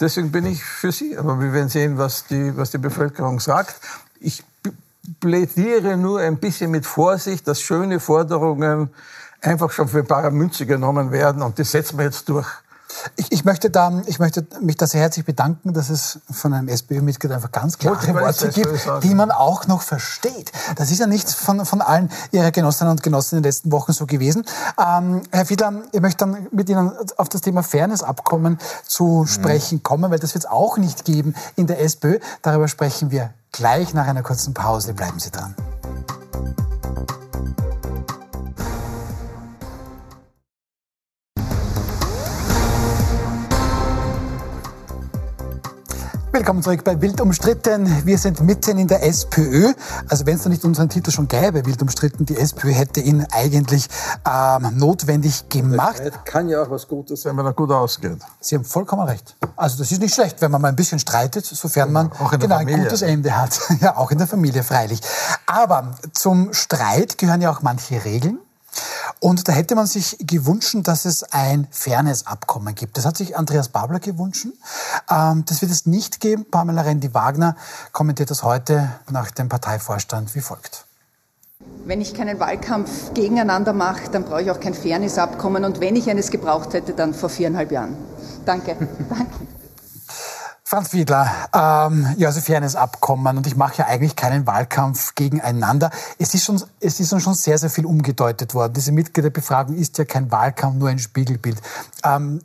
Deswegen 0.00 0.32
bin 0.32 0.46
ich 0.46 0.62
für 0.62 0.92
sie. 0.92 1.16
Aber 1.16 1.40
wir 1.40 1.52
werden 1.52 1.68
sehen, 1.68 1.96
was 1.96 2.26
die, 2.26 2.56
was 2.56 2.70
die 2.70 2.78
Bevölkerung 2.78 3.40
sagt. 3.40 3.76
Ich 4.20 4.42
plädiere 5.20 5.96
nur 5.96 6.20
ein 6.20 6.38
bisschen 6.38 6.70
mit 6.70 6.84
Vorsicht, 6.84 7.46
dass 7.46 7.60
schöne 7.60 8.00
Forderungen 8.00 8.90
einfach 9.40 9.70
schon 9.70 9.88
für 9.88 10.02
bare 10.02 10.30
Münze 10.30 10.66
genommen 10.66 11.12
werden 11.12 11.42
und 11.42 11.58
das 11.58 11.70
setzen 11.70 11.98
wir 11.98 12.06
jetzt 12.06 12.28
durch. 12.28 12.48
Ich, 13.16 13.32
ich, 13.32 13.44
möchte 13.44 13.70
da, 13.70 14.02
ich 14.06 14.18
möchte 14.18 14.46
mich 14.60 14.76
da 14.76 14.86
sehr 14.86 15.00
herzlich 15.00 15.24
bedanken, 15.24 15.72
dass 15.72 15.90
es 15.90 16.20
von 16.30 16.52
einem 16.52 16.68
SPÖ-Mitglied 16.68 17.32
einfach 17.32 17.52
ganz 17.52 17.78
klare 17.78 18.14
Worte 18.14 18.48
gibt, 18.48 18.70
die 19.02 19.14
man 19.14 19.30
auch 19.30 19.66
noch 19.66 19.82
versteht. 19.82 20.52
Das 20.76 20.90
ist 20.90 20.98
ja 20.98 21.06
nicht 21.06 21.30
von, 21.30 21.64
von 21.64 21.80
allen 21.80 22.10
Ihrer 22.32 22.50
Genossinnen 22.50 22.90
und 22.90 23.02
Genossen 23.02 23.36
in 23.36 23.42
den 23.42 23.48
letzten 23.48 23.72
Wochen 23.72 23.92
so 23.92 24.06
gewesen. 24.06 24.44
Ähm, 24.78 25.22
Herr 25.30 25.46
Fiedler, 25.46 25.82
ich 25.92 26.00
möchte 26.00 26.24
dann 26.24 26.46
mit 26.52 26.68
Ihnen 26.68 26.92
auf 27.16 27.28
das 27.28 27.40
Thema 27.40 27.62
Fairness-Abkommen 27.62 28.58
zu 28.86 29.04
mhm. 29.04 29.26
sprechen 29.26 29.82
kommen, 29.82 30.10
weil 30.10 30.18
das 30.18 30.34
wird 30.34 30.44
es 30.44 30.50
auch 30.50 30.76
nicht 30.76 31.04
geben 31.04 31.34
in 31.56 31.66
der 31.66 31.80
SPÖ. 31.80 32.18
Darüber 32.42 32.68
sprechen 32.68 33.10
wir 33.10 33.30
gleich 33.52 33.94
nach 33.94 34.06
einer 34.06 34.22
kurzen 34.22 34.54
Pause. 34.54 34.94
Bleiben 34.94 35.18
Sie 35.18 35.30
dran. 35.30 35.54
Willkommen 46.36 46.62
zurück 46.62 46.84
bei 46.84 47.00
Wild 47.00 47.18
umstritten. 47.22 48.04
Wir 48.04 48.18
sind 48.18 48.42
mitten 48.42 48.76
in 48.76 48.86
der 48.86 49.02
SPÖ. 49.02 49.72
Also 50.06 50.26
wenn 50.26 50.36
es 50.36 50.42
da 50.42 50.50
nicht 50.50 50.66
unseren 50.66 50.90
Titel 50.90 51.10
schon 51.10 51.28
gäbe, 51.28 51.64
Wild 51.64 51.80
umstritten, 51.80 52.26
die 52.26 52.36
SPÖ 52.36 52.72
hätte 52.72 53.00
ihn 53.00 53.26
eigentlich 53.32 53.88
ähm, 54.30 54.76
notwendig 54.76 55.48
gemacht. 55.48 56.02
Kann 56.26 56.50
ja 56.50 56.62
auch 56.62 56.68
was 56.68 56.86
Gutes 56.88 57.22
sein, 57.22 57.38
wenn 57.38 57.46
er 57.46 57.54
gut 57.54 57.70
ausgeht. 57.70 58.18
Sie 58.38 58.54
haben 58.54 58.66
vollkommen 58.66 59.08
recht. 59.08 59.34
Also 59.56 59.78
das 59.78 59.90
ist 59.90 60.02
nicht 60.02 60.12
schlecht, 60.12 60.42
wenn 60.42 60.50
man 60.50 60.60
mal 60.60 60.68
ein 60.68 60.76
bisschen 60.76 60.98
streitet, 60.98 61.46
sofern 61.46 61.90
man 61.90 62.10
genau, 62.38 62.56
ein 62.56 62.66
gutes 62.66 63.00
Ende 63.00 63.34
hat. 63.34 63.58
ja, 63.80 63.96
auch 63.96 64.10
in 64.10 64.18
der 64.18 64.26
Familie 64.26 64.62
freilich. 64.62 65.00
Aber 65.46 65.92
zum 66.12 66.52
Streit 66.52 67.16
gehören 67.16 67.40
ja 67.40 67.50
auch 67.50 67.62
manche 67.62 68.04
Regeln. 68.04 68.40
Und 69.20 69.48
da 69.48 69.52
hätte 69.52 69.74
man 69.74 69.86
sich 69.86 70.16
gewünscht, 70.20 70.76
dass 70.82 71.04
es 71.04 71.22
ein 71.22 71.66
Fairness-Abkommen 71.70 72.74
gibt. 72.74 72.96
Das 72.96 73.06
hat 73.06 73.16
sich 73.16 73.36
Andreas 73.36 73.68
Babler 73.68 74.00
gewünscht. 74.00 74.46
Ähm, 75.10 75.44
das 75.46 75.62
wird 75.62 75.72
es 75.72 75.86
nicht 75.86 76.20
geben. 76.20 76.46
Pamela 76.50 76.82
Rendi-Wagner 76.82 77.56
kommentiert 77.92 78.30
das 78.30 78.42
heute 78.42 78.90
nach 79.10 79.30
dem 79.30 79.48
Parteivorstand 79.48 80.34
wie 80.34 80.40
folgt. 80.40 80.84
Wenn 81.84 82.00
ich 82.00 82.14
keinen 82.14 82.40
Wahlkampf 82.40 83.14
gegeneinander 83.14 83.72
mache, 83.72 84.10
dann 84.10 84.24
brauche 84.24 84.42
ich 84.42 84.50
auch 84.50 84.60
kein 84.60 84.74
Fairness-Abkommen. 84.74 85.64
Und 85.64 85.80
wenn 85.80 85.96
ich 85.96 86.10
eines 86.10 86.30
gebraucht 86.30 86.74
hätte, 86.74 86.92
dann 86.92 87.14
vor 87.14 87.28
viereinhalb 87.28 87.72
Jahren. 87.72 87.96
Danke. 88.44 88.76
Danke. 89.08 89.55
Franz 90.68 90.92
Wiedler, 90.92 91.30
ähm, 91.54 92.12
ja, 92.18 92.26
also 92.26 92.40
Fairness-Abkommen 92.40 93.36
und 93.36 93.46
ich 93.46 93.54
mache 93.54 93.78
ja 93.78 93.86
eigentlich 93.86 94.16
keinen 94.16 94.48
Wahlkampf 94.48 95.14
gegeneinander. 95.14 95.92
Es 96.18 96.34
ist, 96.34 96.44
schon, 96.44 96.60
es 96.80 96.98
ist 96.98 97.22
schon 97.22 97.34
sehr, 97.34 97.56
sehr 97.56 97.70
viel 97.70 97.86
umgedeutet 97.86 98.52
worden. 98.52 98.72
Diese 98.72 98.90
Mitgliederbefragung 98.90 99.76
ist 99.76 99.96
ja 99.98 100.04
kein 100.04 100.32
Wahlkampf, 100.32 100.76
nur 100.76 100.88
ein 100.88 100.98
Spiegelbild. 100.98 101.62
Ähm, 102.02 102.40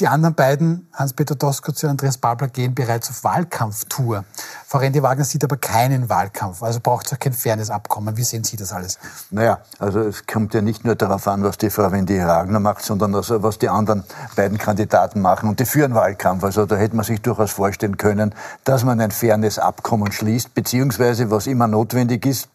die 0.00 0.08
anderen 0.08 0.34
beiden, 0.34 0.88
Hans-Peter 0.94 1.34
Doskozil 1.34 1.88
und 1.88 1.92
Andreas 1.92 2.18
Babler, 2.18 2.48
gehen 2.48 2.74
bereits 2.74 3.10
auf 3.10 3.22
Wahlkampftour. 3.24 4.24
Frau 4.66 4.78
Rendi-Wagner 4.78 5.24
sieht 5.24 5.44
aber 5.44 5.58
keinen 5.58 6.08
Wahlkampf, 6.08 6.62
also 6.62 6.80
braucht 6.80 7.06
es 7.06 7.12
auch 7.12 7.18
kein 7.18 7.34
fairness 7.34 7.70
Abkommen. 7.70 8.16
Wie 8.16 8.24
sehen 8.24 8.42
Sie 8.42 8.56
das 8.56 8.72
alles? 8.72 8.98
Naja, 9.30 9.58
also 9.78 10.00
es 10.00 10.26
kommt 10.26 10.54
ja 10.54 10.62
nicht 10.62 10.84
nur 10.84 10.94
darauf 10.94 11.28
an, 11.28 11.44
was 11.44 11.58
die 11.58 11.68
Frau 11.68 11.86
Rendi-Wagner 11.86 12.58
macht, 12.58 12.82
sondern 12.82 13.14
also 13.14 13.42
was 13.42 13.58
die 13.58 13.68
anderen 13.68 14.04
beiden 14.34 14.58
Kandidaten 14.58 15.20
machen. 15.20 15.48
Und 15.48 15.60
die 15.60 15.66
führen 15.66 15.94
Wahlkampf. 15.94 16.42
Also 16.42 16.64
da 16.64 16.76
hätte 16.76 16.96
man 16.96 17.04
sich 17.04 17.20
durchaus 17.20 17.52
vorstellen 17.52 17.98
können, 17.98 18.34
dass 18.64 18.84
man 18.84 19.00
ein 19.00 19.10
fairness 19.10 19.58
Abkommen 19.58 20.10
schließt, 20.10 20.54
beziehungsweise, 20.54 21.30
was 21.30 21.46
immer 21.46 21.68
notwendig 21.68 22.24
ist, 22.24 22.48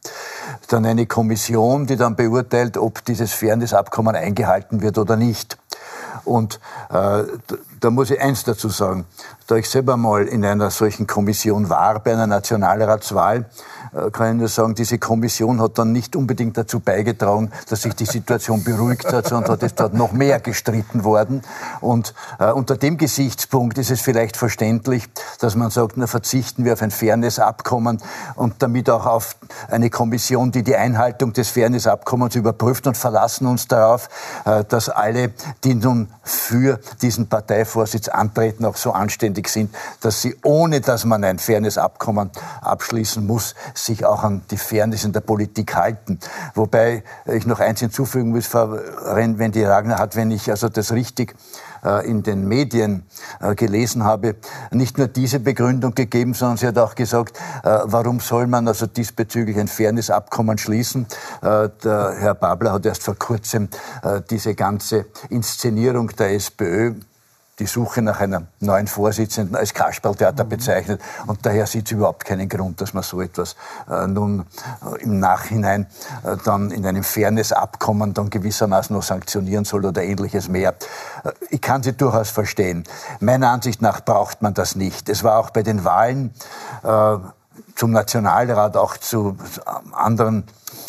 dann 0.70 0.86
eine 0.86 1.06
Kommission, 1.06 1.86
die 1.86 1.98
dann 1.98 2.16
beurteilt, 2.16 2.78
ob 2.78 3.06
dieses 3.06 3.32
fairness 3.32 3.74
Abkommen 3.74 4.16
eingehalten 4.16 4.82
wird 4.82 4.98
oder 4.98 5.16
nicht. 5.16 5.58
Und 6.28 6.60
äh, 6.90 7.24
da 7.80 7.90
muss 7.90 8.12
ich 8.12 8.22
eins 8.22 8.44
dazu 8.44 8.70
sagen. 8.70 9.06
Da 9.48 9.56
ich 9.56 9.70
selber 9.70 9.96
mal 9.98 10.28
in 10.28 10.44
einer 10.44 10.70
solchen 10.70 11.08
Kommission 11.08 11.70
war, 11.70 12.00
bei 12.00 12.14
einer 12.14 12.28
Nationalratswahl, 12.28 13.46
kann 14.12 14.34
ich 14.34 14.40
nur 14.40 14.48
sagen, 14.48 14.76
diese 14.76 14.98
Kommission 14.98 15.62
hat 15.62 15.78
dann 15.78 15.92
nicht 15.92 16.16
unbedingt 16.16 16.58
dazu 16.58 16.80
beigetragen, 16.80 17.52
dass 17.70 17.84
sich 17.84 17.94
die 17.94 18.06
Situation 18.06 18.64
beruhigt 18.64 19.12
hat, 19.12 19.28
sondern 19.28 19.60
ist 19.60 19.80
dort 19.80 19.94
noch 19.94 20.12
mehr 20.12 20.40
gestritten 20.40 21.04
worden. 21.04 21.42
Und 21.82 22.14
äh, 22.40 22.52
unter 22.52 22.78
dem 22.78 22.98
Gesichtspunkt 22.98 23.78
ist 23.78 23.92
es 23.92 24.02
vielleicht 24.02 24.38
verständlich, 24.38 25.08
dass 25.40 25.56
man 25.56 25.70
sagt, 25.70 25.98
na 25.98 26.08
verzichten 26.08 26.66
wir 26.66 26.74
auf 26.74 26.82
ein 26.82 26.92
Fairness-Abkommen 26.92 28.00
und 28.36 28.56
damit 28.60 28.90
auch 28.90 29.06
auf 29.06 29.36
eine 29.70 29.90
Kommission, 29.90 30.52
die 30.52 30.64
die 30.64 30.76
Einhaltung 30.76 31.34
des 31.34 31.50
Fairness-Abkommens 31.50 32.36
überprüft 32.36 32.88
und 32.88 32.98
verlassen 32.98 33.48
uns 33.48 33.68
darauf, 33.68 34.10
äh, 34.46 34.64
dass 34.64 34.90
alle, 34.90 35.32
die 35.64 35.76
nun 35.76 36.08
für 36.24 36.80
diesen 37.02 37.28
Parteivorsitz 37.28 38.08
antreten, 38.08 38.66
auch 38.66 38.78
so 38.78 38.92
anständig 38.92 39.50
sind, 39.50 39.74
dass 40.02 40.22
sie, 40.22 40.36
ohne 40.44 40.82
dass 40.82 41.06
man 41.06 41.24
ein 41.24 41.40
Fairness-Abkommen 41.40 42.32
abschließen 42.62 43.26
muss, 43.26 43.56
sich 43.78 44.06
auch 44.06 44.24
an 44.24 44.42
die 44.52 44.58
Fairness 44.58 45.04
in 45.04 45.14
der 45.14 45.22
Politik 45.22 45.76
halten. 45.76 46.20
Wobei 46.56 47.04
ich 47.26 47.46
noch 47.46 47.60
eins 47.60 47.80
hinzufügen 47.80 48.32
muss, 48.32 48.48
Frau 48.48 48.78
wenn 49.38 49.52
die 49.52 49.64
Ragnar 49.64 50.00
hat, 50.00 50.16
wenn 50.16 50.32
ich 50.32 50.50
also 50.50 50.70
das 50.70 50.92
richtig 50.92 51.36
äh, 51.88 52.10
in 52.10 52.24
den 52.24 52.48
Medien 52.48 53.04
äh, 53.40 53.56
gelesen 53.56 54.04
habe, 54.04 54.36
nicht 54.72 54.98
nur 54.98 55.08
diese 55.08 55.40
Begründung 55.40 55.94
gegeben, 55.94 56.34
sondern 56.34 56.58
sie 56.58 56.68
hat 56.68 56.78
auch 56.78 56.96
gesagt, 56.96 57.38
äh, 57.64 57.80
warum 57.84 58.20
soll 58.20 58.48
man 58.48 58.68
also 58.68 58.88
diesbezüglich 58.88 59.58
ein 59.58 59.68
Fairness-Abkommen 59.68 60.58
schließen. 60.58 61.08
Der 61.42 62.16
Herr 62.18 62.36
Babler 62.36 62.74
hat 62.74 62.86
erst 62.86 63.04
vor 63.04 63.16
kurzem 63.16 63.70
diese 64.30 64.56
ganze 64.56 65.06
Inszenierung 65.30 66.10
der 66.10 66.34
SPÖ 66.34 66.94
die 67.60 67.66
Suche 67.66 68.02
nach 68.02 68.20
einer 68.20 68.44
neuen 68.60 68.88
Vorsitzenden 68.88 69.56
als 69.56 69.74
Kasperltheater 69.74 70.44
mhm. 70.44 70.50
bezeichnet. 70.50 71.02
Und 71.26 71.46
daher 71.46 71.66
sieht 71.66 71.88
es 71.88 71.92
überhaupt 71.92 72.26
keinen 72.26 72.48
Grund, 72.50 72.82
dass 72.82 72.94
man 72.94 73.04
so 73.04 73.22
etwas 73.22 73.56
äh, 73.90 74.06
nun 74.08 74.42
äh, 74.42 75.04
im 75.04 75.20
Nachhinein 75.20 75.88
äh, 76.24 76.38
dann 76.46 76.72
in 76.72 76.86
einem 76.86 77.04
Fairness-Abkommen 77.04 78.14
dann 78.14 78.30
gewissermaßen 78.30 78.96
noch 78.96 79.04
sanktionieren 79.04 79.66
soll 79.66 79.86
oder 79.86 80.04
ähnliches 80.04 80.48
mehr. 80.48 80.76
Äh, 81.24 81.32
ich 81.50 81.62
kann 81.62 81.82
sie 81.82 81.94
durchaus 81.94 82.30
verstehen. 82.30 82.84
Meiner 83.20 83.50
Ansicht 83.50 83.82
nach 83.82 84.02
braucht 84.02 84.42
man 84.42 84.54
das 84.54 84.76
nicht. 84.76 85.10
Es 85.10 85.24
war 85.24 85.40
auch 85.40 85.50
bei 85.50 85.64
den 85.64 85.84
Wahlen 85.84 86.34
äh, 86.84 87.18
zum 87.76 87.92
Nationalrat, 87.92 88.78
auch 88.78 88.98
zu 88.98 89.38
anderen 89.92 90.44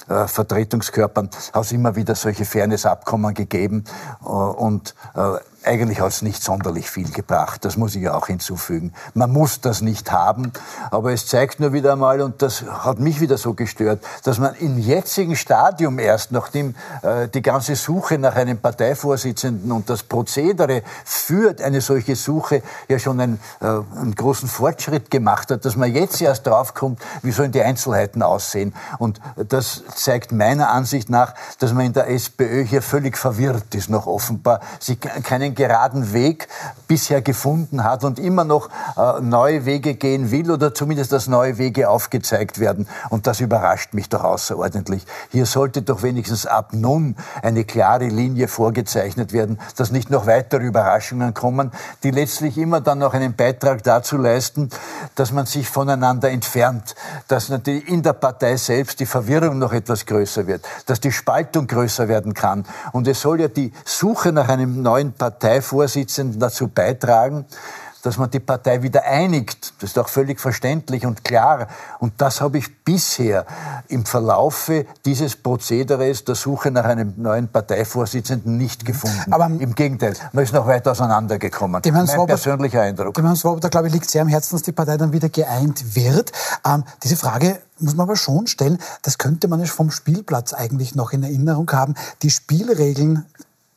äh, 0.08 0.26
Vertretungskörpern 0.26 1.30
hat 1.52 1.64
es 1.64 1.72
immer 1.72 1.96
wieder 1.96 2.14
solche 2.14 2.44
Fairness-Abkommen 2.44 3.34
gegeben 3.34 3.84
äh, 4.22 4.26
und 4.26 4.94
äh, 5.14 5.34
eigentlich 5.68 6.00
hat 6.00 6.08
es 6.08 6.22
nicht 6.22 6.42
sonderlich 6.42 6.90
viel 6.90 7.10
gebracht. 7.10 7.64
Das 7.64 7.76
muss 7.76 7.94
ich 7.94 8.02
ja 8.02 8.14
auch 8.14 8.26
hinzufügen. 8.26 8.92
Man 9.14 9.30
muss 9.30 9.60
das 9.60 9.82
nicht 9.82 10.10
haben, 10.10 10.52
aber 10.90 11.12
es 11.12 11.26
zeigt 11.26 11.60
nur 11.60 11.72
wieder 11.72 11.92
einmal, 11.92 12.20
und 12.20 12.42
das 12.42 12.62
hat 12.62 12.98
mich 12.98 13.20
wieder 13.20 13.38
so 13.38 13.54
gestört, 13.54 14.02
dass 14.24 14.38
man 14.38 14.54
im 14.56 14.78
jetzigen 14.78 15.36
Stadium 15.36 15.98
erst, 15.98 16.32
nachdem 16.32 16.74
äh, 17.02 17.28
die 17.28 17.42
ganze 17.42 17.76
Suche 17.76 18.18
nach 18.18 18.34
einem 18.34 18.58
Parteivorsitzenden 18.58 19.70
und 19.70 19.90
das 19.90 20.02
Prozedere 20.02 20.82
führt 21.04 21.60
eine 21.60 21.80
solche 21.80 22.16
Suche 22.16 22.62
ja 22.88 22.98
schon 22.98 23.20
einen, 23.20 23.40
äh, 23.60 23.66
einen 23.66 24.14
großen 24.14 24.48
Fortschritt 24.48 25.10
gemacht 25.10 25.50
hat, 25.50 25.64
dass 25.64 25.76
man 25.76 25.92
jetzt 25.92 26.20
erst 26.22 26.46
draufkommt, 26.46 27.00
wie 27.22 27.32
sollen 27.32 27.52
die 27.52 27.62
Einzelheiten 27.62 28.22
aussehen. 28.22 28.74
Und 28.98 29.20
das 29.36 29.84
zeigt 29.94 30.32
meiner 30.32 30.70
Ansicht 30.70 31.10
nach, 31.10 31.34
dass 31.58 31.72
man 31.72 31.86
in 31.86 31.92
der 31.92 32.08
SPÖ 32.08 32.64
hier 32.64 32.82
völlig 32.82 33.18
verwirrt 33.18 33.74
ist, 33.74 33.90
noch 33.90 34.06
offenbar. 34.06 34.60
Sie 34.80 34.96
keinen 34.96 35.54
geraden 35.58 36.12
Weg 36.12 36.46
bisher 36.86 37.20
gefunden 37.20 37.82
hat 37.82 38.04
und 38.04 38.18
immer 38.20 38.44
noch 38.44 38.70
äh, 38.96 39.20
neue 39.20 39.66
Wege 39.66 39.94
gehen 39.94 40.30
will 40.30 40.52
oder 40.52 40.72
zumindest 40.72 41.12
dass 41.12 41.26
neue 41.26 41.58
Wege 41.58 41.90
aufgezeigt 41.90 42.60
werden. 42.60 42.88
Und 43.10 43.26
das 43.26 43.40
überrascht 43.40 43.92
mich 43.92 44.08
doch 44.08 44.22
außerordentlich. 44.22 45.04
Hier 45.32 45.46
sollte 45.46 45.82
doch 45.82 46.02
wenigstens 46.04 46.46
ab 46.46 46.70
nun 46.72 47.16
eine 47.42 47.64
klare 47.64 48.06
Linie 48.06 48.46
vorgezeichnet 48.46 49.32
werden, 49.32 49.58
dass 49.76 49.90
nicht 49.90 50.10
noch 50.10 50.26
weitere 50.26 50.64
Überraschungen 50.64 51.34
kommen, 51.34 51.72
die 52.04 52.12
letztlich 52.12 52.56
immer 52.56 52.80
dann 52.80 53.00
noch 53.00 53.12
einen 53.12 53.34
Beitrag 53.34 53.82
dazu 53.82 54.16
leisten, 54.16 54.70
dass 55.16 55.32
man 55.32 55.46
sich 55.46 55.68
voneinander 55.68 56.30
entfernt, 56.30 56.94
dass 57.26 57.48
natürlich 57.48 57.88
in 57.88 58.04
der 58.04 58.12
Partei 58.12 58.56
selbst 58.56 59.00
die 59.00 59.06
Verwirrung 59.06 59.58
noch 59.58 59.72
etwas 59.72 60.06
größer 60.06 60.46
wird, 60.46 60.64
dass 60.86 61.00
die 61.00 61.10
Spaltung 61.12 61.66
größer 61.66 62.06
werden 62.06 62.32
kann. 62.32 62.64
Und 62.92 63.08
es 63.08 63.20
soll 63.20 63.40
ja 63.40 63.48
die 63.48 63.72
Suche 63.84 64.30
nach 64.30 64.48
einem 64.48 64.82
neuen 64.82 65.12
Partei 65.12 65.37
Parteivorsitzenden 65.38 66.40
dazu 66.40 66.68
beitragen, 66.68 67.46
dass 68.02 68.16
man 68.16 68.30
die 68.30 68.40
Partei 68.40 68.82
wieder 68.82 69.04
einigt. 69.04 69.74
Das 69.80 69.90
ist 69.90 69.98
auch 69.98 70.08
völlig 70.08 70.40
verständlich 70.40 71.04
und 71.04 71.24
klar. 71.24 71.66
Und 71.98 72.14
das 72.18 72.40
habe 72.40 72.58
ich 72.58 72.84
bisher 72.84 73.44
im 73.88 74.04
Verlaufe 74.04 74.86
dieses 75.04 75.36
Prozederes 75.36 76.24
der 76.24 76.34
Suche 76.34 76.70
nach 76.70 76.84
einem 76.84 77.14
neuen 77.16 77.48
Parteivorsitzenden 77.48 78.56
nicht 78.56 78.84
gefunden. 78.84 79.32
Aber 79.32 79.46
Im 79.46 79.74
Gegenteil, 79.74 80.14
man 80.32 80.44
ist 80.44 80.54
noch 80.54 80.66
weit 80.66 80.86
auseinandergekommen. 80.86 81.82
Dem 81.82 81.94
Herrn 81.94 82.06
mein 82.06 82.14
Swoboda, 82.14 82.34
persönlicher 82.34 82.82
Eindruck. 82.82 83.14
Dem 83.14 83.24
Herrn 83.24 83.36
Swoboda, 83.36 83.68
glaube 83.68 83.88
ich, 83.88 83.92
liegt 83.92 84.08
sehr 84.08 84.22
am 84.22 84.28
Herzen, 84.28 84.54
dass 84.54 84.62
die 84.62 84.72
Partei 84.72 84.96
dann 84.96 85.12
wieder 85.12 85.28
geeint 85.28 85.96
wird. 85.96 86.32
Ähm, 86.64 86.84
diese 87.02 87.16
Frage 87.16 87.58
muss 87.80 87.94
man 87.94 88.04
aber 88.04 88.16
schon 88.16 88.46
stellen, 88.46 88.78
das 89.02 89.18
könnte 89.18 89.48
man 89.48 89.64
vom 89.66 89.90
Spielplatz 89.90 90.52
eigentlich 90.52 90.94
noch 90.94 91.12
in 91.12 91.22
Erinnerung 91.22 91.70
haben. 91.72 91.94
Die 92.22 92.30
Spielregeln 92.30 93.26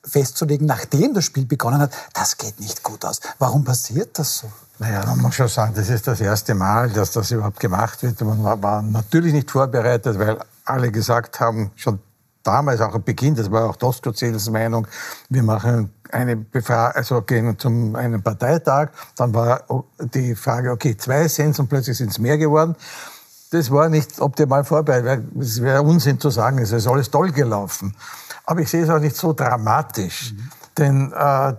festzulegen, 0.03 0.65
nachdem 0.65 1.13
das 1.13 1.25
Spiel 1.25 1.45
begonnen 1.45 1.79
hat, 1.79 1.91
das 2.13 2.37
geht 2.37 2.59
nicht 2.59 2.83
gut 2.83 3.05
aus. 3.05 3.19
Warum 3.39 3.63
passiert 3.63 4.17
das 4.17 4.39
so? 4.39 4.51
Naja, 4.79 5.05
man 5.05 5.19
muss 5.19 5.35
schon 5.35 5.47
sagen, 5.47 5.73
das 5.75 5.89
ist 5.89 6.07
das 6.07 6.19
erste 6.21 6.55
Mal, 6.55 6.89
dass 6.89 7.11
das 7.11 7.29
überhaupt 7.29 7.59
gemacht 7.59 8.01
wird. 8.01 8.19
Man 8.21 8.43
war, 8.43 8.81
natürlich 8.81 9.31
nicht 9.31 9.51
vorbereitet, 9.51 10.17
weil 10.17 10.39
alle 10.65 10.91
gesagt 10.91 11.39
haben, 11.39 11.69
schon 11.75 11.99
damals 12.41 12.81
auch 12.81 12.95
am 12.95 13.03
Beginn, 13.03 13.35
das 13.35 13.51
war 13.51 13.69
auch 13.69 13.75
Doskozels 13.75 14.49
Meinung, 14.49 14.87
wir 15.29 15.43
machen 15.43 15.93
eine 16.11 16.35
Befragung, 16.35 16.95
also 16.95 17.21
gehen 17.21 17.59
zum 17.59 17.95
einen 17.95 18.23
Parteitag, 18.23 18.89
dann 19.15 19.33
war 19.35 19.63
die 19.99 20.33
Frage, 20.33 20.71
okay, 20.71 20.97
zwei 20.97 21.27
sind 21.27 21.59
und 21.59 21.67
plötzlich 21.67 21.97
sind 21.97 22.09
es 22.09 22.17
mehr 22.17 22.39
geworden. 22.39 22.75
Das 23.51 23.69
war 23.69 23.89
nicht 23.89 24.19
optimal 24.19 24.63
vorbereitet, 24.63 25.05
weil 25.35 25.41
es 25.43 25.61
wäre 25.61 25.81
Unsinn 25.81 26.19
zu 26.19 26.29
sagen, 26.29 26.57
es 26.57 26.71
ist 26.71 26.87
alles 26.87 27.11
toll 27.11 27.31
gelaufen. 27.31 27.93
Aber 28.51 28.59
ich 28.59 28.69
sehe 28.69 28.83
es 28.83 28.89
auch 28.89 28.99
nicht 28.99 29.15
so 29.15 29.31
dramatisch. 29.31 30.33
Mhm. 30.33 30.49
Denn 30.77 31.13
äh, 31.13 31.53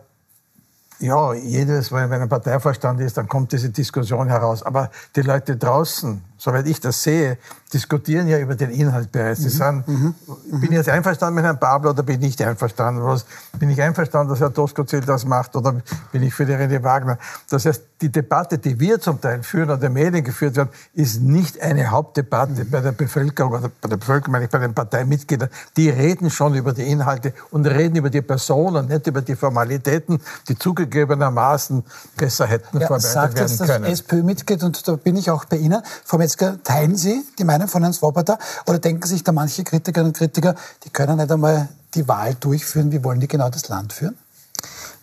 ja, 0.99 1.33
jedes 1.33 1.91
Mal, 1.91 2.11
wenn 2.11 2.21
ein 2.21 2.29
Parteivorstand 2.29 3.01
ist, 3.01 3.17
dann 3.17 3.27
kommt 3.27 3.51
diese 3.53 3.71
Diskussion 3.71 4.29
heraus. 4.29 4.63
Aber 4.63 4.91
die 5.17 5.23
Leute 5.23 5.57
draußen, 5.57 6.23
soweit 6.43 6.67
ich 6.67 6.81
das 6.81 7.01
sehe, 7.01 7.39
diskutieren 7.73 8.27
ja 8.27 8.39
über 8.39 8.57
den 8.57 8.71
Inhalt 8.71 9.13
bereits. 9.13 9.41
Sie 9.41 9.47
mhm. 9.47 9.51
sagen, 9.51 9.85
mhm. 9.87 10.15
bin 10.61 10.73
ich 10.73 10.77
jetzt 10.77 10.89
einverstanden 10.89 11.37
mit 11.37 11.45
Herrn 11.45 11.61
Pablo 11.61 11.91
oder 11.91 12.03
bin 12.03 12.17
ich 12.17 12.21
nicht 12.21 12.43
einverstanden? 12.43 13.03
Was, 13.05 13.25
bin 13.59 13.71
ich 13.71 13.81
einverstanden, 13.81 14.31
dass 14.31 14.41
Herr 14.41 14.53
Toskozil 14.53 15.03
das 15.03 15.25
macht 15.25 15.55
oder 15.55 15.81
bin 16.11 16.23
ich 16.25 16.35
für 16.35 16.45
die 16.45 16.53
René 16.53 16.83
Wagner? 16.83 17.19
Das 17.49 17.65
heißt, 17.65 17.83
die 18.01 18.11
Debatte, 18.11 18.59
die 18.59 18.81
wir 18.81 19.01
zum 19.01 19.21
Teil 19.21 19.45
führen 19.45 19.71
oder 19.71 19.89
Medien 19.89 20.25
geführt 20.25 20.57
werden, 20.57 20.71
ist 20.95 21.23
nicht 21.23 21.63
eine 21.63 21.93
Hauptdebatte 21.93 22.65
mhm. 22.65 22.71
bei 22.71 22.81
der 22.81 22.93
Bevölkerung 22.93 23.53
oder 23.53 23.71
bei 23.81 23.89
der 23.89 23.97
Bevölkerung, 23.97 24.33
meine 24.33 24.47
ich, 24.47 24.51
bei 24.51 24.59
den 24.59 24.75
Parteimitgliedern. 24.75 25.49
Die 25.77 25.89
reden 25.91 26.29
schon 26.29 26.57
über 26.57 26.73
die 26.73 26.83
Inhalte 26.83 27.33
und 27.53 27.67
reden 27.67 27.95
über 27.95 28.11
die 28.11 28.21
Personen, 28.21 28.89
nicht 28.89 29.07
über 29.07 29.23
die 29.23 29.37
Formalitäten, 29.37 30.21
die 30.49 30.59
zugegebenermaßen 30.59 31.85
besser 32.17 32.47
hätten 32.47 32.81
ja, 32.81 32.99
sagt 32.99 33.37
werden 33.37 33.49
jetzt 33.49 33.65
können. 33.65 33.85
Das 33.85 33.93
SPÖ-Mitglied, 33.93 34.65
und 34.65 34.89
da 34.89 34.97
bin 34.97 35.17
ich 35.17 35.31
auch 35.31 35.45
bei 35.45 35.59
Ihnen, 35.59 35.81
Frau 36.05 36.19
Metzger, 36.33 36.63
teilen 36.63 36.97
Sie 36.97 37.23
die 37.39 37.45
Meinung 37.45 37.69
von 37.69 37.83
Herrn 37.83 37.93
Swoboda 37.93 38.39
oder 38.67 38.79
denken 38.79 39.07
sich 39.07 39.23
da 39.23 39.33
manche 39.33 39.65
Kritikerinnen 39.65 40.13
und 40.13 40.17
Kritiker, 40.17 40.55
die 40.83 40.89
können 40.89 41.19
nicht 41.19 41.31
einmal 41.31 41.69
die 41.95 42.09
Wahl 42.09 42.35
durchführen, 42.35 42.91
wie 42.91 43.05
wollen 43.05 43.21
die 43.21 43.29
genau 43.29 43.51
das 43.51 43.69
Land 43.69 43.93
führen? 43.93 44.17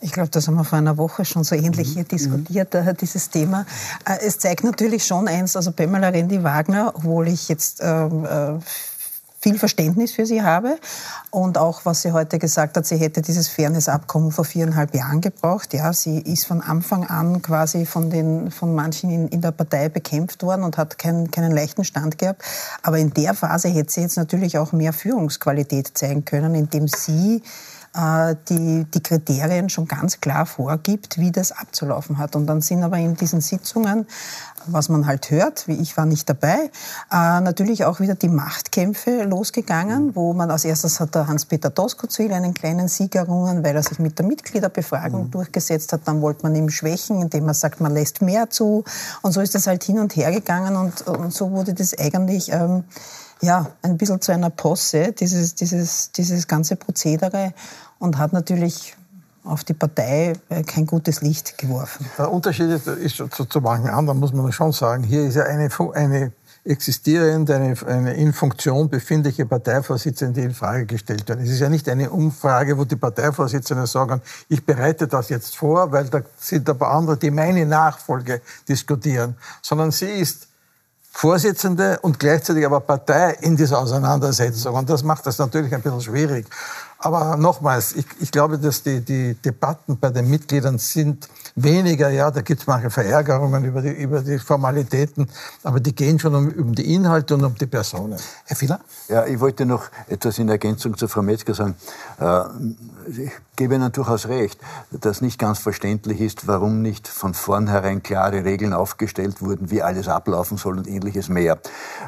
Ich 0.01 0.11
glaube, 0.11 0.30
das 0.30 0.47
haben 0.47 0.55
wir 0.55 0.63
vor 0.63 0.80
einer 0.80 0.97
Woche 0.97 1.25
schon 1.25 1.43
so 1.43 1.53
ähnlich 1.53 1.93
hier 1.93 2.03
mhm. 2.03 2.07
diskutiert, 2.07 2.73
mhm. 2.73 2.97
dieses 2.97 3.30
Thema. 3.30 3.67
Äh, 4.05 4.25
es 4.25 4.39
zeigt 4.39 4.63
natürlich 4.63 5.05
schon 5.05 5.27
eins, 5.27 5.55
also 5.55 5.71
Pamela 5.71 6.07
Rendi-Wagner, 6.09 6.93
obwohl 6.95 7.27
ich 7.27 7.47
jetzt 7.47 7.80
ähm, 7.84 8.25
äh, 8.25 8.53
viel 9.39 9.57
Verständnis 9.57 10.11
für 10.11 10.25
sie 10.25 10.43
habe. 10.43 10.77
Und 11.31 11.57
auch, 11.57 11.85
was 11.85 12.01
sie 12.01 12.11
heute 12.11 12.39
gesagt 12.39 12.75
hat, 12.75 12.85
sie 12.85 12.97
hätte 12.97 13.21
dieses 13.21 13.47
Fairness-Abkommen 13.47 14.31
vor 14.31 14.45
viereinhalb 14.45 14.93
Jahren 14.93 15.21
gebraucht. 15.21 15.73
Ja, 15.73 15.93
sie 15.93 16.19
ist 16.19 16.45
von 16.45 16.61
Anfang 16.61 17.05
an 17.05 17.41
quasi 17.41 17.85
von, 17.85 18.09
den, 18.09 18.51
von 18.51 18.75
manchen 18.75 19.09
in, 19.09 19.27
in 19.29 19.41
der 19.41 19.51
Partei 19.51 19.89
bekämpft 19.89 20.43
worden 20.43 20.63
und 20.63 20.77
hat 20.77 20.97
keinen, 20.97 21.31
keinen 21.31 21.51
leichten 21.51 21.83
Stand 21.83 22.17
gehabt. 22.17 22.43
Aber 22.83 22.97
in 22.97 23.13
der 23.13 23.33
Phase 23.33 23.69
hätte 23.69 23.91
sie 23.91 24.01
jetzt 24.01 24.17
natürlich 24.17 24.57
auch 24.57 24.73
mehr 24.73 24.93
Führungsqualität 24.93 25.97
zeigen 25.97 26.25
können, 26.25 26.55
indem 26.55 26.87
sie 26.87 27.41
die, 28.50 28.86
die 28.86 29.04
Kriterien 29.04 29.70
schon 29.70 29.88
ganz 29.88 30.22
klar 30.22 30.45
vorgibt, 30.45 31.18
wie 31.18 31.32
das 31.32 31.52
abzulaufen 31.52 32.18
hat. 32.18 32.36
Und 32.36 32.47
dann 32.47 32.62
sind 32.62 32.84
aber 32.84 32.97
in 32.97 33.16
diesen 33.16 33.41
Sitzungen, 33.41 34.06
was 34.66 34.89
man 34.89 35.06
halt 35.06 35.32
hört, 35.32 35.68
wie 35.68 35.74
ich 35.74 35.97
war 35.97 36.06
nicht 36.06 36.30
dabei, 36.30 36.72
äh, 37.12 37.41
natürlich 37.41 37.86
auch 37.86 38.00
wieder 38.00 38.16
die 38.16 38.30
Machtkämpfe 38.30 39.24
losgegangen, 39.24 40.16
wo 40.16 40.34
man 40.34 40.52
als 40.52 40.66
erstes 40.66 41.00
hat 41.00 41.16
der 41.16 41.28
Hans-Peter 41.28 41.70
Doskozil 41.70 42.32
einen 42.32 42.54
kleinen 42.54 42.88
Sieg 42.88 43.16
errungen, 43.16 43.64
weil 43.64 43.76
er 43.76 43.84
sich 43.84 44.00
mit 44.00 44.20
der 44.20 44.26
Mitgliederbefragung 44.26 45.26
mhm. 45.26 45.32
durchgesetzt 45.32 45.93
hat. 45.93 46.02
Dann 46.06 46.22
wollte 46.22 46.43
man 46.43 46.56
ihm 46.56 46.70
schwächen, 46.70 47.22
indem 47.22 47.45
man 47.45 47.54
sagt, 47.54 47.82
man 47.82 47.93
lässt 47.93 48.22
mehr 48.22 48.50
zu. 48.50 48.84
Und 49.22 49.32
so 49.32 49.41
ist 49.41 49.56
das 49.56 49.68
halt 49.68 49.84
hin 49.84 50.00
und 50.00 50.16
her 50.16 50.32
gegangen 50.32 50.76
und, 50.76 51.08
und 51.08 51.34
so 51.34 51.52
wurde 51.52 51.74
das 51.74 51.97
eigentlich... 51.97 52.52
Ähm, 52.52 52.84
ja, 53.41 53.68
ein 53.82 53.97
bisschen 53.97 54.22
zu 54.22 54.34
einer 54.34 54.50
Posse, 54.50 55.14
dieses, 55.14 55.56
dieses, 55.56 56.12
dieses 56.12 56.47
ganze 56.47 56.76
Prozedere 56.76 57.54
und 58.00 58.18
hat 58.18 58.34
natürlich 58.34 58.95
auf 59.43 59.64
die 59.64 59.74
Partei 59.74 60.34
äh, 60.50 60.64
kein 60.64 60.86
gutes 60.86 61.22
Licht 61.22 61.58
geworfen. 61.58 62.06
Der 62.18 62.32
Unterschied 62.32 62.70
ist 62.70 63.16
zu, 63.16 63.45
zu 63.45 63.62
manchen 63.62 63.89
anderen, 63.89 64.20
muss 64.20 64.34
man 64.34 64.52
schon 64.52 64.72
sagen. 64.72 65.04
Hier 65.04 65.26
ist 65.26 65.36
ja 65.36 65.43
eine, 65.43 65.70
eine 65.93 66.32
existierende, 66.66 67.56
eine, 67.56 67.76
eine 67.88 68.14
in 68.16 68.34
Funktion 68.34 68.89
befindliche 68.89 69.45
Parteivorsitzende 69.45 70.41
in 70.41 70.54
Frage 70.54 70.86
gestellt 70.86 71.28
wird. 71.28 71.39
Es 71.39 71.50
ist 71.50 71.60
ja 71.60 71.70
nicht 71.70 71.88
eine 71.88 72.10
Umfrage, 72.10 72.78
wo 72.78 72.84
die 72.84 72.97
Parteivorsitzenden 72.97 73.88
sagen, 73.88 74.22
ich 74.50 74.66
bereite 74.66 75.08
das 75.08 75.30
jetzt 75.30 75.56
vor, 75.56 75.91
weil 75.91 76.06
da 76.06 76.22
sind 76.38 76.70
aber 76.70 76.91
andere, 76.91 77.18
die 77.18 77.32
meine 77.32 77.66
Nachfolge 77.66 78.41
diskutieren, 78.68 79.36
sondern 79.62 79.91
sie 79.91 80.10
ist 80.10 80.47
Vorsitzende 81.12 82.00
und 82.02 82.20
gleichzeitig 82.20 82.66
aber 82.66 82.80
Partei 82.82 83.32
in 83.41 83.58
dieser 83.58 83.80
Auseinandersetzung. 83.80 84.76
Und 84.76 84.89
das 84.89 85.04
macht 85.04 85.26
das 85.26 85.39
natürlich 85.39 85.74
ein 85.74 85.82
bisschen 85.82 86.02
schwierig. 86.02 86.45
Aber 87.02 87.38
nochmals, 87.38 87.95
ich, 87.95 88.06
ich 88.20 88.30
glaube, 88.30 88.58
dass 88.60 88.84
die, 88.84 89.00
die 89.00 89.34
Debatten 89.34 89.97
bei 89.97 90.10
den 90.10 90.30
Mitgliedern 90.30 90.78
sind 90.78 91.30
weniger, 91.56 92.10
ja, 92.10 92.30
da 92.30 92.41
gibt 92.41 92.60
es 92.60 92.68
manche 92.68 92.89
Verärgerungen 92.89 93.64
über 93.64 93.82
die, 93.82 93.91
über 93.91 94.20
die 94.20 94.38
Formalitäten, 94.38 95.30
aber 95.64 95.80
die 95.80 95.95
gehen 95.95 96.20
schon 96.20 96.36
um, 96.36 96.50
um 96.50 96.76
die 96.76 96.93
Inhalte 96.93 97.36
und 97.36 97.45
um 97.45 97.56
die 97.56 97.68
Personen. 97.68 98.20
Herr 98.45 98.58
Fieler? 98.58 98.82
Ja, 99.08 99.26
ich 99.26 99.39
wollte 99.39 99.66
noch 99.66 99.86
etwas 100.08 100.39
in 100.39 100.50
Ergänzung 100.50 100.97
zu 100.97 101.08
Frau 101.08 101.22
Metzger 101.22 101.54
sagen. 101.54 101.76
Äh, 102.20 102.41
ich 103.10 103.32
gebe 103.56 103.76
Ihnen 103.76 103.91
durchaus 103.93 104.28
recht, 104.28 104.60
dass 104.91 105.22
nicht 105.22 105.39
ganz 105.39 105.60
verständlich 105.60 106.20
ist, 106.20 106.47
warum 106.47 106.82
nicht 106.82 107.08
von 107.08 107.34
vornherein 107.34 108.04
klare 108.04 108.43
Regeln 108.43 108.74
aufgestellt 108.74 109.41
wurden, 109.41 109.72
wie 109.72 109.82
alles 109.82 110.10
ablaufen 110.10 110.58
soll 110.58 110.78
und 110.78 110.88
ähnliches 110.88 111.30
mehr. 111.30 111.60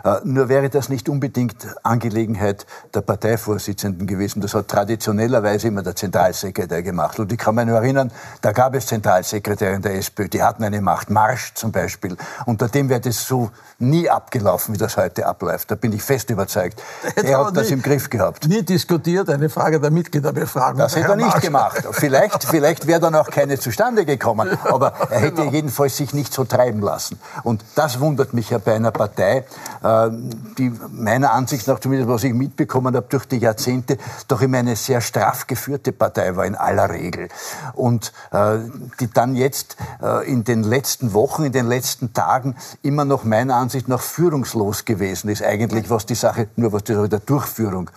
Äh, 0.03 0.19
nur 0.25 0.49
wäre 0.49 0.69
das 0.69 0.89
nicht 0.89 1.07
unbedingt 1.07 1.67
Angelegenheit 1.83 2.65
der 2.93 3.01
Parteivorsitzenden 3.01 4.05
gewesen. 4.05 4.41
Das 4.41 4.53
hat 4.53 4.67
traditionellerweise 4.81 5.67
immer 5.67 5.83
der 5.83 5.95
Zentralsekretär 5.95 6.81
gemacht. 6.81 7.19
Und 7.19 7.31
ich 7.31 7.37
kann 7.37 7.55
mich 7.55 7.65
nur 7.65 7.77
erinnern, 7.77 8.11
da 8.41 8.51
gab 8.51 8.73
es 8.73 8.87
Zentralsekretäre 8.87 9.79
der 9.79 9.95
SPÖ, 9.95 10.27
die 10.27 10.41
hatten 10.41 10.63
eine 10.63 10.81
Macht. 10.81 11.09
Marsch 11.09 11.53
zum 11.53 11.71
Beispiel. 11.71 12.17
Unter 12.45 12.67
dem 12.67 12.89
wäre 12.89 12.99
das 12.99 13.27
so 13.27 13.51
nie 13.77 14.09
abgelaufen, 14.09 14.73
wie 14.73 14.77
das 14.77 14.97
heute 14.97 15.25
abläuft. 15.25 15.69
Da 15.69 15.75
bin 15.75 15.93
ich 15.93 16.01
fest 16.01 16.29
überzeugt. 16.29 16.81
Er 17.21 17.45
hat 17.45 17.55
das 17.55 17.69
im 17.69 17.81
Griff 17.81 18.09
gehabt. 18.09 18.47
Nie 18.47 18.63
diskutiert, 18.63 19.29
eine 19.29 19.49
Frage 19.49 19.79
der 19.79 19.91
Mitgliederbefragung. 19.91 20.79
Das 20.79 20.95
hätte 20.95 21.09
er 21.09 21.15
nicht 21.15 21.41
gemacht. 21.41 21.87
Vielleicht, 21.91 22.43
vielleicht 22.43 22.87
wäre 22.87 22.99
dann 22.99 23.15
auch 23.15 23.29
keine 23.29 23.57
zustande 23.59 24.05
gekommen. 24.05 24.49
Aber 24.63 24.93
er 25.09 25.19
hätte 25.19 25.41
genau. 25.41 25.51
jedenfalls 25.51 25.97
sich 25.97 26.13
nicht 26.13 26.33
so 26.33 26.43
treiben 26.43 26.81
lassen. 26.81 27.19
Und 27.43 27.63
das 27.75 27.99
wundert 27.99 28.33
mich 28.33 28.49
ja 28.49 28.57
bei 28.57 28.75
einer 28.75 28.91
Partei, 28.91 29.45
äh, 29.83 30.09
die 30.57 30.73
meiner 30.91 31.31
Ansicht 31.31 31.67
nach, 31.67 31.79
zumindest 31.79 32.09
was 32.09 32.23
ich 32.23 32.33
mitbekommen 32.33 32.95
habe, 32.95 33.05
durch 33.09 33.25
die 33.25 33.37
Jahrzehnte 33.37 33.97
doch 34.27 34.41
immer 34.41 34.57
eine 34.57 34.70
sehr 34.75 35.01
straff 35.01 35.47
geführte 35.47 35.91
Partei 35.91 36.35
war 36.35 36.45
in 36.45 36.55
aller 36.55 36.89
Regel. 36.89 37.29
Und 37.73 38.13
äh, 38.31 38.57
die 38.99 39.11
dann 39.11 39.35
jetzt 39.35 39.77
äh, 40.01 40.29
in 40.29 40.43
den 40.43 40.63
letzten 40.63 41.13
Wochen, 41.13 41.43
in 41.43 41.51
den 41.51 41.67
letzten 41.67 42.13
Tagen 42.13 42.55
immer 42.81 43.05
noch 43.05 43.23
meiner 43.23 43.55
Ansicht 43.55 43.87
nach 43.87 44.01
führungslos 44.01 44.85
gewesen 44.85 45.29
ist, 45.29 45.43
eigentlich 45.43 45.89
was 45.89 46.05
die 46.05 46.15
Sache, 46.15 46.47
nur 46.55 46.73
was 46.73 46.83
die 46.83 46.93
Sache 46.93 47.09
der 47.09 47.19
Durchführung 47.19 47.89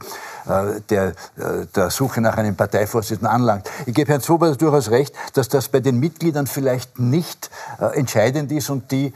der, 0.47 1.09
äh, 1.37 1.67
der 1.75 1.91
Suche 1.91 2.21
nach 2.21 2.37
einem 2.37 2.57
Parteivorsitzenden 2.57 3.27
anlangt. 3.27 3.71
Ich 3.87 3.95
gebe 3.95 4.11
Herrn 4.11 4.21
Zober 4.21 4.55
durchaus 4.55 4.91
recht, 4.91 5.15
dass 5.35 5.49
das 5.49 5.69
bei 5.69 5.81
den 5.81 5.99
Mitgliedern 6.01 6.47
vielleicht 6.47 6.99
nicht 6.99 7.51
äh, 7.81 7.99
entscheidend 7.99 8.53
ist 8.53 8.71
und 8.71 8.91
die, 8.91 9.13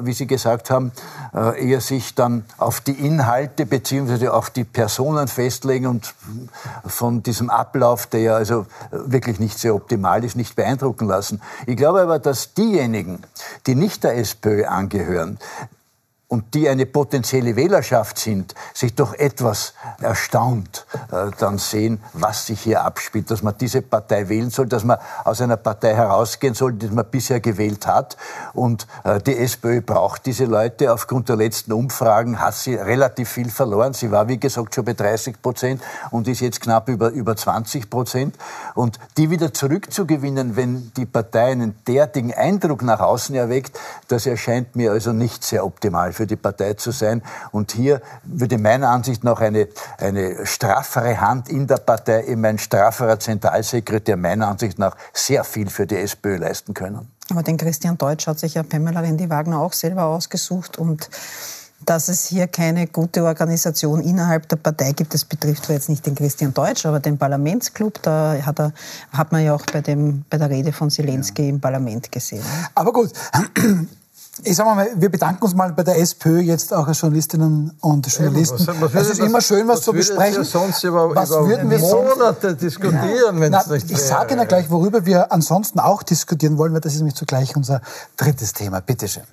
wie 0.00 0.12
Sie 0.12 0.26
gesagt 0.26 0.70
haben, 0.70 0.92
eher 1.32 1.80
sich 1.80 2.14
dann 2.14 2.44
auf 2.58 2.80
die 2.80 2.92
Inhalte 2.92 3.66
beziehungsweise 3.66 4.32
auf 4.32 4.50
die 4.50 4.64
Personen 4.64 5.28
festlegen 5.28 5.86
und 5.86 6.14
von 6.86 7.22
diesem 7.22 7.50
Ablauf, 7.50 8.06
der 8.06 8.20
ja 8.20 8.36
also 8.36 8.66
wirklich 8.90 9.38
nicht 9.38 9.58
sehr 9.58 9.74
optimal 9.74 10.24
ist, 10.24 10.36
nicht 10.36 10.56
beeindrucken 10.56 11.06
lassen. 11.06 11.40
Ich 11.66 11.76
glaube 11.76 12.00
aber, 12.00 12.18
dass 12.18 12.54
diejenigen, 12.54 13.22
die 13.66 13.74
nicht 13.74 14.04
der 14.04 14.16
SPÖ 14.16 14.66
angehören, 14.66 15.38
und 16.28 16.54
die 16.54 16.68
eine 16.68 16.86
potenzielle 16.86 17.54
Wählerschaft 17.54 18.18
sind, 18.18 18.54
sich 18.74 18.94
doch 18.96 19.14
etwas 19.14 19.74
erstaunt 20.00 20.84
äh, 21.12 21.30
dann 21.38 21.58
sehen, 21.58 22.02
was 22.14 22.46
sich 22.46 22.62
hier 22.62 22.82
abspielt, 22.82 23.30
dass 23.30 23.44
man 23.44 23.56
diese 23.58 23.80
Partei 23.80 24.28
wählen 24.28 24.50
soll, 24.50 24.66
dass 24.66 24.82
man 24.82 24.98
aus 25.24 25.40
einer 25.40 25.56
Partei 25.56 25.94
herausgehen 25.94 26.54
soll, 26.54 26.72
die 26.72 26.88
man 26.88 27.08
bisher 27.08 27.38
gewählt 27.38 27.86
hat. 27.86 28.16
Und 28.54 28.88
äh, 29.04 29.20
die 29.20 29.36
SPÖ 29.36 29.82
braucht 29.82 30.26
diese 30.26 30.46
Leute. 30.46 30.92
Aufgrund 30.92 31.28
der 31.28 31.36
letzten 31.36 31.72
Umfragen 31.72 32.40
hat 32.40 32.54
sie 32.54 32.74
relativ 32.74 33.28
viel 33.28 33.48
verloren. 33.48 33.92
Sie 33.92 34.10
war, 34.10 34.26
wie 34.26 34.40
gesagt, 34.40 34.74
schon 34.74 34.84
bei 34.84 34.94
30 34.94 35.40
Prozent 35.40 35.80
und 36.10 36.26
ist 36.26 36.40
jetzt 36.40 36.60
knapp 36.60 36.88
über, 36.88 37.10
über 37.10 37.36
20 37.36 37.88
Prozent. 37.88 38.36
Und 38.74 38.98
die 39.16 39.30
wieder 39.30 39.54
zurückzugewinnen, 39.54 40.56
wenn 40.56 40.90
die 40.96 41.06
Partei 41.06 41.52
einen 41.52 41.76
derartigen 41.86 42.34
Eindruck 42.34 42.82
nach 42.82 42.98
außen 42.98 43.34
erweckt, 43.36 43.78
das 44.08 44.26
erscheint 44.26 44.74
mir 44.74 44.90
also 44.90 45.12
nicht 45.12 45.44
sehr 45.44 45.64
optimal 45.64 46.15
für 46.16 46.26
die 46.26 46.36
Partei 46.36 46.74
zu 46.74 46.90
sein. 46.90 47.22
Und 47.52 47.72
hier 47.72 48.00
würde 48.24 48.58
meiner 48.58 48.88
Ansicht 48.88 49.22
nach 49.22 49.40
eine, 49.40 49.68
eine 49.98 50.46
straffere 50.46 51.20
Hand 51.20 51.48
in 51.48 51.66
der 51.66 51.76
Partei, 51.76 52.24
eben 52.24 52.44
ein 52.44 52.58
strafferer 52.58 53.20
Zentralsekretär 53.20 54.16
meiner 54.16 54.48
Ansicht 54.48 54.78
nach 54.78 54.96
sehr 55.12 55.44
viel 55.44 55.68
für 55.70 55.86
die 55.86 55.96
SPÖ 55.96 56.36
leisten 56.36 56.74
können. 56.74 57.08
Aber 57.30 57.42
den 57.42 57.56
Christian 57.56 57.98
Deutsch 57.98 58.26
hat 58.26 58.38
sich 58.38 58.54
ja 58.54 58.62
Pamela 58.62 59.00
Rendi-Wagner 59.00 59.60
auch 59.60 59.72
selber 59.72 60.04
ausgesucht 60.04 60.78
und 60.78 61.08
dass 61.84 62.08
es 62.08 62.26
hier 62.26 62.46
keine 62.46 62.86
gute 62.86 63.24
Organisation 63.24 64.00
innerhalb 64.00 64.48
der 64.48 64.56
Partei 64.56 64.92
gibt. 64.92 65.12
Das 65.12 65.24
betrifft 65.24 65.66
zwar 65.66 65.76
jetzt 65.76 65.88
nicht 65.88 66.06
den 66.06 66.14
Christian 66.14 66.54
Deutsch, 66.54 66.86
aber 66.86 67.00
den 67.00 67.18
Parlamentsclub. 67.18 68.02
Da 68.02 68.36
hat, 68.44 68.58
er, 68.58 68.72
hat 69.12 69.30
man 69.32 69.44
ja 69.44 69.54
auch 69.54 69.64
bei, 69.66 69.82
dem, 69.82 70.24
bei 70.30 70.38
der 70.38 70.50
Rede 70.50 70.72
von 70.72 70.90
Zelensky 70.90 71.42
ja. 71.42 71.48
im 71.50 71.60
Parlament 71.60 72.10
gesehen. 72.10 72.42
Aber 72.74 72.92
gut, 72.92 73.12
ich 74.44 74.56
sage 74.56 74.74
mal, 74.74 74.88
wir 74.96 75.08
bedanken 75.08 75.44
uns 75.44 75.54
mal 75.54 75.72
bei 75.72 75.82
der 75.82 75.98
SPÖ 75.98 76.40
jetzt 76.40 76.72
auch 76.72 76.86
als 76.86 77.00
Journalistinnen 77.00 77.76
und 77.80 78.06
Journalisten. 78.06 78.58
Ja, 78.58 78.80
was, 78.80 78.94
was 78.94 79.02
es 79.02 79.10
ist 79.10 79.18
immer 79.20 79.40
schön, 79.40 79.66
was, 79.68 79.78
was 79.78 79.84
zu 79.84 79.92
besprechen. 79.92 80.40
Was 80.40 80.50
sonst 80.50 80.84
über, 80.84 81.14
was 81.14 81.30
über 81.30 81.48
würden 81.48 81.70
wir 81.70 81.78
Monate 81.78 82.48
sonst, 82.48 82.62
diskutieren, 82.62 83.40
wenn 83.40 83.54
es 83.54 83.66
nicht 83.66 83.90
Ich 83.90 84.02
sage 84.02 84.34
Ihnen 84.34 84.46
gleich, 84.46 84.70
worüber 84.70 85.06
wir 85.06 85.32
ansonsten 85.32 85.80
auch 85.80 86.02
diskutieren 86.02 86.58
wollen, 86.58 86.72
weil 86.74 86.80
das 86.80 86.92
ist 86.92 86.98
nämlich 86.98 87.14
zugleich 87.14 87.56
unser 87.56 87.80
drittes 88.16 88.52
Thema. 88.52 88.80
Bitte 88.80 89.08
schön. 89.08 89.24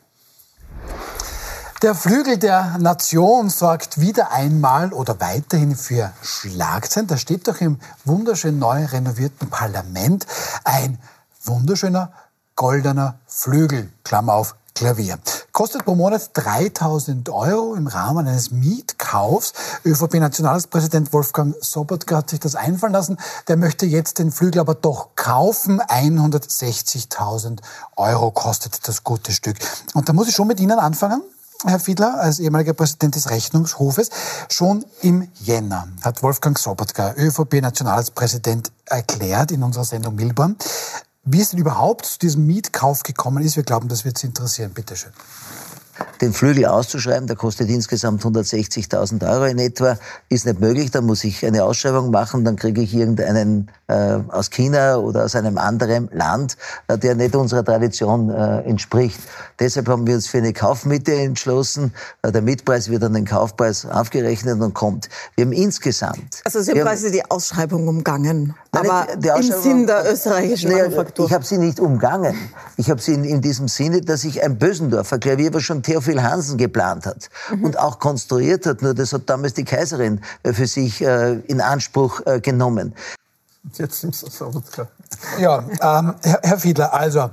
Der 1.82 1.95
Flügel 1.95 2.38
der 2.38 2.78
Nation 2.78 3.49
sorgt 3.49 3.99
wieder 3.99 4.32
einmal 4.32 4.93
oder 4.93 5.20
weiterhin 5.20 5.76
für 5.76 6.14
Schlagzeilen. 6.22 7.08
Da 7.08 7.18
steht 7.18 7.47
doch 7.49 7.60
im 7.60 7.78
wunderschön 8.06 8.58
neu 8.58 8.86
renovierten 8.86 9.49
Parlament 9.49 10.26
ein 10.64 10.97
wunderschöner 11.43 12.14
goldener 12.56 13.16
Flügel, 13.28 13.89
Klammer 14.04 14.34
auf, 14.36 14.56
Klavier. 14.76 15.19
Kostet 15.51 15.86
pro 15.86 15.95
Monat 15.95 16.32
3000 16.34 17.30
Euro 17.30 17.76
im 17.76 17.88
Rahmen 17.88 18.28
eines 18.28 18.51
Mietkaufs. 18.51 19.53
ÖVP-Nationalpräsident 19.86 21.13
Wolfgang 21.13 21.55
Sobotka 21.61 22.17
hat 22.17 22.30
sich 22.32 22.39
das 22.39 22.55
einfallen 22.55 22.93
lassen. 22.93 23.17
Der 23.47 23.57
möchte 23.57 23.86
jetzt 23.86 24.19
den 24.19 24.32
Flügel 24.32 24.59
aber 24.59 24.74
doch 24.76 25.09
kaufen. 25.15 25.80
160.000 25.80 27.59
Euro 27.97 28.32
kostet 28.32 28.88
das 28.88 29.03
gute 29.03 29.32
Stück. 29.32 29.57
Und 29.93 30.09
da 30.09 30.13
muss 30.13 30.28
ich 30.28 30.36
schon 30.36 30.47
mit 30.47 30.59
Ihnen 30.59 30.80
anfangen. 30.80 31.21
Herr 31.65 31.80
Fiedler, 31.80 32.19
als 32.19 32.39
ehemaliger 32.39 32.74
Präsident 32.74 33.15
des 33.15 33.30
Rechnungshofes, 33.30 34.09
schon 34.49 34.84
im 35.01 35.30
Jänner 35.36 35.88
hat 36.01 36.21
Wolfgang 36.21 36.57
Sobotka, 36.59 37.13
ÖVP-Nationalpräsident, 37.15 38.71
erklärt 38.86 39.51
in 39.51 39.63
unserer 39.63 39.86
Sendung 39.86 40.15
Milborn, 40.15 40.57
wie 41.24 41.41
es 41.41 41.51
denn 41.51 41.59
überhaupt 41.59 42.05
zu 42.05 42.19
diesem 42.19 42.45
Mietkauf 42.45 43.03
gekommen 43.03 43.43
ist, 43.43 43.55
wir 43.55 43.63
glauben, 43.63 43.88
das 43.88 44.03
wird 44.05 44.17
Sie 44.17 44.28
interessieren. 44.28 44.74
Bitte 44.74 44.95
schön. 44.95 45.13
Den 46.22 46.34
Flügel 46.34 46.66
auszuschreiben, 46.66 47.28
der 47.28 47.36
kostet 47.36 47.70
insgesamt 47.70 48.24
160.000 48.24 49.30
Euro 49.30 49.46
in 49.46 49.60
etwa, 49.60 49.98
ist 50.30 50.46
nicht 50.46 50.60
möglich. 50.60 50.91
Da 50.91 51.02
muss 51.02 51.24
ich 51.24 51.46
eine 51.46 51.64
Ausschreibung 51.64 52.12
machen, 52.12 52.46
dann 52.46 52.56
kriege 52.56 52.82
ich 52.82 52.94
irgendeinen 52.94 53.70
äh, 53.88 54.20
aus 54.30 54.50
China 54.50 54.98
oder 54.98 55.26
aus 55.26 55.36
einem 55.36 55.58
anderen 55.58 56.10
Land, 56.12 56.58
äh, 56.88 56.98
der 56.98 57.16
nicht 57.16 57.36
unserer 57.36 57.64
Tradition 57.64 58.30
äh, 58.30 58.62
entspricht. 58.62 59.20
Deshalb 59.60 59.88
haben 59.88 60.08
wir 60.08 60.16
uns 60.16 60.28
für 60.28 60.39
eine 60.39 60.54
Kaufmitte 60.54 61.14
entschlossen. 61.14 61.94
Äh, 62.22 62.32
der 62.32 62.41
Mietpreis 62.41 62.89
wird 62.89 63.04
an 63.04 63.14
den 63.14 63.26
Kaufpreis 63.26 63.86
aufgerechnet 63.86 64.60
und 64.60 64.74
kommt. 64.74 65.10
Wir 65.36 65.46
haben 65.46 65.52
insgesamt. 65.52 66.41
Also 66.44 66.62
Sie 66.62 66.72
haben 66.72 66.82
quasi 66.82 67.12
die 67.12 67.30
Ausschreibung 67.30 67.88
umgangen, 67.88 68.56
Nein, 68.72 68.89
aber 68.89 69.08
im 69.14 69.44
Sinn 69.44 69.86
der 69.86 70.12
österreichischen 70.12 70.72
naja, 70.72 70.86
Manufaktur. 70.86 71.28
Ich 71.28 71.34
habe 71.34 71.46
sie 71.46 71.58
nicht 71.60 71.80
umgangen. 71.80 72.36
Ich 72.78 72.89
habe 72.89 73.00
sie 73.00 73.14
in, 73.14 73.24
in, 73.24 73.41
diesem 73.41 73.68
Sinne, 73.68 74.02
dass 74.02 74.24
ich 74.24 74.41
ein 74.41 74.58
Bösendorfer 74.58 75.20
Klavier, 75.20 75.54
was 75.54 75.64
schon 75.64 75.83
Theophil 75.84 76.24
Hansen 76.24 76.58
geplant 76.58 77.06
hat 77.06 77.30
mhm. 77.52 77.66
und 77.66 77.80
auch 77.80 78.00
konstruiert 78.00 78.66
hat, 78.66 78.82
nur 78.82 78.94
das 78.94 79.14
hat 79.14 79.30
damals 79.30 79.54
die 79.54 79.66
Kaiserin 79.66 80.22
äh, 80.44 80.54
für 80.54 80.68
sich 80.68 81.02
äh, 81.02 81.34
in 81.48 81.62
Anspruch 81.62 82.22
genommen. 82.42 82.94
Jetzt 83.74 84.02
sind 84.02 84.14
es 84.14 84.44
Ja, 85.40 85.60
ähm, 85.60 86.16
Herr, 86.22 86.40
Herr 86.44 86.60
Fiedler, 86.60 86.94
also, 86.94 87.30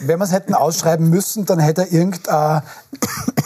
wenn 0.00 0.18
wir 0.18 0.24
es 0.24 0.32
hätten 0.32 0.52
ausschreiben 0.52 1.08
müssen, 1.08 1.46
dann 1.46 1.58
hätte 1.58 1.82
er 1.82 1.92
irgendein, 1.92 2.62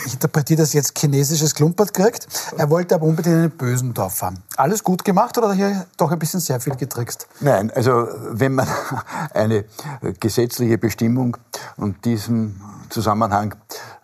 ich 0.07 0.15
interpretiere 0.15 0.61
das 0.63 0.73
jetzt, 0.73 0.99
chinesisches 0.99 1.55
Klumpert 1.55 1.95
gekriegt. 1.95 2.27
Er 2.57 2.69
wollte 2.69 2.97
aber 2.97 3.07
unbedingt 3.07 3.37
einen 3.37 3.51
Bösendorf 3.51 4.23
haben. 4.23 4.43
Alles 4.57 4.83
gut 4.83 5.05
gemacht 5.05 5.39
oder 5.39 5.53
hier 5.53 5.87
doch 5.97 6.11
ein 6.11 6.19
bisschen 6.19 6.41
sehr 6.41 6.59
viel 6.59 6.75
getrickst? 6.75 7.29
Nein, 7.39 7.71
also 7.71 8.09
wenn 8.31 8.57
man 8.57 8.67
eine 9.33 9.65
gesetzliche 10.19 10.79
Bestimmung 10.79 11.37
und 11.77 12.05
diesem 12.05 12.61
Zusammenhang 12.91 13.55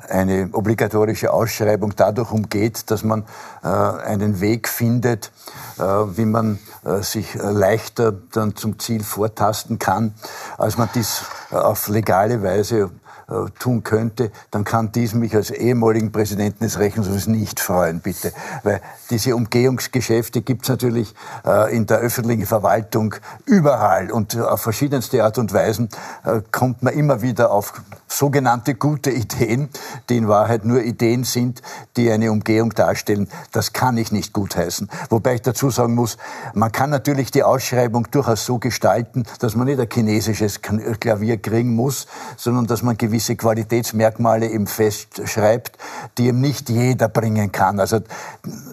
eine 0.08 0.48
obligatorische 0.52 1.32
Ausschreibung 1.32 1.94
dadurch 1.96 2.30
umgeht, 2.30 2.90
dass 2.90 3.02
man 3.02 3.24
äh, 3.62 3.66
einen 3.68 4.40
Weg 4.40 4.68
findet, 4.68 5.32
äh, 5.78 5.82
wie 5.82 6.24
man 6.24 6.58
äh, 6.84 7.02
sich 7.02 7.34
leichter 7.34 8.12
dann 8.12 8.56
zum 8.56 8.78
Ziel 8.78 9.02
vortasten 9.02 9.78
kann, 9.78 10.14
als 10.58 10.78
man 10.78 10.88
dies 10.94 11.24
auf 11.50 11.88
legale 11.88 12.42
Weise 12.42 12.90
äh, 13.28 13.50
tun 13.58 13.82
könnte, 13.82 14.30
dann 14.52 14.62
kann 14.62 14.92
dies 14.92 15.12
mich 15.12 15.34
als 15.34 15.50
ehemaligen 15.50 16.12
Präsidenten 16.12 16.62
des 16.62 16.78
Rechnungshofes 16.78 17.26
nicht 17.26 17.58
freuen, 17.58 17.98
bitte. 17.98 18.32
Weil 18.62 18.80
diese 19.10 19.34
Umgehungsgeschäfte 19.34 20.42
gibt 20.42 20.62
es 20.62 20.68
natürlich 20.68 21.12
äh, 21.44 21.74
in 21.74 21.86
der 21.86 21.98
öffentlichen 21.98 22.46
Verwaltung 22.46 23.16
überall 23.44 24.12
und 24.12 24.38
auf 24.38 24.62
verschiedenste 24.62 25.24
Art 25.24 25.38
und 25.38 25.52
Weisen 25.52 25.88
äh, 26.24 26.40
kommt 26.52 26.84
man 26.84 26.94
immer 26.94 27.20
wieder 27.20 27.50
auf 27.50 27.72
sogenannte 28.06 28.76
gute 28.76 29.10
Ideen, 29.10 29.70
die 30.08 30.18
in 30.18 30.28
Wahrheit 30.28 30.64
nur 30.64 30.82
Ideen 30.82 31.24
sind, 31.24 31.62
die 31.96 32.08
eine 32.12 32.30
Umgehung 32.30 32.70
darstellen. 32.70 33.28
Das 33.50 33.72
kann 33.72 33.96
ich 33.96 34.12
nicht 34.12 34.34
gutheißen. 34.34 34.88
Wobei 35.10 35.34
ich 35.34 35.42
dazu 35.42 35.70
sagen 35.70 35.96
muss, 35.96 36.16
man 36.54 36.70
kann 36.70 36.90
natürlich 36.90 37.32
die 37.32 37.42
Ausschreibung 37.42 38.08
durchaus 38.12 38.46
so 38.46 38.58
gestalten, 38.58 39.24
dass 39.40 39.56
man 39.56 39.66
nicht 39.66 39.80
ein 39.80 39.88
chinesisches 39.92 40.60
Klavier 40.62 41.38
kriegen 41.38 41.74
muss, 41.74 42.06
sondern 42.36 42.68
dass 42.68 42.82
man 42.82 42.96
gewisse 42.96 43.15
Qualitätsmerkmale 43.20 44.48
eben 44.48 44.66
festschreibt, 44.66 45.78
die 46.18 46.28
eben 46.28 46.40
nicht 46.40 46.68
jeder 46.68 47.08
bringen 47.08 47.52
kann. 47.52 47.80
Also 47.80 48.00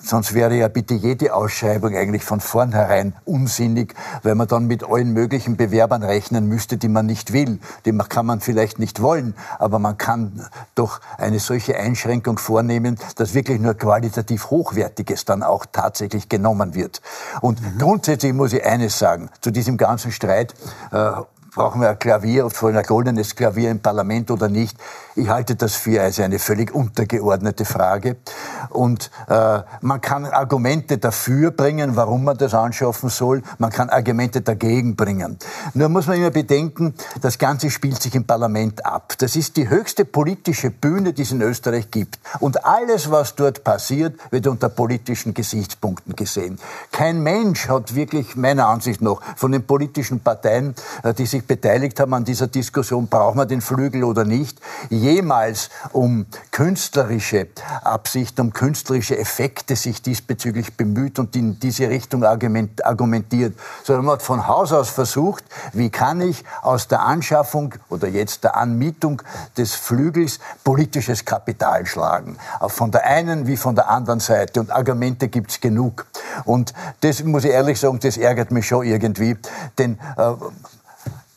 sonst 0.01 0.33
wäre 0.33 0.55
ja 0.55 0.67
bitte 0.67 0.93
jede 0.93 1.33
Ausschreibung 1.33 1.95
eigentlich 1.95 2.23
von 2.23 2.39
vornherein 2.39 3.13
unsinnig, 3.25 3.93
weil 4.23 4.35
man 4.35 4.47
dann 4.47 4.67
mit 4.67 4.83
allen 4.83 5.13
möglichen 5.13 5.57
Bewerbern 5.57 6.03
rechnen 6.03 6.47
müsste, 6.47 6.77
die 6.77 6.89
man 6.89 7.05
nicht 7.05 7.33
will. 7.33 7.59
Die 7.85 7.97
kann 8.09 8.25
man 8.25 8.41
vielleicht 8.41 8.79
nicht 8.79 9.01
wollen, 9.01 9.35
aber 9.59 9.79
man 9.79 9.97
kann 9.97 10.45
doch 10.75 10.99
eine 11.17 11.39
solche 11.39 11.77
Einschränkung 11.77 12.37
vornehmen, 12.37 12.99
dass 13.15 13.33
wirklich 13.33 13.59
nur 13.59 13.73
qualitativ 13.75 14.49
Hochwertiges 14.49 15.25
dann 15.25 15.43
auch 15.43 15.65
tatsächlich 15.71 16.29
genommen 16.29 16.75
wird. 16.75 17.01
Und 17.41 17.61
mhm. 17.61 17.77
grundsätzlich 17.79 18.33
muss 18.33 18.53
ich 18.53 18.65
eines 18.65 18.99
sagen, 18.99 19.29
zu 19.41 19.51
diesem 19.51 19.77
ganzen 19.77 20.11
Streit, 20.11 20.53
äh, 20.91 21.11
brauchen 21.55 21.81
wir 21.81 21.89
ein 21.89 21.99
Klavier, 21.99 22.49
vor 22.49 22.69
allem 22.69 22.77
ein 22.77 22.83
goldenes 22.83 23.35
Klavier 23.35 23.69
im 23.69 23.79
Parlament 23.79 24.31
oder 24.31 24.49
nicht. 24.49 24.77
Ich 25.15 25.29
halte 25.29 25.55
das 25.55 25.75
für 25.75 26.01
also 26.01 26.23
eine 26.23 26.39
völlig 26.39 26.73
untergeordnete 26.73 27.65
Frage. 27.65 28.17
Und 28.69 29.11
äh, 29.29 29.59
man 29.81 30.01
kann 30.01 30.25
Argumente 30.25 30.97
dafür 30.97 31.51
bringen, 31.51 31.95
warum 31.95 32.23
man 32.23 32.37
das 32.37 32.55
anschaffen 32.55 33.09
soll. 33.09 33.43
Man 33.59 33.69
kann 33.69 33.89
Argumente 33.89 34.41
dagegen 34.41 34.95
bringen. 34.95 35.37
Nur 35.75 35.89
muss 35.89 36.07
man 36.07 36.17
immer 36.17 36.31
bedenken, 36.31 36.95
das 37.21 37.37
Ganze 37.37 37.69
spielt 37.69 38.01
sich 38.01 38.15
im 38.15 38.25
Parlament 38.25 38.83
ab. 38.85 39.13
Das 39.19 39.35
ist 39.35 39.57
die 39.57 39.69
höchste 39.69 40.05
politische 40.05 40.71
Bühne, 40.71 41.13
die 41.13 41.21
es 41.21 41.31
in 41.31 41.41
Österreich 41.41 41.91
gibt. 41.91 42.19
Und 42.39 42.65
alles, 42.65 43.11
was 43.11 43.35
dort 43.35 43.63
passiert, 43.63 44.19
wird 44.31 44.47
unter 44.47 44.69
politischen 44.69 45.35
Gesichtspunkten 45.35 46.15
gesehen. 46.15 46.57
Kein 46.91 47.21
Mensch 47.21 47.69
hat 47.69 47.93
wirklich, 47.93 48.35
meiner 48.35 48.67
Ansicht 48.67 49.01
nach, 49.01 49.21
von 49.35 49.51
den 49.51 49.67
politischen 49.67 50.19
Parteien, 50.19 50.73
äh, 51.03 51.13
die 51.13 51.27
sich 51.27 51.42
beteiligt 51.47 51.99
haben 51.99 52.13
an 52.13 52.25
dieser 52.25 52.47
Diskussion, 52.47 53.07
brauchen 53.07 53.37
wir 53.37 53.45
den 53.45 53.61
Flügel 53.61 54.03
oder 54.03 54.23
nicht, 54.23 54.59
jemals 54.89 55.69
um 55.91 56.25
künstlerische 56.51 57.47
Absicht, 57.83 58.39
um 58.39 58.53
künstlerische 58.53 59.17
Effekte 59.17 59.75
sich 59.75 60.01
diesbezüglich 60.01 60.75
bemüht 60.75 61.19
und 61.19 61.35
in 61.35 61.59
diese 61.59 61.89
Richtung 61.89 62.23
argumentiert, 62.23 63.57
sondern 63.83 64.05
man 64.05 64.13
hat 64.15 64.21
von 64.21 64.47
Haus 64.47 64.71
aus 64.71 64.89
versucht, 64.89 65.43
wie 65.73 65.89
kann 65.89 66.21
ich 66.21 66.43
aus 66.61 66.87
der 66.87 67.01
Anschaffung 67.01 67.75
oder 67.89 68.07
jetzt 68.07 68.43
der 68.43 68.55
Anmietung 68.55 69.21
des 69.57 69.75
Flügels 69.75 70.39
politisches 70.63 71.25
Kapital 71.25 71.85
schlagen. 71.85 72.37
Von 72.67 72.91
der 72.91 73.05
einen 73.05 73.47
wie 73.47 73.57
von 73.57 73.75
der 73.75 73.89
anderen 73.89 74.19
Seite. 74.19 74.59
Und 74.59 74.71
Argumente 74.71 75.27
gibt 75.27 75.51
es 75.51 75.61
genug. 75.61 76.05
Und 76.45 76.73
das 77.01 77.23
muss 77.23 77.43
ich 77.43 77.51
ehrlich 77.51 77.79
sagen, 77.79 77.99
das 77.99 78.17
ärgert 78.17 78.51
mich 78.51 78.67
schon 78.67 78.85
irgendwie. 78.85 79.37
Denn 79.77 79.99
äh, 80.17 80.33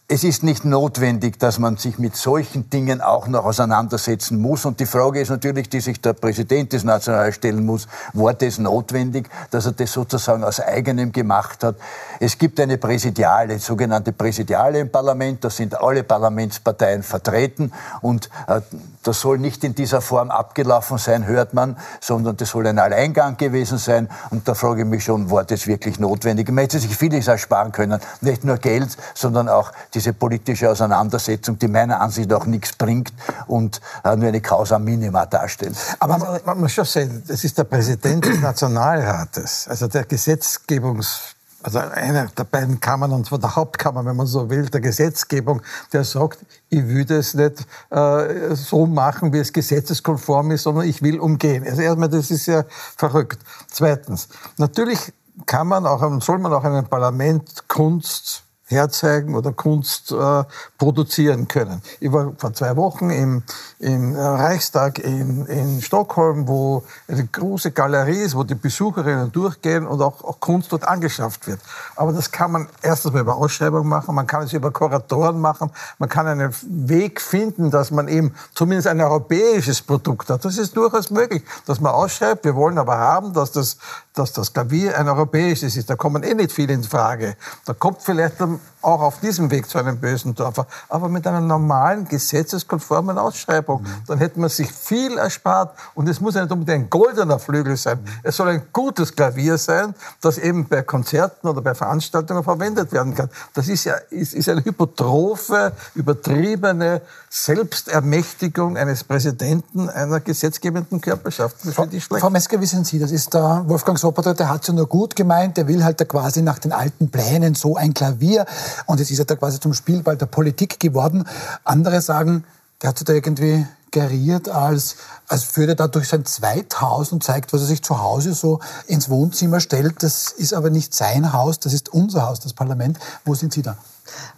es 0.09 0.23
ist 0.23 0.45
nicht 0.45 0.65
notwendig, 0.65 1.41
dass 1.41 1.59
man 1.59 1.79
sich 1.79 1.99
mit 1.99 2.15
solchen 2.15 2.71
Dingen 2.71 3.01
auch 3.01 3.27
noch 3.27 3.45
auseinandersetzen 3.45 4.41
muss. 4.41 4.65
Und 4.65 4.79
die 4.79 4.87
Frage 4.87 5.21
ist 5.21 5.31
natürlich, 5.31 5.69
die 5.69 5.81
sich 5.81 6.01
der 6.01 6.13
Präsident 6.13 6.73
des 6.73 6.85
Nationals 6.85 7.35
stellen 7.35 7.67
muss, 7.67 7.89
war 8.13 8.33
das 8.33 8.59
notwendig, 8.59 9.29
dass 9.51 9.67
er 9.67 9.73
das 9.73 9.93
sozusagen 9.93 10.45
aus 10.45 10.61
eigenem 10.61 11.11
gemacht 11.11 11.65
hat? 11.65 11.75
Es 12.21 12.39
gibt 12.39 12.61
eine 12.61 12.79
Präsidiale, 12.79 13.59
sogenannte 13.59 14.13
Präsidiale 14.13 14.79
im 14.79 14.93
Parlament, 14.93 15.43
da 15.43 15.51
sind 15.51 15.75
alle 15.75 16.05
Parlamentsparteien 16.05 17.03
vertreten 17.03 17.73
und 18.01 18.31
äh, 18.47 18.61
das 19.07 19.21
soll 19.21 19.39
nicht 19.39 19.63
in 19.65 19.75
dieser 19.75 20.01
Form 20.01 20.31
abgelaufen 20.31 20.99
sein, 20.99 21.27
hört 21.27 21.55
man, 21.55 21.77
sondern 22.01 22.37
das 22.37 22.51
soll 22.51 22.67
ein 22.67 22.79
Alleingang 22.79 23.37
gewesen 23.37 23.79
sein. 23.79 24.09
Und 24.31 24.49
da 24.49 24.55
frage 24.55 24.83
ich 24.83 24.89
mich 24.89 25.05
schon, 25.05 25.31
war 25.31 25.45
das 25.45 25.67
wirklich 25.67 25.99
notwendig? 25.99 26.49
Man 26.49 26.59
hätte 26.59 26.79
sich 26.79 26.97
vieles 26.97 27.29
ersparen 27.29 27.73
können. 27.73 28.01
Nicht 28.21 28.45
nur 28.45 28.57
Geld, 28.59 28.97
sondern 29.15 29.49
auch 29.49 29.73
diese 29.95 30.13
politische 30.13 30.71
Auseinandersetzung, 30.71 31.59
die 31.59 31.69
meiner 31.69 32.01
Ansicht 32.01 32.31
nach 32.31 32.47
nichts 32.47 32.73
bringt 32.75 33.13
und 33.47 33.81
äh, 34.05 34.17
nur 34.17 34.29
eine 34.29 34.41
Causa 34.41 34.79
minima 34.79 35.27
darstellt. 35.27 35.77
Aber 36.01 36.19
man, 36.19 36.41
man 36.45 36.61
muss 36.61 36.73
schon 36.73 36.85
sehen, 36.85 37.23
das 37.27 37.45
ist 37.45 37.57
der 37.59 37.65
Präsident 37.65 38.25
des 38.25 38.41
Nationalrates, 38.41 39.69
also 39.69 39.87
der 39.87 40.05
Gesetzgebungs 40.05 41.36
also 41.67 41.81
eine 41.81 42.31
der 42.39 42.45
beiden 42.45 42.79
Kammern, 42.79 43.11
und 43.11 43.27
zwar 43.27 43.41
der 43.41 43.57
Hauptkammer, 43.57 44.05
wenn 44.05 44.15
man 44.15 44.27
so 44.27 44.49
will, 44.49 44.67
der 44.67 44.81
Gesetzgebung, 44.81 45.63
der 45.93 46.05
sagt, 46.05 46.39
ich 46.71 46.87
würde 46.87 47.17
es 47.17 47.35
nicht 47.35 47.67
äh, 47.91 48.55
so 48.55 48.87
machen, 48.87 49.33
wie 49.33 49.39
es 49.39 49.53
gesetzeskonform 49.53 50.53
ist, 50.53 50.63
sondern 50.63 50.87
ich 50.87 51.03
will 51.03 51.19
umgehen. 51.19 51.65
Also 51.65 51.83
erstmal, 51.83 52.09
das 52.09 52.31
ist 52.31 52.47
ja 52.47 52.65
verrückt. 52.97 53.41
Zweitens, 53.69 54.29
natürlich 54.59 55.13
kann 55.45 55.67
man 55.67 55.87
auch, 55.87 56.21
soll 56.21 56.39
man 56.39 56.53
auch 56.53 56.63
einem 56.63 56.87
Parlament 56.87 57.67
Kunst 57.67 58.46
herzeigen 58.69 59.35
oder 59.35 59.53
Kunst 59.53 60.11
äh, 60.11 60.45
produzieren 60.77 61.47
können. 61.47 61.83
Ich 62.01 62.13
war 62.13 62.33
vor 62.37 62.53
zwei 62.53 62.77
Wochen 62.77 63.11
im, 63.11 63.43
im 63.79 64.15
Reichstag 64.17 64.99
in, 64.99 65.47
in 65.47 65.81
Stockholm, 65.81 66.49
wo 66.49 66.83
eine 67.07 67.25
große 67.27 67.71
Galerie 67.71 68.23
ist, 68.23 68.37
wo 68.37 68.43
die 68.43 68.57
Besucherinnen 68.57 69.31
durchgehen 69.31 69.87
und 69.87 70.03
auch, 70.03 70.25
auch 70.25 70.41
Kunst 70.41 70.73
dort 70.73 70.87
angeschafft 70.87 71.47
wird. 71.47 71.61
Aber 71.95 72.13
das 72.13 72.33
kann 72.33 72.51
man 72.51 72.69
erstens 72.83 73.13
mal 73.13 73.21
über 73.21 73.37
Ausschreibung 73.37 73.87
machen, 73.87 74.15
man 74.15 74.27
kann 74.27 74.43
es 74.43 74.53
über 74.53 74.73
Kuratoren 74.73 75.41
machen, 75.41 75.71
man 75.99 76.09
kann 76.09 76.27
einen 76.27 76.55
Weg 76.63 77.21
finden, 77.21 77.71
dass 77.71 77.93
man 77.93 78.09
eben 78.09 78.35
zumindest 78.55 78.89
ein 78.89 79.01
europäisches 79.01 79.81
Produkt 79.81 80.29
hat. 80.29 80.45
Das 80.45 80.59
ist 80.59 80.77
durchaus 80.77 81.11
möglich, 81.11 81.45
dass 81.67 81.81
man 81.81 81.93
ausschreibt, 81.93 82.45
wir 82.45 82.57
wollen 82.57 82.79
aber 82.79 82.99
haben, 82.99 83.33
dass 83.33 83.53
das, 83.53 83.79
dass 84.19 84.33
das 84.33 84.53
Klavier 84.53 84.99
ein 84.99 85.09
europäisches 85.09 85.77
ist. 85.77 85.91
Da 85.91 85.97
kommen 85.97 86.23
eh 86.23 86.35
nicht 86.35 86.51
viele 86.51 86.73
in 86.73 86.83
Frage. 86.83 87.37
Da 87.65 87.75
kommt 87.75 88.03
vielleicht 88.03 88.41
auch 88.87 89.01
auf 89.01 89.21
diesem 89.21 89.51
Weg 89.51 89.69
zu 89.69 89.79
einem 89.79 89.99
bösen 89.99 90.35
Dorfer, 90.35 90.67
aber 90.89 91.09
mit 91.09 91.27
einer 91.27 91.41
normalen, 91.41 92.07
gesetzeskonformen 92.07 93.19
Ausschreibung. 93.19 93.83
Mhm. 93.83 93.87
Dann 94.07 94.19
hätte 94.19 94.39
man 94.39 94.49
sich 94.49 94.71
viel 94.71 95.19
erspart. 95.19 95.77
Und 95.95 96.09
es 96.09 96.21
muss 96.21 96.37
ja 96.37 96.43
nicht 96.43 96.53
unbedingt 96.53 96.85
ein 96.85 96.91
goldener 96.91 97.39
Flügel 97.39 97.77
sein. 97.77 97.99
Mhm. 97.99 98.09
Es 98.23 98.37
soll 98.37 98.49
ein 98.49 98.63
gutes 98.73 99.15
Klavier 99.15 99.59
sein, 99.59 99.95
das 100.21 100.39
eben 100.39 100.69
bei 100.69 100.83
Konzerten 100.83 101.49
oder 101.49 101.63
bei 101.63 101.75
Veranstaltungen 101.75 102.45
verwendet 102.45 102.93
werden 102.93 103.15
kann. 103.15 103.29
Das 103.55 103.69
ist 103.69 103.85
ja 103.85 103.95
ist, 104.11 104.35
ist 104.35 104.49
eine 104.49 104.65
hypotrophe, 104.65 105.73
übertriebene 105.95 107.03
Selbstermächtigung 107.29 108.77
eines 108.77 109.03
Präsidenten 109.03 109.91
einer 109.91 110.21
gesetzgebenden 110.21 111.01
Körperschaft. 111.01 111.57
Das 111.65 111.75
Frau, 111.75 111.87
Frau 112.19 112.31
Mesker, 112.31 112.61
wie 112.61 112.67
sind 112.67 112.87
Sie? 112.87 113.01
Das 113.01 113.11
ist 113.11 113.35
der 113.35 113.65
Wolfgang 113.67 113.99
Soboter, 113.99 114.35
der 114.35 114.49
hat 114.49 114.63
es 114.63 114.69
ja 114.69 114.75
nur 114.75 114.87
gut 114.87 115.17
gemeint. 115.17 115.57
Der 115.57 115.67
will 115.67 115.83
halt 115.83 116.01
da 116.01 116.05
quasi 116.05 116.41
nach 116.43 116.61
den 116.61 116.73
alten 116.73 117.11
Plänen 117.11 117.55
so 117.55 117.77
ein 117.77 117.93
Klavier. 117.93 118.47
Und 118.85 119.01
es 119.01 119.11
ist 119.11 119.19
ja 119.19 119.25
da 119.25 119.37
quasi 119.37 119.59
zum 119.61 119.73
Spielball 119.73 120.17
der 120.17 120.27
Politik 120.27 120.79
geworden. 120.79 121.25
Andere 121.65 122.01
sagen, 122.01 122.45
der 122.83 122.91
hat 122.91 122.99
sich 122.99 123.05
da 123.07 123.13
irgendwie 123.13 123.67
geriert, 123.91 124.49
als, 124.49 124.97
als 125.29 125.57
würde 125.57 125.73
er 125.73 125.77
da 125.77 125.89
durch 125.89 126.09
sein 126.09 126.25
Zweithaus 126.25 127.13
und 127.13 127.25
zeigt, 127.25 127.53
was 127.53 127.63
er 127.63 127.67
sich 127.67 127.83
zu 127.83 128.03
Hause 128.03 128.35
so 128.35 128.61
ins 128.87 129.09
Wohnzimmer 129.09 129.61
stellt. 129.61 130.03
Das 130.03 130.33
ist 130.33 130.53
aber 130.53 130.71
nicht 130.71 130.95
sein 130.95 131.33
Haus, 131.33 131.61
das 131.61 131.73
ist 131.73 131.89
unser 131.89 132.27
Haus, 132.29 132.41
das 132.41 132.53
Parlament. 132.53 132.99
Wo 133.25 133.35
sind 133.35 133.53
Sie 133.53 133.63
da? 133.63 133.79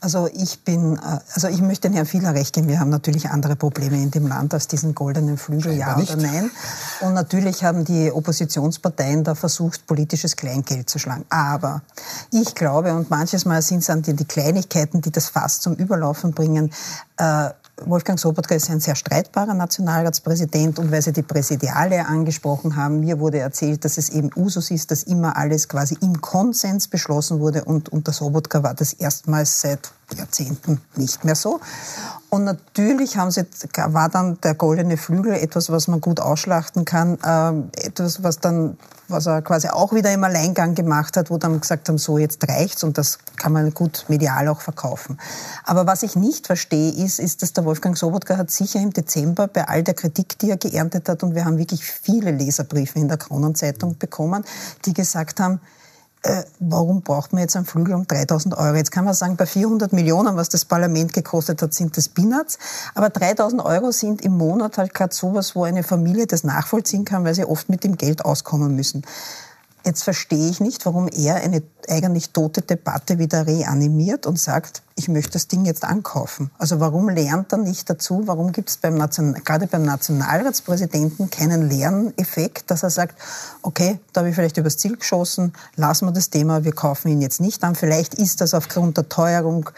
Also 0.00 0.28
ich 0.32 0.64
bin, 0.64 0.96
äh, 0.96 1.18
also 1.34 1.48
ich 1.48 1.60
möchte 1.60 1.90
Herrn 1.90 2.06
Fieler 2.06 2.34
recht 2.34 2.54
geben. 2.54 2.68
Wir 2.68 2.80
haben 2.80 2.90
natürlich 2.90 3.28
andere 3.30 3.56
Probleme 3.56 3.96
in 3.96 4.10
dem 4.10 4.26
Land 4.26 4.54
als 4.54 4.68
diesen 4.68 4.94
goldenen 4.94 5.36
Flügel, 5.36 5.72
ja 5.74 5.96
oder 5.96 6.16
nein. 6.16 6.50
Und 7.00 7.14
natürlich 7.14 7.64
haben 7.64 7.84
die 7.84 8.10
Oppositionsparteien 8.10 9.24
da 9.24 9.34
versucht, 9.34 9.86
politisches 9.86 10.36
Kleingeld 10.36 10.88
zu 10.88 10.98
schlagen. 10.98 11.24
Aber 11.28 11.82
ich 12.30 12.54
glaube, 12.54 12.94
und 12.94 13.10
manches 13.10 13.44
Mal 13.44 13.60
sind 13.62 13.80
es 13.80 13.86
dann 13.86 14.02
die 14.02 14.24
Kleinigkeiten, 14.24 15.00
die 15.00 15.10
das 15.10 15.28
Fass 15.28 15.60
zum 15.60 15.74
Überlaufen 15.74 16.32
bringen, 16.32 16.72
äh, 17.16 17.50
Wolfgang 17.84 18.18
Sobotka 18.18 18.54
ist 18.54 18.70
ein 18.70 18.80
sehr 18.80 18.96
streitbarer 18.96 19.54
Nationalratspräsident 19.54 20.78
und 20.78 20.90
weil 20.90 21.02
Sie 21.02 21.12
die 21.12 21.22
Präsidiale 21.22 22.06
angesprochen 22.06 22.76
haben, 22.76 23.00
mir 23.00 23.20
wurde 23.20 23.38
erzählt, 23.38 23.84
dass 23.84 23.98
es 23.98 24.10
eben 24.10 24.30
Usus 24.34 24.70
ist, 24.70 24.90
dass 24.90 25.04
immer 25.04 25.36
alles 25.36 25.68
quasi 25.68 25.96
im 26.00 26.20
Konsens 26.20 26.88
beschlossen 26.88 27.40
wurde 27.40 27.64
und 27.64 27.88
unter 27.88 28.12
Sobotka 28.12 28.62
war 28.62 28.74
das 28.74 28.92
erstmals 28.92 29.60
seit 29.60 29.92
Jahrzehnten 30.16 30.80
nicht 30.96 31.24
mehr 31.24 31.34
so. 31.34 31.60
Und 32.30 32.44
natürlich 32.44 33.16
haben 33.16 33.30
sie, 33.30 33.44
war 33.74 34.08
dann 34.08 34.40
der 34.42 34.54
goldene 34.54 34.96
Flügel 34.96 35.34
etwas, 35.34 35.70
was 35.70 35.88
man 35.88 36.00
gut 36.00 36.20
ausschlachten 36.20 36.84
kann, 36.84 37.18
äh, 37.22 37.86
etwas, 37.86 38.22
was 38.22 38.38
dann 38.38 38.76
was 39.08 39.26
er 39.26 39.42
quasi 39.42 39.68
auch 39.68 39.92
wieder 39.92 40.12
im 40.12 40.22
Alleingang 40.22 40.74
gemacht 40.74 41.16
hat, 41.16 41.30
wo 41.30 41.38
dann 41.38 41.60
gesagt 41.60 41.88
haben, 41.88 41.98
so 41.98 42.18
jetzt 42.18 42.46
reicht's 42.46 42.84
und 42.84 42.98
das 42.98 43.18
kann 43.36 43.52
man 43.52 43.72
gut 43.72 44.04
medial 44.08 44.48
auch 44.48 44.60
verkaufen. 44.60 45.18
Aber 45.64 45.86
was 45.86 46.02
ich 46.02 46.14
nicht 46.14 46.46
verstehe, 46.46 46.92
ist, 46.92 47.18
ist, 47.18 47.42
dass 47.42 47.54
der 47.54 47.64
Wolfgang 47.64 47.96
Sobotka 47.96 48.36
hat 48.36 48.50
sicher 48.50 48.80
im 48.80 48.92
Dezember 48.92 49.48
bei 49.48 49.66
all 49.66 49.82
der 49.82 49.94
Kritik, 49.94 50.38
die 50.38 50.50
er 50.50 50.58
geerntet 50.58 51.08
hat, 51.08 51.22
und 51.22 51.34
wir 51.34 51.44
haben 51.44 51.58
wirklich 51.58 51.84
viele 51.84 52.30
Leserbriefe 52.30 52.98
in 52.98 53.08
der 53.08 53.16
Kronenzeitung 53.16 53.96
bekommen, 53.98 54.44
die 54.84 54.92
gesagt 54.92 55.40
haben, 55.40 55.60
äh, 56.22 56.42
warum 56.58 57.02
braucht 57.02 57.32
man 57.32 57.42
jetzt 57.42 57.56
einen 57.56 57.66
Flügel 57.66 57.94
um 57.94 58.06
3000 58.06 58.56
Euro? 58.56 58.74
Jetzt 58.74 58.90
kann 58.90 59.04
man 59.04 59.14
sagen, 59.14 59.36
bei 59.36 59.46
400 59.46 59.92
Millionen, 59.92 60.36
was 60.36 60.48
das 60.48 60.64
Parlament 60.64 61.12
gekostet 61.12 61.62
hat, 61.62 61.72
sind 61.72 61.96
das 61.96 62.08
Peanuts. 62.08 62.58
Aber 62.94 63.10
3000 63.10 63.64
Euro 63.64 63.92
sind 63.92 64.22
im 64.22 64.36
Monat 64.36 64.78
halt 64.78 64.94
gerade 64.94 65.14
sowas, 65.14 65.54
wo 65.54 65.64
eine 65.64 65.82
Familie 65.82 66.26
das 66.26 66.44
nachvollziehen 66.44 67.04
kann, 67.04 67.24
weil 67.24 67.34
sie 67.34 67.44
oft 67.44 67.68
mit 67.68 67.84
dem 67.84 67.96
Geld 67.96 68.24
auskommen 68.24 68.74
müssen. 68.74 69.04
Jetzt 69.88 70.04
verstehe 70.04 70.50
ich 70.50 70.60
nicht, 70.60 70.84
warum 70.84 71.08
er 71.08 71.36
eine 71.36 71.62
eigentlich 71.88 72.28
tote 72.34 72.60
Debatte 72.60 73.18
wieder 73.18 73.46
reanimiert 73.46 74.26
und 74.26 74.38
sagt, 74.38 74.82
ich 74.96 75.08
möchte 75.08 75.32
das 75.32 75.48
Ding 75.48 75.64
jetzt 75.64 75.82
ankaufen. 75.82 76.50
Also 76.58 76.78
warum 76.78 77.08
lernt 77.08 77.52
er 77.52 77.56
nicht 77.56 77.88
dazu? 77.88 78.24
Warum 78.26 78.52
gibt 78.52 78.68
es 78.68 78.76
beim 78.76 78.98
gerade 78.98 79.66
beim 79.66 79.84
Nationalratspräsidenten 79.86 81.30
keinen 81.30 81.70
Lerneffekt, 81.70 82.70
dass 82.70 82.82
er 82.82 82.90
sagt, 82.90 83.18
okay, 83.62 83.98
da 84.12 84.20
habe 84.20 84.28
ich 84.28 84.34
vielleicht 84.34 84.58
übers 84.58 84.76
Ziel 84.76 84.98
geschossen, 84.98 85.54
lassen 85.76 86.04
wir 86.04 86.12
das 86.12 86.28
Thema, 86.28 86.64
wir 86.64 86.72
kaufen 86.72 87.08
ihn 87.08 87.22
jetzt 87.22 87.40
nicht 87.40 87.64
an. 87.64 87.74
Vielleicht 87.74 88.12
ist 88.12 88.42
das 88.42 88.52
aufgrund 88.52 88.98
der 88.98 89.08
Teuerung, 89.08 89.70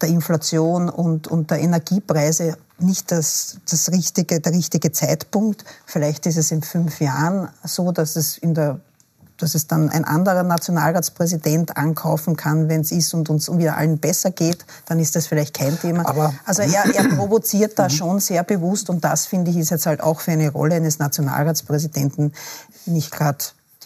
der 0.00 0.08
Inflation 0.08 0.88
und, 0.88 1.28
und 1.28 1.50
der 1.50 1.58
Energiepreise 1.58 2.56
nicht 2.78 3.10
das, 3.10 3.58
das 3.68 3.92
richtige, 3.92 4.40
der 4.40 4.52
richtige 4.52 4.92
Zeitpunkt. 4.92 5.66
Vielleicht 5.84 6.24
ist 6.24 6.38
es 6.38 6.52
in 6.52 6.62
fünf 6.62 7.02
Jahren 7.02 7.50
so, 7.64 7.92
dass 7.92 8.16
es 8.16 8.38
in 8.38 8.54
der 8.54 8.80
dass 9.38 9.54
es 9.54 9.66
dann 9.66 9.88
ein 9.88 10.04
anderer 10.04 10.42
Nationalratspräsident 10.42 11.76
ankaufen 11.76 12.36
kann, 12.36 12.68
wenn 12.68 12.82
es 12.82 12.92
ist 12.92 13.14
und 13.14 13.30
uns 13.30 13.50
wieder 13.50 13.76
allen 13.76 13.98
besser 13.98 14.30
geht, 14.30 14.64
dann 14.86 14.98
ist 14.98 15.16
das 15.16 15.26
vielleicht 15.26 15.54
kein 15.54 15.78
Thema. 15.80 16.06
Aber 16.06 16.34
also 16.44 16.62
er, 16.62 16.94
er 16.94 17.08
provoziert 17.16 17.78
da 17.78 17.88
schon 17.88 18.20
sehr 18.20 18.42
bewusst 18.42 18.90
und 18.90 19.04
das 19.04 19.26
finde 19.26 19.50
ich 19.50 19.56
ist 19.56 19.70
jetzt 19.70 19.86
halt 19.86 20.00
auch 20.00 20.20
für 20.20 20.32
eine 20.32 20.50
Rolle 20.50 20.74
eines 20.76 20.98
Nationalratspräsidenten 20.98 22.32
nicht 22.86 23.10
gerade 23.10 23.38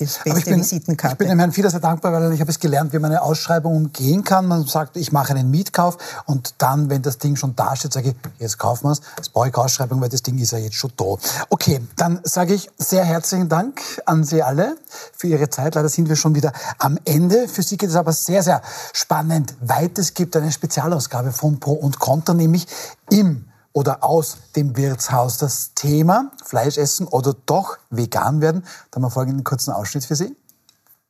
beste 0.06 0.38
ich 0.38 0.44
bin, 0.44 0.60
Visitenkarte. 0.60 1.14
Ich 1.14 1.18
bin 1.18 1.28
dem 1.28 1.38
Herrn 1.38 1.52
Fieder 1.52 1.70
sehr 1.70 1.80
dankbar, 1.80 2.12
weil 2.12 2.32
ich 2.32 2.40
habe 2.40 2.50
es 2.50 2.58
gelernt, 2.58 2.92
wie 2.92 2.98
man 2.98 3.10
eine 3.10 3.22
Ausschreibung 3.22 3.76
umgehen 3.76 4.24
kann. 4.24 4.46
Man 4.46 4.64
sagt, 4.66 4.96
ich 4.96 5.12
mache 5.12 5.34
einen 5.34 5.50
Mietkauf 5.50 5.98
und 6.26 6.54
dann, 6.58 6.90
wenn 6.90 7.02
das 7.02 7.18
Ding 7.18 7.36
schon 7.36 7.56
da 7.56 7.76
steht, 7.76 7.92
sage 7.92 8.10
ich, 8.10 8.14
jetzt 8.38 8.58
kaufen 8.58 8.86
wir 8.86 8.92
es. 8.92 9.00
Das 9.16 9.28
brauche 9.28 9.48
ich 9.48 9.54
Ausschreibung, 9.54 10.00
weil 10.00 10.08
das 10.08 10.22
Ding 10.22 10.38
ist 10.38 10.52
ja 10.52 10.58
jetzt 10.58 10.76
schon 10.76 10.92
da. 10.96 11.16
Okay, 11.50 11.80
dann 11.96 12.20
sage 12.24 12.54
ich 12.54 12.70
sehr 12.78 13.04
herzlichen 13.04 13.48
Dank 13.48 13.80
an 14.06 14.24
Sie 14.24 14.42
alle 14.42 14.76
für 15.16 15.26
Ihre 15.26 15.50
Zeit. 15.50 15.74
Leider 15.74 15.88
sind 15.88 16.08
wir 16.08 16.16
schon 16.16 16.34
wieder 16.34 16.52
am 16.78 16.98
Ende. 17.04 17.48
Für 17.48 17.62
Sie 17.62 17.76
geht 17.76 17.90
es 17.90 17.96
aber 17.96 18.12
sehr, 18.12 18.42
sehr 18.42 18.62
spannend 18.92 19.54
weit. 19.60 19.98
Es 19.98 20.14
gibt 20.14 20.36
eine 20.36 20.52
Spezialausgabe 20.52 21.32
von 21.32 21.60
Pro 21.60 21.72
und 21.72 21.98
Contra, 21.98 22.34
nämlich 22.34 22.66
im 23.10 23.46
oder 23.72 24.04
aus 24.04 24.38
dem 24.56 24.76
Wirtshaus. 24.76 25.38
Das 25.38 25.72
Thema 25.74 26.30
Fleisch 26.44 26.78
essen 26.78 27.06
oder 27.06 27.34
doch 27.46 27.78
vegan 27.90 28.40
werden. 28.40 28.64
Da 28.90 28.96
haben 28.96 29.02
wir 29.02 29.10
folgenden 29.10 29.44
kurzen 29.44 29.72
Ausschnitt 29.72 30.04
für 30.04 30.16
Sie. 30.16 30.36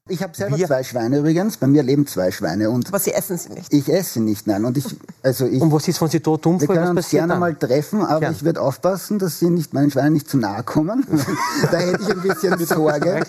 Ich 0.09 0.20
habe 0.20 0.36
selber 0.36 0.59
wir? 0.59 0.66
zwei 0.66 0.82
Schweine 0.82 1.18
übrigens. 1.18 1.57
Bei 1.59 1.68
mir 1.68 1.84
leben 1.84 2.09
zwei 2.09 2.32
Schweine. 2.32 2.70
Und 2.70 2.88
Aber 2.88 2.98
Sie 2.98 3.12
essen 3.12 3.38
sie 3.38 3.50
nicht? 3.50 3.72
Ich 3.72 3.88
esse 3.88 4.14
sie 4.14 4.20
nicht, 4.20 4.48
nein. 4.48 4.64
Und, 4.64 4.76
ich, 4.76 4.84
also 5.22 5.46
ich, 5.46 5.62
und 5.62 5.70
was 5.70 5.86
ist, 5.86 6.03
wenn 6.03 6.09
Sie 6.09 6.18
dort 6.18 6.44
umfallen? 6.44 6.68
Wir 6.68 6.74
können 6.84 6.96
uns 6.96 7.09
gerne 7.09 7.28
dann? 7.28 7.38
mal 7.38 7.55
treffen, 7.55 8.03
aber 8.03 8.18
Gern. 8.18 8.32
ich 8.32 8.42
werde 8.42 8.61
aufpassen, 8.61 9.20
dass 9.20 9.38
Sie 9.38 9.48
nicht 9.48 9.72
meinen 9.72 9.92
Schweinen 9.92 10.14
nicht 10.14 10.28
zu 10.28 10.38
nahe 10.38 10.64
kommen. 10.64 11.07
da 11.70 11.78
hätte 11.78 12.03
ich 12.03 12.11
ein 12.11 12.20
bisschen 12.20 12.59
Sorge. 12.66 13.22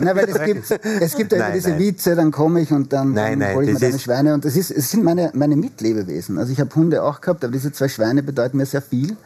nein, 0.00 0.16
weil 0.16 0.28
es 0.28 0.44
gibt, 0.44 0.84
es 1.00 1.16
gibt 1.16 1.30
nein, 1.30 1.52
diese 1.54 1.70
nein. 1.70 1.78
Witze, 1.78 2.16
dann 2.16 2.32
komme 2.32 2.60
ich 2.60 2.72
und 2.72 2.92
dann, 2.92 3.12
nein, 3.12 3.38
dann 3.38 3.54
hole 3.54 3.66
ich 3.66 3.74
mir 3.74 3.78
deine 3.78 3.98
Schweine. 4.00 4.34
Und 4.34 4.44
das 4.44 4.56
ist, 4.56 4.72
es 4.72 4.90
sind 4.90 5.04
meine, 5.04 5.30
meine 5.32 5.54
Mitlebewesen. 5.54 6.38
Also 6.38 6.52
ich 6.52 6.58
habe 6.58 6.74
Hunde 6.74 7.04
auch 7.04 7.20
gehabt, 7.20 7.44
aber 7.44 7.52
diese 7.52 7.70
zwei 7.70 7.88
Schweine 7.88 8.24
bedeuten 8.24 8.56
mir 8.56 8.66
sehr 8.66 8.82
viel 8.82 9.16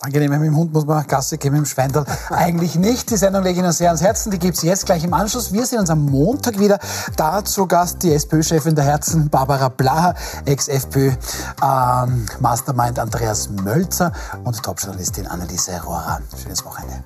angenehm. 0.00 0.30
Mit 0.30 0.40
dem 0.42 0.56
Hund 0.56 0.72
muss 0.72 0.86
man 0.86 1.06
Gasse 1.06 1.38
gehen, 1.38 1.52
mit 1.52 1.60
dem 1.60 1.66
Schweindel 1.66 2.04
eigentlich 2.30 2.76
nicht. 2.76 3.10
Die 3.10 3.16
Sendung 3.16 3.42
lege 3.42 3.54
ich 3.54 3.58
Ihnen 3.58 3.72
sehr 3.72 3.88
ans 3.88 4.02
Herzen. 4.02 4.30
Die 4.30 4.38
gibt 4.38 4.56
es 4.56 4.62
jetzt 4.62 4.86
gleich 4.86 5.04
im 5.04 5.14
Anschluss. 5.14 5.52
Wir 5.52 5.66
sehen 5.66 5.80
uns 5.80 5.90
am 5.90 6.06
Montag 6.06 6.58
wieder. 6.58 6.78
Da 7.16 7.44
zu 7.44 7.66
Gast 7.66 8.02
die 8.02 8.12
SPÖ-Chefin 8.12 8.74
der 8.74 8.84
Herzen, 8.84 9.28
Barbara 9.28 9.68
Blaha, 9.68 10.14
Ex-FPÖ, 10.44 11.12
ähm, 11.62 12.26
Andreas 12.42 13.48
Mölzer 13.50 14.12
und 14.44 14.62
Top-Journalistin 14.62 15.26
Anneliese 15.26 15.82
Rohrer. 15.82 16.20
Schönes 16.40 16.64
Wochenende. 16.64 17.02